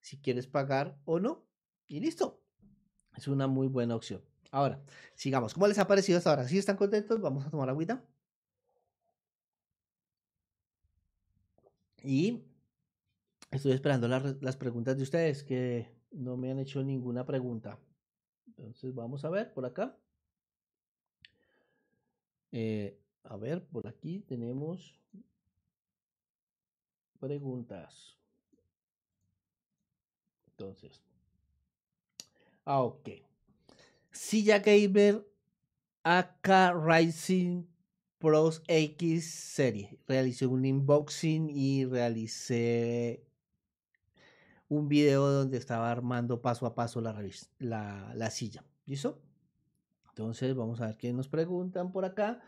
si 0.00 0.20
quieres 0.20 0.46
pagar 0.46 0.98
o 1.04 1.18
no. 1.18 1.46
Y 1.88 2.00
listo. 2.00 2.40
Es 3.16 3.26
una 3.28 3.48
muy 3.48 3.66
buena 3.66 3.96
opción. 3.96 4.22
Ahora, 4.52 4.82
sigamos. 5.14 5.54
¿Cómo 5.54 5.66
les 5.66 5.78
ha 5.78 5.86
parecido 5.88 6.18
hasta 6.18 6.30
ahora? 6.30 6.46
¿Sí 6.48 6.58
están 6.58 6.76
contentos? 6.76 7.20
Vamos 7.20 7.46
a 7.46 7.50
tomar 7.50 7.68
agüita. 7.68 8.04
Y 12.02 12.44
estoy 13.50 13.72
esperando 13.72 14.08
las, 14.08 14.56
preguntas 14.56 14.96
de 14.96 15.02
ustedes 15.02 15.42
que 15.42 15.90
no 16.12 16.36
me 16.36 16.50
han 16.50 16.58
hecho 16.58 16.82
ninguna 16.82 17.24
pregunta. 17.24 17.78
Entonces 18.46 18.94
vamos 18.94 19.24
a 19.24 19.30
ver 19.30 19.52
por 19.52 19.64
acá. 19.66 19.96
Eh, 22.52 22.98
a 23.24 23.36
ver, 23.36 23.64
por 23.66 23.86
aquí 23.86 24.20
tenemos 24.20 24.98
preguntas. 27.18 28.16
Entonces. 30.48 31.02
Ah, 32.64 32.82
ok. 32.82 33.08
Silla 34.10 34.58
Gamer 34.58 35.26
AK 36.02 36.74
Rising 36.84 37.64
Pros 38.18 38.62
X 38.68 39.30
serie. 39.30 39.98
Realicé 40.06 40.46
un 40.46 40.66
unboxing 40.66 41.48
y 41.50 41.84
realicé 41.86 43.29
un 44.70 44.88
video 44.88 45.28
donde 45.28 45.58
estaba 45.58 45.90
armando 45.90 46.40
paso 46.40 46.64
a 46.64 46.76
paso 46.76 47.00
la, 47.00 47.20
la, 47.58 48.14
la 48.14 48.30
silla. 48.30 48.64
¿Listo? 48.86 49.20
Entonces 50.10 50.54
vamos 50.54 50.80
a 50.80 50.86
ver 50.86 50.96
qué 50.96 51.12
nos 51.12 51.28
preguntan 51.28 51.90
por 51.92 52.04
acá. 52.04 52.40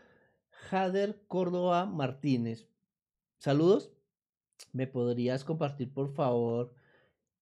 Jader 0.49 1.21
Córdoba 1.27 1.85
Martínez. 1.85 2.65
Saludos. 3.39 3.91
¿Me 4.71 4.87
podrías 4.87 5.43
compartir 5.43 5.91
por 5.93 6.13
favor 6.13 6.73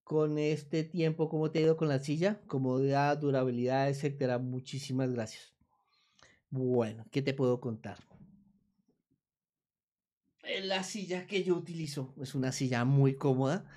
con 0.03 0.39
este 0.39 0.83
tiempo 0.83 1.29
cómo 1.29 1.51
te 1.51 1.59
ha 1.59 1.61
ido 1.61 1.77
con 1.77 1.87
la 1.87 1.99
silla? 1.99 2.41
Comodidad, 2.47 3.19
durabilidad, 3.19 3.87
etcétera. 3.87 4.39
Muchísimas 4.39 5.13
gracias. 5.13 5.53
Bueno, 6.49 7.05
¿qué 7.11 7.21
te 7.21 7.35
puedo 7.35 7.61
contar? 7.61 7.99
La 10.63 10.81
silla 10.81 11.27
que 11.27 11.43
yo 11.43 11.55
utilizo 11.55 12.15
es 12.19 12.33
una 12.33 12.51
silla 12.51 12.83
muy 12.83 13.13
cómoda 13.13 13.69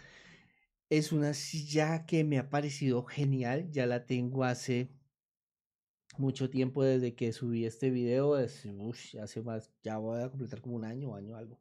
es 0.98 1.10
una 1.10 1.34
silla 1.34 2.06
que 2.06 2.22
me 2.22 2.38
ha 2.38 2.50
parecido 2.50 3.04
genial. 3.04 3.70
Ya 3.72 3.86
la 3.86 4.06
tengo 4.06 4.44
hace 4.44 4.90
mucho 6.18 6.50
tiempo 6.50 6.84
desde 6.84 7.14
que 7.14 7.32
subí 7.32 7.64
este 7.64 7.90
video. 7.90 8.38
Es, 8.38 8.66
hace 9.20 9.42
más, 9.42 9.72
ya 9.82 9.98
voy 9.98 10.22
a 10.22 10.28
completar 10.28 10.60
como 10.60 10.76
un 10.76 10.84
año, 10.84 11.16
año 11.16 11.36
algo. 11.36 11.60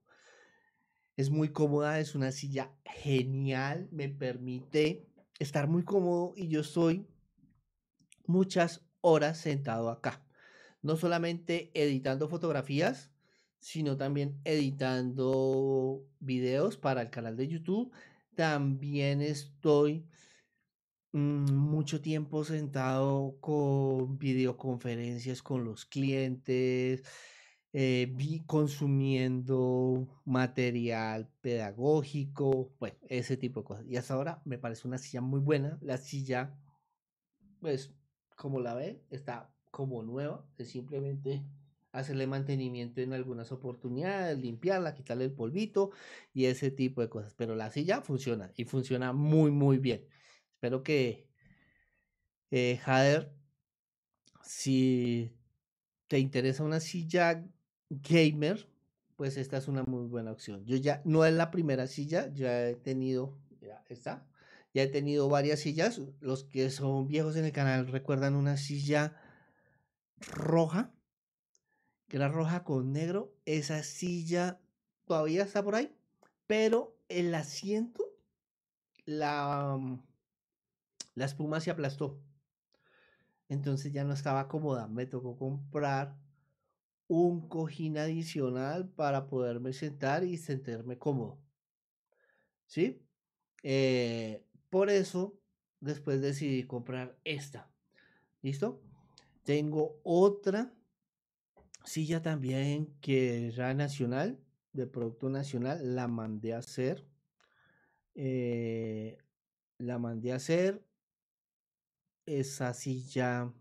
Es 1.16 1.30
muy 1.30 1.50
cómoda, 1.50 2.00
es 2.00 2.16
una 2.16 2.32
silla 2.32 2.72
genial. 2.86 3.88
Me 3.92 4.08
permite 4.10 5.10
estar 5.40 5.68
muy 5.68 5.84
cómodo 5.84 6.34
y 6.36 6.48
yo 6.48 6.62
estoy 6.62 7.08
muchas 8.28 8.86
horas 9.02 9.40
sentado 9.40 9.90
acá. 9.90 10.24
No 10.82 10.96
solamente 10.96 11.72
editando 11.74 12.28
fotografías, 12.30 13.12
sino 13.60 13.98
también 13.98 14.40
editando 14.44 16.06
videos 16.20 16.78
para 16.78 17.02
el 17.02 17.10
canal 17.10 17.38
de 17.38 17.48
YouTube 17.48 17.92
también 18.36 19.22
estoy 19.22 20.08
mm, 21.12 21.52
mucho 21.54 22.02
tiempo 22.02 22.44
sentado 22.44 23.38
con 23.40 24.18
videoconferencias 24.18 25.42
con 25.42 25.64
los 25.66 25.86
clientes, 25.86 27.04
eh, 27.74 28.16
consumiendo 28.46 30.22
material 30.26 31.30
pedagógico, 31.42 32.74
bueno, 32.80 32.98
ese 33.10 33.38
tipo 33.38 33.62
de 33.62 33.66
cosas. 33.66 33.86
Y 33.88 33.98
hasta 33.98 34.14
ahora 34.14 34.42
me 34.46 34.58
parece 34.58 34.88
una 34.88 34.98
silla 34.98 35.22
muy 35.22 35.40
buena. 35.40 35.78
La 35.82 35.98
silla, 35.98 36.56
pues, 37.60 37.94
como 38.36 38.60
la 38.60 38.74
ven, 38.76 39.02
está 39.10 39.54
como 39.72 40.04
nueva, 40.04 40.46
es 40.58 40.70
simplemente 40.70 41.44
hacerle 41.94 42.28
mantenimiento 42.28 43.02
en 43.02 43.14
algunas 43.14 43.52
oportunidades, 43.52 44.38
limpiarla, 44.39 44.96
quitarle 44.96 45.26
el 45.26 45.32
polvito 45.32 45.91
y 46.34 46.46
ese 46.46 46.72
tipo 46.72 47.02
de 47.02 47.10
cosas. 47.10 47.36
Pero 47.36 47.56
la 47.56 47.72
silla 47.72 48.02
funciona 48.02 48.52
y 48.58 48.66
funciona 48.66 49.14
muy, 49.14 49.52
muy 49.52 49.78
bien. 49.78 50.06
Espero 50.56 50.84
que, 50.84 51.28
eh, 52.52 52.78
Jader, 52.84 53.32
si 54.44 55.32
te 56.08 56.20
interesa 56.20 56.64
una 56.64 56.80
silla 56.80 57.46
gamer, 57.89 58.68
pues 59.16 59.38
esta 59.38 59.58
es 59.58 59.68
una 59.68 59.84
muy 59.84 60.08
buena 60.08 60.32
opción. 60.32 60.66
Yo 60.66 60.78
ya 60.78 61.02
no 61.06 61.26
es 61.26 61.34
la 61.34 61.52
primera 61.52 61.88
silla, 61.88 62.32
ya 62.34 62.70
he 62.70 62.76
tenido, 62.76 63.38
está, 63.89 64.28
ya 64.74 64.84
he 64.84 64.88
tenido 64.88 65.30
varias 65.30 65.60
sillas. 65.60 66.02
Los 66.22 66.44
que 66.44 66.72
son 66.72 67.08
viejos 67.08 67.36
en 67.36 67.46
el 67.46 67.52
canal 67.52 67.88
recuerdan 67.88 68.36
una 68.36 68.58
silla 68.58 69.16
roja 70.20 70.93
que 72.14 72.18
era 72.18 72.28
roja 72.28 72.64
con 72.64 72.93
negro. 72.93 73.34
Esa 73.43 73.82
silla 73.82 74.61
todavía 75.05 75.41
está 75.41 75.64
por 75.64 75.74
ahí, 75.74 75.91
pero 76.45 76.95
el 77.09 77.34
asiento, 77.34 78.03
la, 79.03 79.76
mm, 79.80 79.99
la 81.16 81.26
espuma 81.26 81.59
se 81.59 81.72
aplastó. 81.72 82.22
Entonces 83.49 83.91
ya 83.91 84.03
no 84.03 84.14
estaba 84.14 84.47
cómoda. 84.47 84.88
Me 84.88 85.07
tocó 85.07 85.36
comprar 85.36 86.16
un 87.07 87.49
cojín 87.49 87.97
adicional 87.97 88.88
para 88.89 89.26
poderme 89.26 89.74
sentar 89.74 90.24
y 90.24 90.38
sentirme 90.38 90.99
cómodo. 90.99 91.39
¿Sí? 92.68 93.01
Eh, 93.64 94.45
por 94.70 94.91
eso, 94.91 95.39
después 95.80 96.22
decidí 96.22 96.68
comprar 96.68 97.18
esta. 97.24 97.72
¿Listo? 98.43 98.84
Tengo 99.43 99.99
otra 100.03 100.72
silla 101.84 102.22
también 102.22 102.94
que 103.02 103.48
era 103.50 103.74
nacional, 103.74 104.40
de 104.74 104.88
producto 104.88 105.30
nacional, 105.30 105.96
la 105.96 106.08
mandé 106.08 106.54
a 106.54 106.60
hacer. 106.60 107.06
Eh, 108.16 109.18
la 109.78 110.00
mandé 110.00 110.34
a 110.34 110.38
hacer. 110.38 110.84
Esa 112.26 112.74
silla 112.74 113.54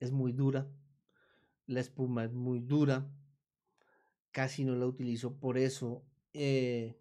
es 0.00 0.10
muy 0.10 0.32
dura. 0.32 0.66
La 1.66 1.80
espuma 1.80 2.24
es 2.24 2.32
muy 2.32 2.60
dura. 2.60 3.06
Casi 4.30 4.64
no 4.64 4.74
la 4.74 4.86
utilizo 4.86 5.34
por 5.36 5.58
eso. 5.58 6.02
Eh, 6.32 6.96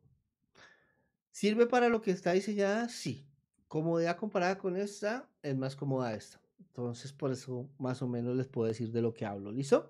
¿Sirve 1.32 1.66
para 1.66 1.90
lo 1.90 2.02
que 2.02 2.12
está 2.12 2.34
diseñada? 2.34 2.90
Sí. 2.90 3.26
Comodidad 3.68 4.18
comparada 4.18 4.58
con 4.58 4.78
esta, 4.78 5.28
es 5.42 5.58
más 5.58 5.76
cómoda 5.76 6.14
esta. 6.14 6.40
Entonces, 6.60 7.12
por 7.12 7.32
eso 7.32 7.70
más 7.80 8.02
o 8.02 8.08
menos 8.08 8.36
les 8.36 8.48
puedo 8.48 8.68
decir 8.68 8.92
de 8.92 9.02
lo 9.02 9.14
que 9.14 9.26
hablo. 9.26 9.52
¿Listo? 9.52 9.90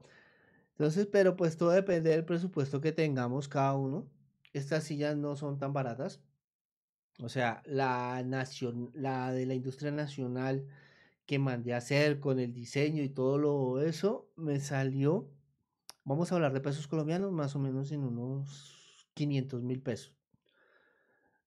Entonces, 0.73 1.07
pero 1.07 1.35
pues 1.35 1.57
todo 1.57 1.69
depende 1.69 2.09
del 2.09 2.25
presupuesto 2.25 2.81
que 2.81 2.91
tengamos 2.91 3.47
cada 3.47 3.75
uno. 3.75 4.09
Estas 4.53 4.83
sillas 4.83 5.15
no 5.15 5.35
son 5.35 5.57
tan 5.59 5.73
baratas. 5.73 6.21
O 7.19 7.29
sea, 7.29 7.61
la, 7.65 8.23
la 8.93 9.31
de 9.31 9.45
la 9.45 9.53
industria 9.53 9.91
nacional 9.91 10.67
que 11.25 11.39
mandé 11.39 11.73
a 11.73 11.77
hacer 11.77 12.19
con 12.19 12.39
el 12.39 12.53
diseño 12.53 13.03
y 13.03 13.09
todo 13.09 13.37
lo 13.37 13.81
eso, 13.81 14.31
me 14.35 14.59
salió, 14.59 15.29
vamos 16.03 16.31
a 16.31 16.35
hablar 16.35 16.53
de 16.53 16.61
pesos 16.61 16.87
colombianos, 16.87 17.31
más 17.31 17.55
o 17.55 17.59
menos 17.59 17.91
en 17.91 18.03
unos 18.03 19.07
500 19.13 19.61
mil 19.61 19.81
pesos. 19.81 20.15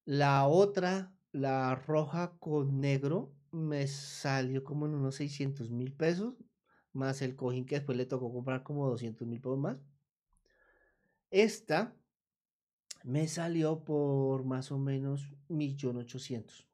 La 0.05 0.47
otra, 0.47 1.13
la 1.31 1.75
roja 1.75 2.37
con 2.39 2.79
negro, 2.79 3.33
me 3.51 3.87
salió 3.87 4.63
como 4.63 4.85
en 4.85 4.95
unos 4.95 5.15
600 5.15 5.69
mil 5.69 5.93
pesos 5.93 6.35
más 6.97 7.21
el 7.21 7.35
cojín 7.35 7.65
que 7.65 7.75
después 7.75 7.97
le 7.97 8.05
tocó 8.05 8.31
comprar 8.33 8.63
como 8.63 8.89
200 8.89 9.27
mil 9.27 9.39
pesos 9.39 9.57
más. 9.57 9.77
Esta 11.31 11.95
me 13.03 13.27
salió 13.27 13.83
por 13.85 14.43
más 14.43 14.71
o 14.71 14.77
menos 14.77 15.31
1.800.000. 15.47 16.67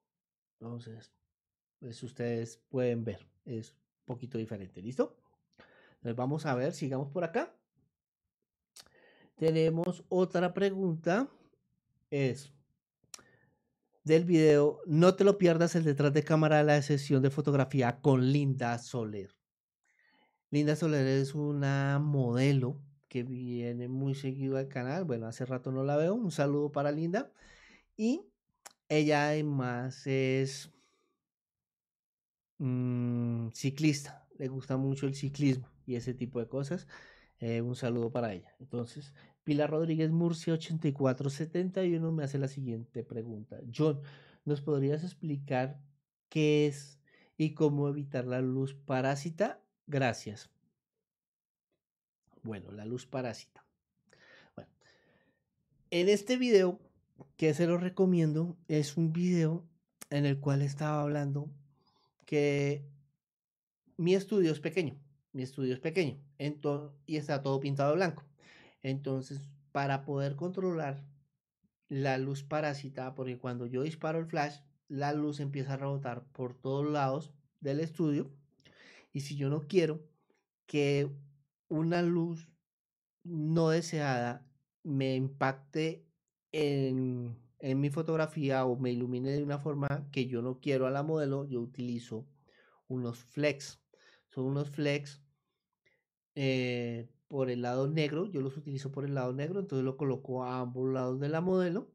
Entonces, 0.60 1.12
pues 1.80 2.02
ustedes 2.02 2.58
pueden 2.70 3.04
ver, 3.04 3.28
es 3.46 3.72
un 3.72 4.06
poquito 4.06 4.38
diferente, 4.38 4.82
¿listo? 4.82 5.18
Entonces 5.96 6.16
vamos 6.16 6.46
a 6.46 6.56
ver, 6.56 6.74
sigamos 6.74 7.10
por 7.10 7.24
acá. 7.24 7.56
Tenemos 9.36 10.04
otra 10.10 10.54
pregunta, 10.54 11.30
es 12.10 12.54
del 14.04 14.26
video, 14.26 14.82
no 14.86 15.16
te 15.16 15.24
lo 15.24 15.38
pierdas 15.38 15.76
el 15.76 15.84
detrás 15.84 16.14
de 16.14 16.24
cámara 16.24 16.58
de 16.58 16.64
la 16.64 16.82
sesión 16.82 17.22
de 17.22 17.30
fotografía 17.30 18.02
con 18.02 18.32
Linda 18.32 18.78
Soler. 18.78 19.36
Linda 20.54 20.76
Soler 20.76 21.08
es 21.08 21.34
una 21.34 21.98
modelo 21.98 22.80
que 23.08 23.24
viene 23.24 23.88
muy 23.88 24.14
seguido 24.14 24.58
al 24.58 24.68
canal. 24.68 25.04
Bueno, 25.04 25.26
hace 25.26 25.48
rato 25.48 25.72
no 25.72 25.84
la 25.84 25.98
veo. 25.98 26.14
Un 26.14 26.30
saludo 26.30 26.72
para 26.72 26.92
Linda. 26.92 27.32
Y 27.98 28.22
ella 28.88 29.30
además 29.30 30.06
es 30.06 30.72
mm, 32.60 33.48
ciclista. 33.52 34.28
Le 34.38 34.48
gusta 34.48 34.78
mucho 34.78 35.08
el 35.08 35.16
ciclismo 35.16 35.68
y 35.88 35.96
ese 35.96 36.14
tipo 36.14 36.40
de 36.40 36.48
cosas. 36.48 36.88
Eh, 37.40 37.62
un 37.62 37.76
saludo 37.76 38.12
para 38.12 38.32
ella. 38.32 38.54
Entonces, 38.60 39.12
Pilar 39.44 39.72
Rodríguez 39.72 40.12
Murcia 40.12 40.54
8471 40.54 42.12
me 42.12 42.26
hace 42.26 42.38
la 42.38 42.48
siguiente 42.48 43.04
pregunta. 43.04 43.60
John, 43.76 44.02
¿nos 44.46 44.62
podrías 44.62 45.04
explicar 45.04 45.82
qué 46.30 46.68
es 46.68 47.00
y 47.38 47.56
cómo 47.56 47.90
evitar 47.90 48.28
la 48.28 48.40
luz 48.40 48.76
parásita? 48.76 49.63
Gracias. 49.88 50.50
Bueno, 52.42 52.72
la 52.72 52.86
luz 52.86 53.06
parásita. 53.06 53.66
Bueno, 54.56 54.72
en 55.92 56.10
este 56.10 56.38
video 56.38 56.80
que 57.38 57.54
se 57.54 57.68
lo 57.68 57.78
recomiendo 57.78 58.58
es 58.68 58.98
un 58.98 59.14
video 59.14 59.66
en 60.10 60.26
el 60.26 60.40
cual 60.40 60.62
estaba 60.62 61.02
hablando 61.02 61.50
que 62.26 62.86
mi 63.98 64.16
estudio 64.16 64.52
es 64.52 64.60
pequeño, 64.60 64.96
mi 65.32 65.44
estudio 65.44 65.74
es 65.74 65.80
pequeño 65.80 66.20
y 67.06 67.18
está 67.18 67.42
todo 67.42 67.60
pintado 67.60 67.96
blanco. 67.96 68.24
Entonces, 68.82 69.42
para 69.72 70.04
poder 70.04 70.36
controlar 70.36 71.04
la 71.90 72.18
luz 72.18 72.44
parásita, 72.44 73.16
porque 73.16 73.38
cuando 73.38 73.66
yo 73.66 73.84
disparo 73.84 74.20
el 74.20 74.26
flash, 74.26 74.58
la 74.88 75.14
luz 75.14 75.40
empieza 75.40 75.74
a 75.74 75.78
rebotar 75.78 76.26
por 76.32 76.54
todos 76.54 76.90
lados 76.90 77.32
del 77.62 77.80
estudio. 77.80 78.32
Y 79.14 79.22
si 79.22 79.36
yo 79.38 79.50
no 79.50 79.62
quiero 79.68 80.04
que 80.66 81.10
una 81.70 82.02
luz 82.02 82.50
no 83.24 83.70
deseada 83.70 84.46
me 84.84 85.16
impacte 85.16 86.06
en, 86.52 87.38
en, 87.60 87.80
mi 87.80 87.90
fotografía 87.90 88.66
o 88.66 88.76
me 88.78 88.92
ilumine 88.92 89.32
de 89.32 89.44
una 89.44 89.60
forma 89.60 90.10
que 90.12 90.28
yo 90.28 90.42
no 90.42 90.60
quiero 90.60 90.88
a 90.88 90.92
la 90.92 91.04
modelo, 91.04 91.46
yo 91.46 91.62
utilizo 91.62 92.28
unos 92.88 93.20
flex. 93.24 93.80
Son 94.28 94.46
unos 94.46 94.70
flex 94.70 95.22
eh, 96.36 97.08
por 97.28 97.50
el 97.50 97.62
lado 97.62 97.88
negro, 97.88 98.26
yo 98.26 98.42
los 98.42 98.58
utilizo 98.58 98.92
por 98.92 99.06
el 99.06 99.16
lado 99.16 99.34
negro, 99.34 99.60
entonces 99.60 99.86
lo 99.86 99.98
coloco 99.98 100.44
a 100.44 100.60
ambos 100.60 100.92
lados 100.92 101.20
de 101.20 101.30
la 101.30 101.42
modelo. 101.42 101.92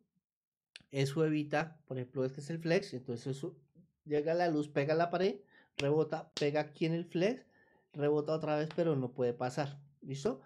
Eso 0.90 1.24
evita, 1.24 1.80
por 1.86 1.98
ejemplo, 1.98 2.24
este 2.24 2.40
es 2.40 2.50
el 2.50 2.58
flex, 2.58 2.94
entonces 2.94 3.36
eso 3.36 3.56
llega 4.04 4.34
la 4.34 4.48
luz, 4.48 4.68
pega 4.68 4.94
la 4.94 5.10
pared, 5.10 5.40
rebota, 5.78 6.30
pega 6.38 6.60
aquí 6.60 6.86
en 6.86 6.92
el 6.92 7.04
flex, 7.04 7.46
rebota 7.92 8.32
otra 8.32 8.56
vez, 8.56 8.68
pero 8.74 8.96
no 8.96 9.12
puede 9.12 9.32
pasar. 9.32 9.80
¿Listo? 10.02 10.40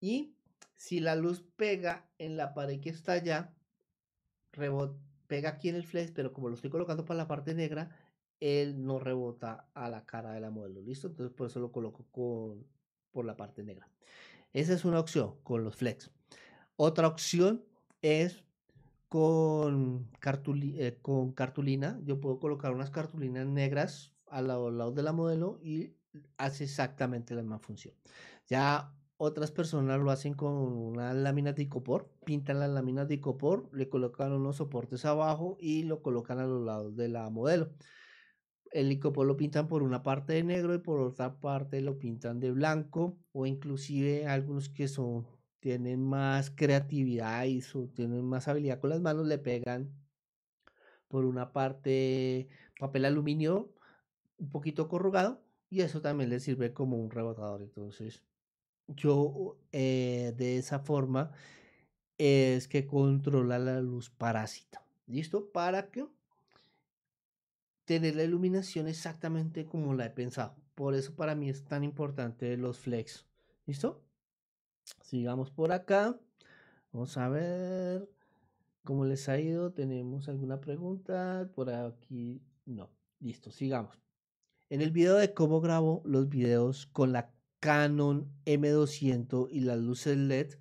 Y 0.00 0.34
si 0.76 1.00
la 1.00 1.16
luz 1.16 1.42
pega 1.56 2.08
en 2.18 2.36
la 2.36 2.54
pared 2.54 2.80
que 2.80 2.90
está 2.90 3.12
allá, 3.12 3.54
rebota, 4.52 4.98
pega 5.26 5.50
aquí 5.50 5.68
en 5.68 5.76
el 5.76 5.84
flex, 5.84 6.10
pero 6.12 6.32
como 6.32 6.48
lo 6.48 6.54
estoy 6.54 6.70
colocando 6.70 7.04
para 7.04 7.18
la 7.18 7.28
parte 7.28 7.54
negra, 7.54 7.96
él 8.40 8.84
no 8.84 8.98
rebota 8.98 9.68
a 9.74 9.88
la 9.88 10.04
cara 10.04 10.32
de 10.32 10.40
la 10.40 10.50
modelo. 10.50 10.80
¿Listo? 10.80 11.08
Entonces 11.08 11.34
por 11.34 11.48
eso 11.48 11.60
lo 11.60 11.72
coloco 11.72 12.04
por 13.12 13.24
la 13.24 13.36
parte 13.36 13.62
negra. 13.62 13.88
Esa 14.52 14.74
es 14.74 14.84
una 14.84 15.00
opción 15.00 15.34
con 15.42 15.64
los 15.64 15.76
flex. 15.76 16.10
Otra 16.76 17.08
opción 17.08 17.64
es 18.02 18.44
con, 19.08 20.08
eh, 20.22 20.98
con 21.00 21.32
cartulina. 21.32 22.00
Yo 22.04 22.20
puedo 22.20 22.38
colocar 22.38 22.72
unas 22.72 22.90
cartulinas 22.90 23.46
negras 23.46 24.15
al 24.28 24.48
lado, 24.48 24.68
al 24.68 24.94
de 24.94 25.02
la 25.02 25.12
modelo 25.12 25.58
y 25.62 25.94
hace 26.38 26.64
exactamente 26.64 27.34
la 27.34 27.42
misma 27.42 27.58
función. 27.58 27.94
Ya 28.46 28.92
otras 29.18 29.50
personas 29.50 29.98
lo 30.00 30.10
hacen 30.10 30.34
con 30.34 30.52
una 30.54 31.14
lámina 31.14 31.52
de 31.52 31.62
icopor, 31.62 32.10
pintan 32.24 32.60
las 32.60 32.70
láminas 32.70 33.08
de 33.08 33.14
icopor, 33.14 33.68
le 33.72 33.88
colocan 33.88 34.32
unos 34.32 34.56
soportes 34.56 35.04
abajo 35.04 35.56
y 35.60 35.84
lo 35.84 36.02
colocan 36.02 36.38
a 36.38 36.46
los 36.46 36.64
lados 36.64 36.96
de 36.96 37.08
la 37.08 37.28
modelo 37.30 37.72
el 38.76 38.92
icopor 38.92 39.26
lo 39.26 39.36
pintan 39.36 39.68
por 39.68 39.82
una 39.82 40.02
parte 40.02 40.34
de 40.34 40.44
negro 40.44 40.74
y 40.74 40.78
por 40.78 41.00
otra 41.00 41.40
parte 41.40 41.80
lo 41.80 41.98
pintan 41.98 42.40
de 42.40 42.52
blanco 42.52 43.18
o 43.32 43.46
inclusive 43.46 44.26
algunos 44.26 44.68
que 44.68 44.88
son 44.88 45.26
tienen 45.60 46.04
más 46.04 46.50
creatividad 46.50 47.44
y 47.46 47.62
tienen 47.94 48.24
más 48.24 48.48
habilidad 48.48 48.80
con 48.80 48.90
las 48.90 49.00
manos 49.00 49.26
le 49.26 49.38
pegan 49.38 49.94
por 51.08 51.24
una 51.24 51.52
parte 51.52 52.48
papel 52.78 53.04
aluminio 53.04 53.72
un 54.38 54.50
poquito 54.50 54.88
corrugado 54.88 55.42
y 55.70 55.80
eso 55.80 56.00
también 56.00 56.30
le 56.30 56.40
sirve 56.40 56.72
como 56.72 56.96
un 56.96 57.10
rebotador 57.10 57.62
entonces 57.62 58.22
yo 58.88 59.56
eh, 59.72 60.32
de 60.36 60.58
esa 60.58 60.78
forma 60.78 61.32
es 62.18 62.68
que 62.68 62.86
controla 62.86 63.58
la 63.58 63.80
luz 63.80 64.10
parásita 64.10 64.84
listo 65.06 65.50
para 65.50 65.90
que 65.90 66.06
tener 67.86 68.16
la 68.16 68.24
iluminación 68.24 68.88
exactamente 68.88 69.64
como 69.64 69.94
la 69.94 70.06
he 70.06 70.10
pensado. 70.10 70.54
Por 70.74 70.94
eso 70.94 71.14
para 71.14 71.34
mí 71.34 71.48
es 71.48 71.64
tan 71.64 71.84
importante 71.84 72.56
los 72.58 72.78
flex. 72.78 73.26
¿Listo? 73.64 74.02
Sigamos 75.02 75.50
por 75.50 75.72
acá. 75.72 76.18
Vamos 76.92 77.16
a 77.16 77.28
ver 77.28 78.08
cómo 78.84 79.06
les 79.06 79.28
ha 79.28 79.38
ido. 79.38 79.72
¿Tenemos 79.72 80.28
alguna 80.28 80.60
pregunta? 80.60 81.48
Por 81.54 81.70
aquí 81.70 82.42
no. 82.66 82.90
Listo, 83.20 83.50
sigamos. 83.50 84.05
En 84.68 84.80
el 84.80 84.90
video 84.90 85.14
de 85.14 85.32
cómo 85.32 85.60
grabo 85.60 86.02
los 86.04 86.28
videos 86.28 86.86
con 86.86 87.12
la 87.12 87.30
Canon 87.60 88.32
M200 88.46 89.46
y 89.48 89.60
las 89.60 89.78
luces 89.78 90.16
LED, 90.16 90.54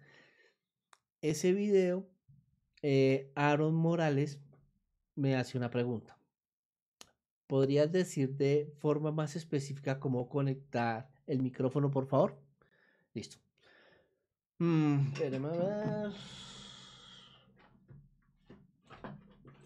ese 1.21 1.53
video, 1.53 2.07
eh, 2.83 3.31
Aaron 3.33 3.73
Morales 3.73 4.39
me 5.15 5.35
hace 5.35 5.57
una 5.57 5.71
pregunta. 5.71 6.19
¿Podrías 7.47 7.91
decir 7.91 8.35
de 8.35 8.71
forma 8.77 9.11
más 9.11 9.35
específica 9.35 9.99
cómo 9.99 10.29
conectar 10.29 11.09
el 11.25 11.41
micrófono, 11.41 11.89
por 11.89 12.05
favor? 12.05 12.37
Listo. 13.15 13.37
Mm, 14.59 15.13
ver. 15.13 16.11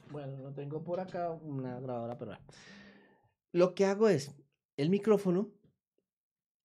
Bueno, 0.10 0.38
no 0.38 0.54
tengo 0.54 0.82
por 0.82 1.02
acá 1.02 1.30
una 1.30 1.78
grabadora, 1.82 2.18
pero 2.18 2.38
lo 3.52 3.76
que 3.76 3.86
hago 3.86 4.10
es 4.10 4.36
el 4.78 4.90
micrófono. 4.90 5.52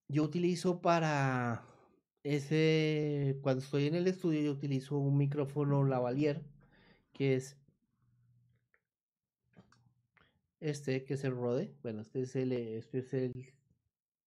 Yo 0.08 0.22
utilizo 0.22 0.80
para 0.80 1.66
ese 2.24 3.38
cuando 3.42 3.62
estoy 3.62 3.86
en 3.86 3.94
el 3.94 4.06
estudio 4.06 4.40
yo 4.40 4.52
utilizo 4.52 4.96
un 4.96 5.18
micrófono 5.18 5.84
lavalier 5.84 6.42
que 7.12 7.34
es 7.34 7.58
este 10.60 11.04
que 11.04 11.14
es 11.14 11.24
el 11.24 11.32
Rode, 11.32 11.74
bueno, 11.82 12.00
este 12.00 12.22
es 12.22 12.34
el, 12.36 12.52
este 12.52 13.00
es 13.00 13.12
el 13.12 13.52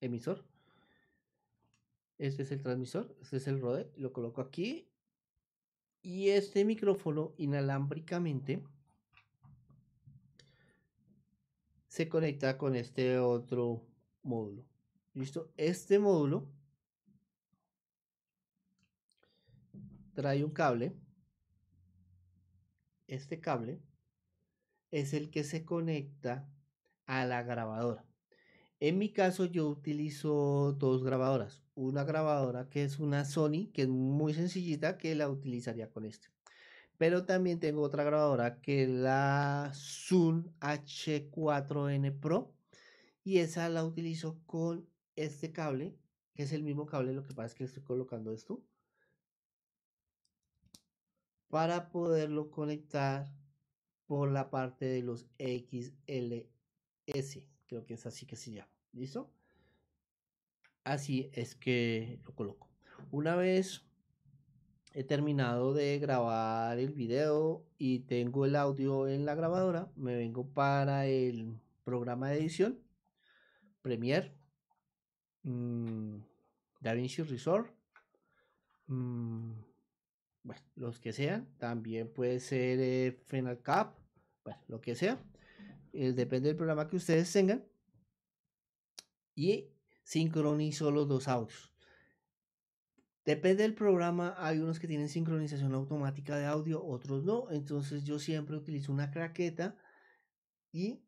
emisor, 0.01 0.45
este 2.19 2.43
es 2.43 2.51
el 2.51 2.61
transmisor, 2.61 3.15
este 3.19 3.37
es 3.37 3.47
el 3.47 3.59
Rode, 3.59 3.91
lo 3.95 4.13
coloco 4.13 4.41
aquí 4.41 4.87
y 6.03 6.29
este 6.29 6.63
micrófono 6.65 7.33
inalámbricamente 7.37 8.63
se 11.97 12.07
conecta 12.07 12.59
con 12.59 12.75
este 12.75 13.17
otro 13.17 13.83
módulo. 14.21 14.63
¿Listo? 15.15 15.51
Este 15.57 15.97
módulo 15.97 16.47
trae 20.13 20.43
un 20.43 20.51
cable. 20.51 20.95
Este 23.07 23.39
cable 23.39 23.81
es 24.91 25.15
el 25.15 25.31
que 25.31 25.43
se 25.43 25.65
conecta 25.65 26.47
a 27.07 27.25
la 27.25 27.41
grabadora. 27.41 28.05
En 28.79 28.99
mi 28.99 29.11
caso 29.11 29.45
yo 29.45 29.67
utilizo 29.67 30.73
dos 30.73 31.03
grabadoras. 31.03 31.63
Una 31.73 32.03
grabadora 32.03 32.69
que 32.69 32.83
es 32.83 32.99
una 32.99 33.25
Sony, 33.25 33.71
que 33.73 33.81
es 33.81 33.87
muy 33.87 34.35
sencillita, 34.35 34.99
que 34.99 35.15
la 35.15 35.31
utilizaría 35.31 35.89
con 35.89 36.05
este. 36.05 36.27
Pero 36.97 37.25
también 37.25 37.59
tengo 37.59 37.81
otra 37.81 38.03
grabadora 38.03 38.59
que 38.61 38.83
es 38.83 38.89
la 38.89 39.71
Zoom 39.73 40.45
H4N 40.59 42.19
Pro. 42.19 42.53
Y 43.23 43.39
esa 43.39 43.69
la 43.69 43.83
utilizo 43.83 44.39
con 44.45 44.89
este 45.15 45.51
cable, 45.51 45.95
que 46.33 46.43
es 46.43 46.53
el 46.53 46.63
mismo 46.63 46.85
cable, 46.85 47.13
lo 47.13 47.23
que 47.23 47.33
pasa 47.33 47.47
es 47.47 47.55
que 47.55 47.63
estoy 47.65 47.83
colocando 47.83 48.31
esto. 48.31 48.63
Para 51.49 51.89
poderlo 51.89 52.49
conectar 52.51 53.27
por 54.07 54.31
la 54.31 54.49
parte 54.49 54.85
de 54.85 55.03
los 55.03 55.27
XLS. 55.37 56.47
Creo 57.67 57.85
que 57.85 57.93
es 57.93 58.05
así 58.05 58.25
que 58.25 58.35
se 58.35 58.51
llama. 58.51 58.71
¿Listo? 58.93 59.31
Así 60.83 61.29
es 61.33 61.55
que 61.55 62.19
lo 62.23 62.33
coloco. 62.33 62.69
Una 63.11 63.35
vez 63.35 63.86
he 64.97 65.03
terminado 65.03 65.75
de 65.75 65.99
grabar 65.99 66.79
el 66.79 66.91
video 66.91 67.63
y 67.77 67.99
tengo 67.99 68.45
el 68.45 68.55
audio 68.55 69.07
en 69.07 69.27
la 69.27 69.35
grabadora, 69.35 69.91
me 69.95 70.15
vengo 70.15 70.47
para 70.47 71.05
el 71.05 71.55
programa 71.83 72.29
de 72.29 72.39
edición, 72.39 72.79
Premiere, 73.83 74.33
mm, 75.43 76.15
DaVinci 76.81 77.21
Resolve 77.21 77.69
mm, 78.87 79.51
bueno, 80.41 80.61
los 80.75 80.99
que 80.99 81.13
sean, 81.13 81.47
también 81.59 82.11
puede 82.11 82.39
ser 82.39 82.79
eh, 82.81 83.21
Final 83.27 83.61
Cap, 83.61 83.99
bueno, 84.43 84.59
lo 84.67 84.81
que 84.81 84.95
sea, 84.95 85.23
eh, 85.93 86.11
depende 86.11 86.47
del 86.47 86.57
programa 86.57 86.87
que 86.87 86.95
ustedes 86.95 87.31
tengan, 87.31 87.63
y 89.35 89.67
sincronizo 90.01 90.89
los 90.89 91.07
dos 91.07 91.27
audios. 91.27 91.76
Depende 93.27 93.63
del 93.63 93.73
programa, 93.73 94.35
hay 94.37 94.59
unos 94.59 94.79
que 94.79 94.87
tienen 94.87 95.09
sincronización 95.09 95.73
automática 95.73 96.37
de 96.37 96.45
audio, 96.45 96.81
otros 96.81 97.25
no. 97.25 97.51
Entonces 97.51 98.05
yo 98.05 98.19
siempre 98.19 98.55
utilizo 98.55 98.93
una 98.93 99.11
craqueta 99.11 99.75
y 100.71 101.03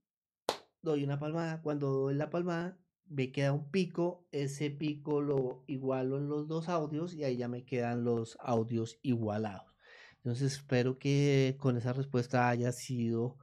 doy 0.82 1.05
una 1.05 1.17
palmada. 1.17 1.61
Cuando 1.61 1.89
doy 1.89 2.15
la 2.15 2.30
palmada, 2.30 2.78
me 3.05 3.32
queda 3.32 3.53
un 3.53 3.72
pico. 3.72 4.28
Ese 4.34 4.70
pico 4.70 5.22
lo 5.22 5.63
igualo 5.67 6.17
en 6.17 6.28
los 6.28 6.49
dos 6.49 6.67
audios 6.67 7.13
y 7.13 7.24
ahí 7.24 7.38
ya 7.38 7.47
me 7.47 7.63
quedan 7.63 8.03
los 8.03 8.38
audios 8.41 8.99
igualados. 9.01 9.74
Entonces 10.17 10.51
espero 10.51 10.99
que 10.99 11.55
con 11.57 11.78
esa 11.78 11.93
respuesta 11.93 12.49
haya 12.49 12.74
sido 12.74 13.38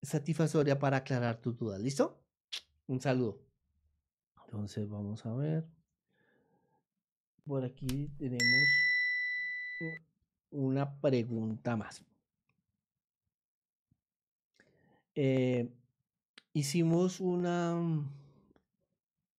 satisfactoria 0.00 0.78
para 0.78 0.98
aclarar 0.98 1.40
tus 1.40 1.56
dudas. 1.56 1.80
¿Listo? 1.80 2.22
Un 2.86 3.00
saludo. 3.00 3.42
Entonces 4.46 4.88
vamos 4.88 5.26
a 5.26 5.34
ver. 5.34 5.66
Por 7.46 7.64
aquí 7.64 8.08
tenemos 8.18 8.68
una 10.50 11.00
pregunta 11.00 11.76
más. 11.76 12.02
Eh, 15.14 15.68
hicimos 16.54 17.20
una 17.20 17.78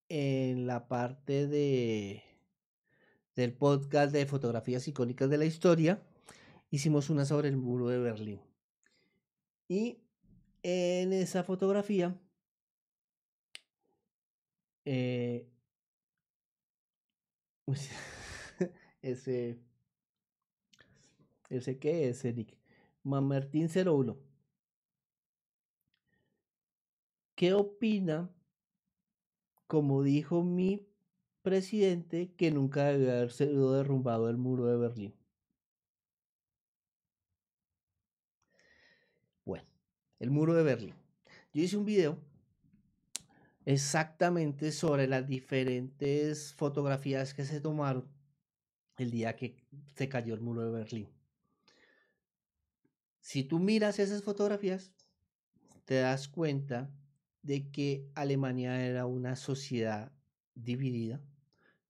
en 0.08 0.68
la 0.68 0.88
parte 0.88 1.48
de 1.48 2.24
del 3.36 3.54
podcast 3.54 4.14
de 4.14 4.26
fotografías 4.26 4.88
icónicas 4.88 5.30
de 5.30 5.38
la 5.38 5.46
historia. 5.46 6.02
Hicimos 6.70 7.10
una 7.10 7.26
sobre 7.26 7.50
el 7.50 7.58
muro 7.58 7.90
de 7.90 8.00
Berlín. 8.00 8.40
Y 9.68 9.98
en 10.64 11.12
esa 11.12 11.44
fotografía 11.44 12.16
eh, 14.86 15.48
ese. 19.02 19.58
¿Ese 21.50 21.78
qué 21.80 22.10
es, 22.10 22.24
Nick? 22.26 22.58
Mamertín 23.04 23.70
01. 23.70 24.18
¿Qué 27.36 27.54
opina? 27.54 28.30
Como 29.68 30.04
dijo 30.04 30.44
mi 30.44 30.88
presidente, 31.42 32.34
que 32.36 32.52
nunca 32.52 32.86
debe 32.86 33.12
haber 33.12 33.32
sido 33.32 33.74
derrumbado 33.74 34.30
el 34.30 34.38
muro 34.38 34.66
de 34.66 34.78
Berlín. 34.78 35.14
Bueno, 39.44 39.68
el 40.20 40.32
muro 40.32 40.54
de 40.54 40.64
Berlín. 40.64 40.96
Yo 41.54 41.62
hice 41.64 41.78
un 41.78 41.86
video 41.86 42.18
exactamente 43.66 44.72
sobre 44.72 45.08
las 45.08 45.28
diferentes 45.28 46.54
fotografías 46.54 47.34
que 47.34 47.46
se 47.46 47.60
tomaron 47.60 48.08
el 48.98 49.12
día 49.12 49.36
que 49.36 49.58
se 49.96 50.08
cayó 50.08 50.34
el 50.36 50.42
muro 50.42 50.64
de 50.64 50.72
Berlín. 50.72 51.10
Si 53.20 53.44
tú 53.44 53.60
miras 53.60 54.00
esas 54.00 54.24
fotografías, 54.24 54.94
te 55.86 55.96
das 55.96 56.28
cuenta 56.28 56.92
de 57.42 57.70
que 57.72 58.08
Alemania 58.14 58.86
era 58.86 59.06
una 59.08 59.36
sociedad 59.36 60.12
dividida, 60.54 61.22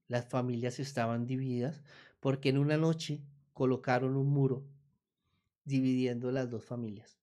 las 0.08 0.28
familias 0.28 0.80
estaban 0.80 1.26
divididas, 1.26 1.82
porque 2.20 2.50
en 2.50 2.58
una 2.58 2.78
noche 2.78 3.22
colocaron 3.54 4.16
un 4.16 4.28
muro 4.28 4.66
dividiendo 5.66 6.32
las 6.32 6.50
dos 6.50 6.64
familias. 6.64 7.20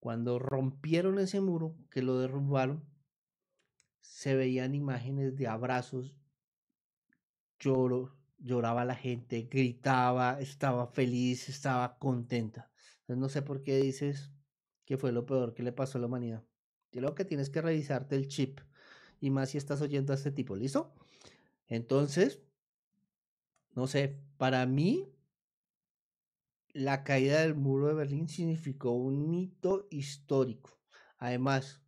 Cuando 0.00 0.38
rompieron 0.38 1.18
ese 1.18 1.40
muro, 1.40 1.76
que 1.90 2.02
lo 2.02 2.18
derrumbaron, 2.18 2.84
se 4.08 4.34
veían 4.34 4.74
imágenes 4.74 5.36
de 5.36 5.46
abrazos, 5.46 6.16
lloro, 7.60 8.16
lloraba 8.38 8.86
la 8.86 8.96
gente, 8.96 9.42
gritaba, 9.42 10.40
estaba 10.40 10.86
feliz, 10.86 11.48
estaba 11.50 11.98
contenta. 11.98 12.72
Entonces 13.00 13.18
no 13.18 13.28
sé 13.28 13.42
por 13.42 13.62
qué 13.62 13.76
dices 13.76 14.32
que 14.86 14.96
fue 14.96 15.12
lo 15.12 15.26
peor 15.26 15.54
que 15.54 15.62
le 15.62 15.72
pasó 15.72 15.98
a 15.98 16.00
la 16.00 16.06
humanidad. 16.06 16.42
Yo 16.90 17.02
creo 17.02 17.14
que 17.14 17.26
tienes 17.26 17.50
que 17.50 17.60
revisarte 17.60 18.16
el 18.16 18.28
chip 18.28 18.60
y 19.20 19.28
más 19.28 19.50
si 19.50 19.58
estás 19.58 19.82
oyendo 19.82 20.12
a 20.12 20.16
este 20.16 20.32
tipo, 20.32 20.56
¿listo? 20.56 20.94
Entonces, 21.66 22.40
no 23.74 23.86
sé, 23.86 24.18
para 24.38 24.64
mí 24.64 25.12
la 26.72 27.04
caída 27.04 27.42
del 27.42 27.54
muro 27.54 27.88
de 27.88 27.94
Berlín 27.94 28.26
significó 28.28 28.92
un 28.92 29.34
hito 29.34 29.86
histórico. 29.90 30.80
Además, 31.18 31.82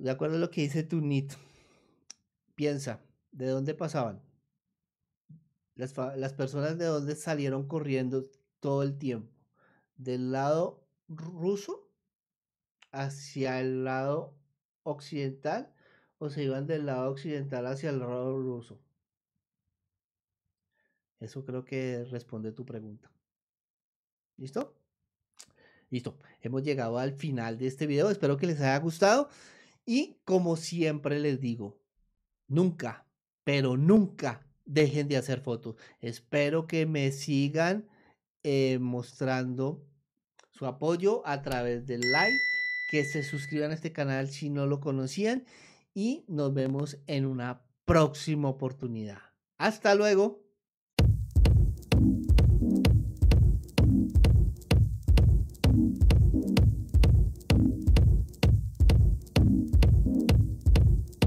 de 0.00 0.10
acuerdo 0.10 0.36
a 0.36 0.38
lo 0.38 0.50
que 0.50 0.62
dice 0.62 0.82
Tunit, 0.82 1.34
piensa, 2.54 3.00
¿de 3.32 3.46
dónde 3.46 3.74
pasaban? 3.74 4.22
Las, 5.74 5.94
las 6.16 6.32
personas 6.32 6.78
de 6.78 6.86
dónde 6.86 7.14
salieron 7.16 7.68
corriendo 7.68 8.30
todo 8.60 8.82
el 8.82 8.98
tiempo. 8.98 9.30
¿Del 9.96 10.32
lado 10.32 10.86
ruso 11.08 11.90
hacia 12.92 13.60
el 13.60 13.84
lado 13.84 14.34
occidental 14.82 15.74
o 16.18 16.30
se 16.30 16.44
iban 16.44 16.66
del 16.66 16.86
lado 16.86 17.10
occidental 17.10 17.66
hacia 17.66 17.90
el 17.90 17.98
lado 17.98 18.38
ruso? 18.38 18.80
Eso 21.18 21.44
creo 21.44 21.64
que 21.64 22.04
responde 22.10 22.52
tu 22.52 22.64
pregunta. 22.64 23.10
¿Listo? 24.38 24.74
Listo. 25.90 26.18
Hemos 26.40 26.62
llegado 26.62 26.98
al 26.98 27.12
final 27.12 27.58
de 27.58 27.66
este 27.66 27.86
video. 27.86 28.08
Espero 28.08 28.38
que 28.38 28.46
les 28.46 28.60
haya 28.60 28.78
gustado. 28.78 29.28
Y 29.84 30.18
como 30.24 30.56
siempre 30.56 31.18
les 31.18 31.40
digo, 31.40 31.80
nunca, 32.46 33.06
pero 33.44 33.76
nunca 33.76 34.46
dejen 34.64 35.08
de 35.08 35.16
hacer 35.16 35.40
fotos. 35.40 35.76
Espero 36.00 36.66
que 36.66 36.86
me 36.86 37.10
sigan 37.12 37.88
eh, 38.42 38.78
mostrando 38.80 39.84
su 40.50 40.66
apoyo 40.66 41.26
a 41.26 41.42
través 41.42 41.86
del 41.86 42.00
like, 42.12 42.36
que 42.90 43.04
se 43.04 43.22
suscriban 43.22 43.70
a 43.70 43.74
este 43.74 43.92
canal 43.92 44.28
si 44.28 44.50
no 44.50 44.66
lo 44.66 44.80
conocían 44.80 45.44
y 45.94 46.24
nos 46.28 46.52
vemos 46.52 46.98
en 47.06 47.26
una 47.26 47.62
próxima 47.84 48.48
oportunidad. 48.48 49.20
Hasta 49.58 49.94
luego. 49.94 50.49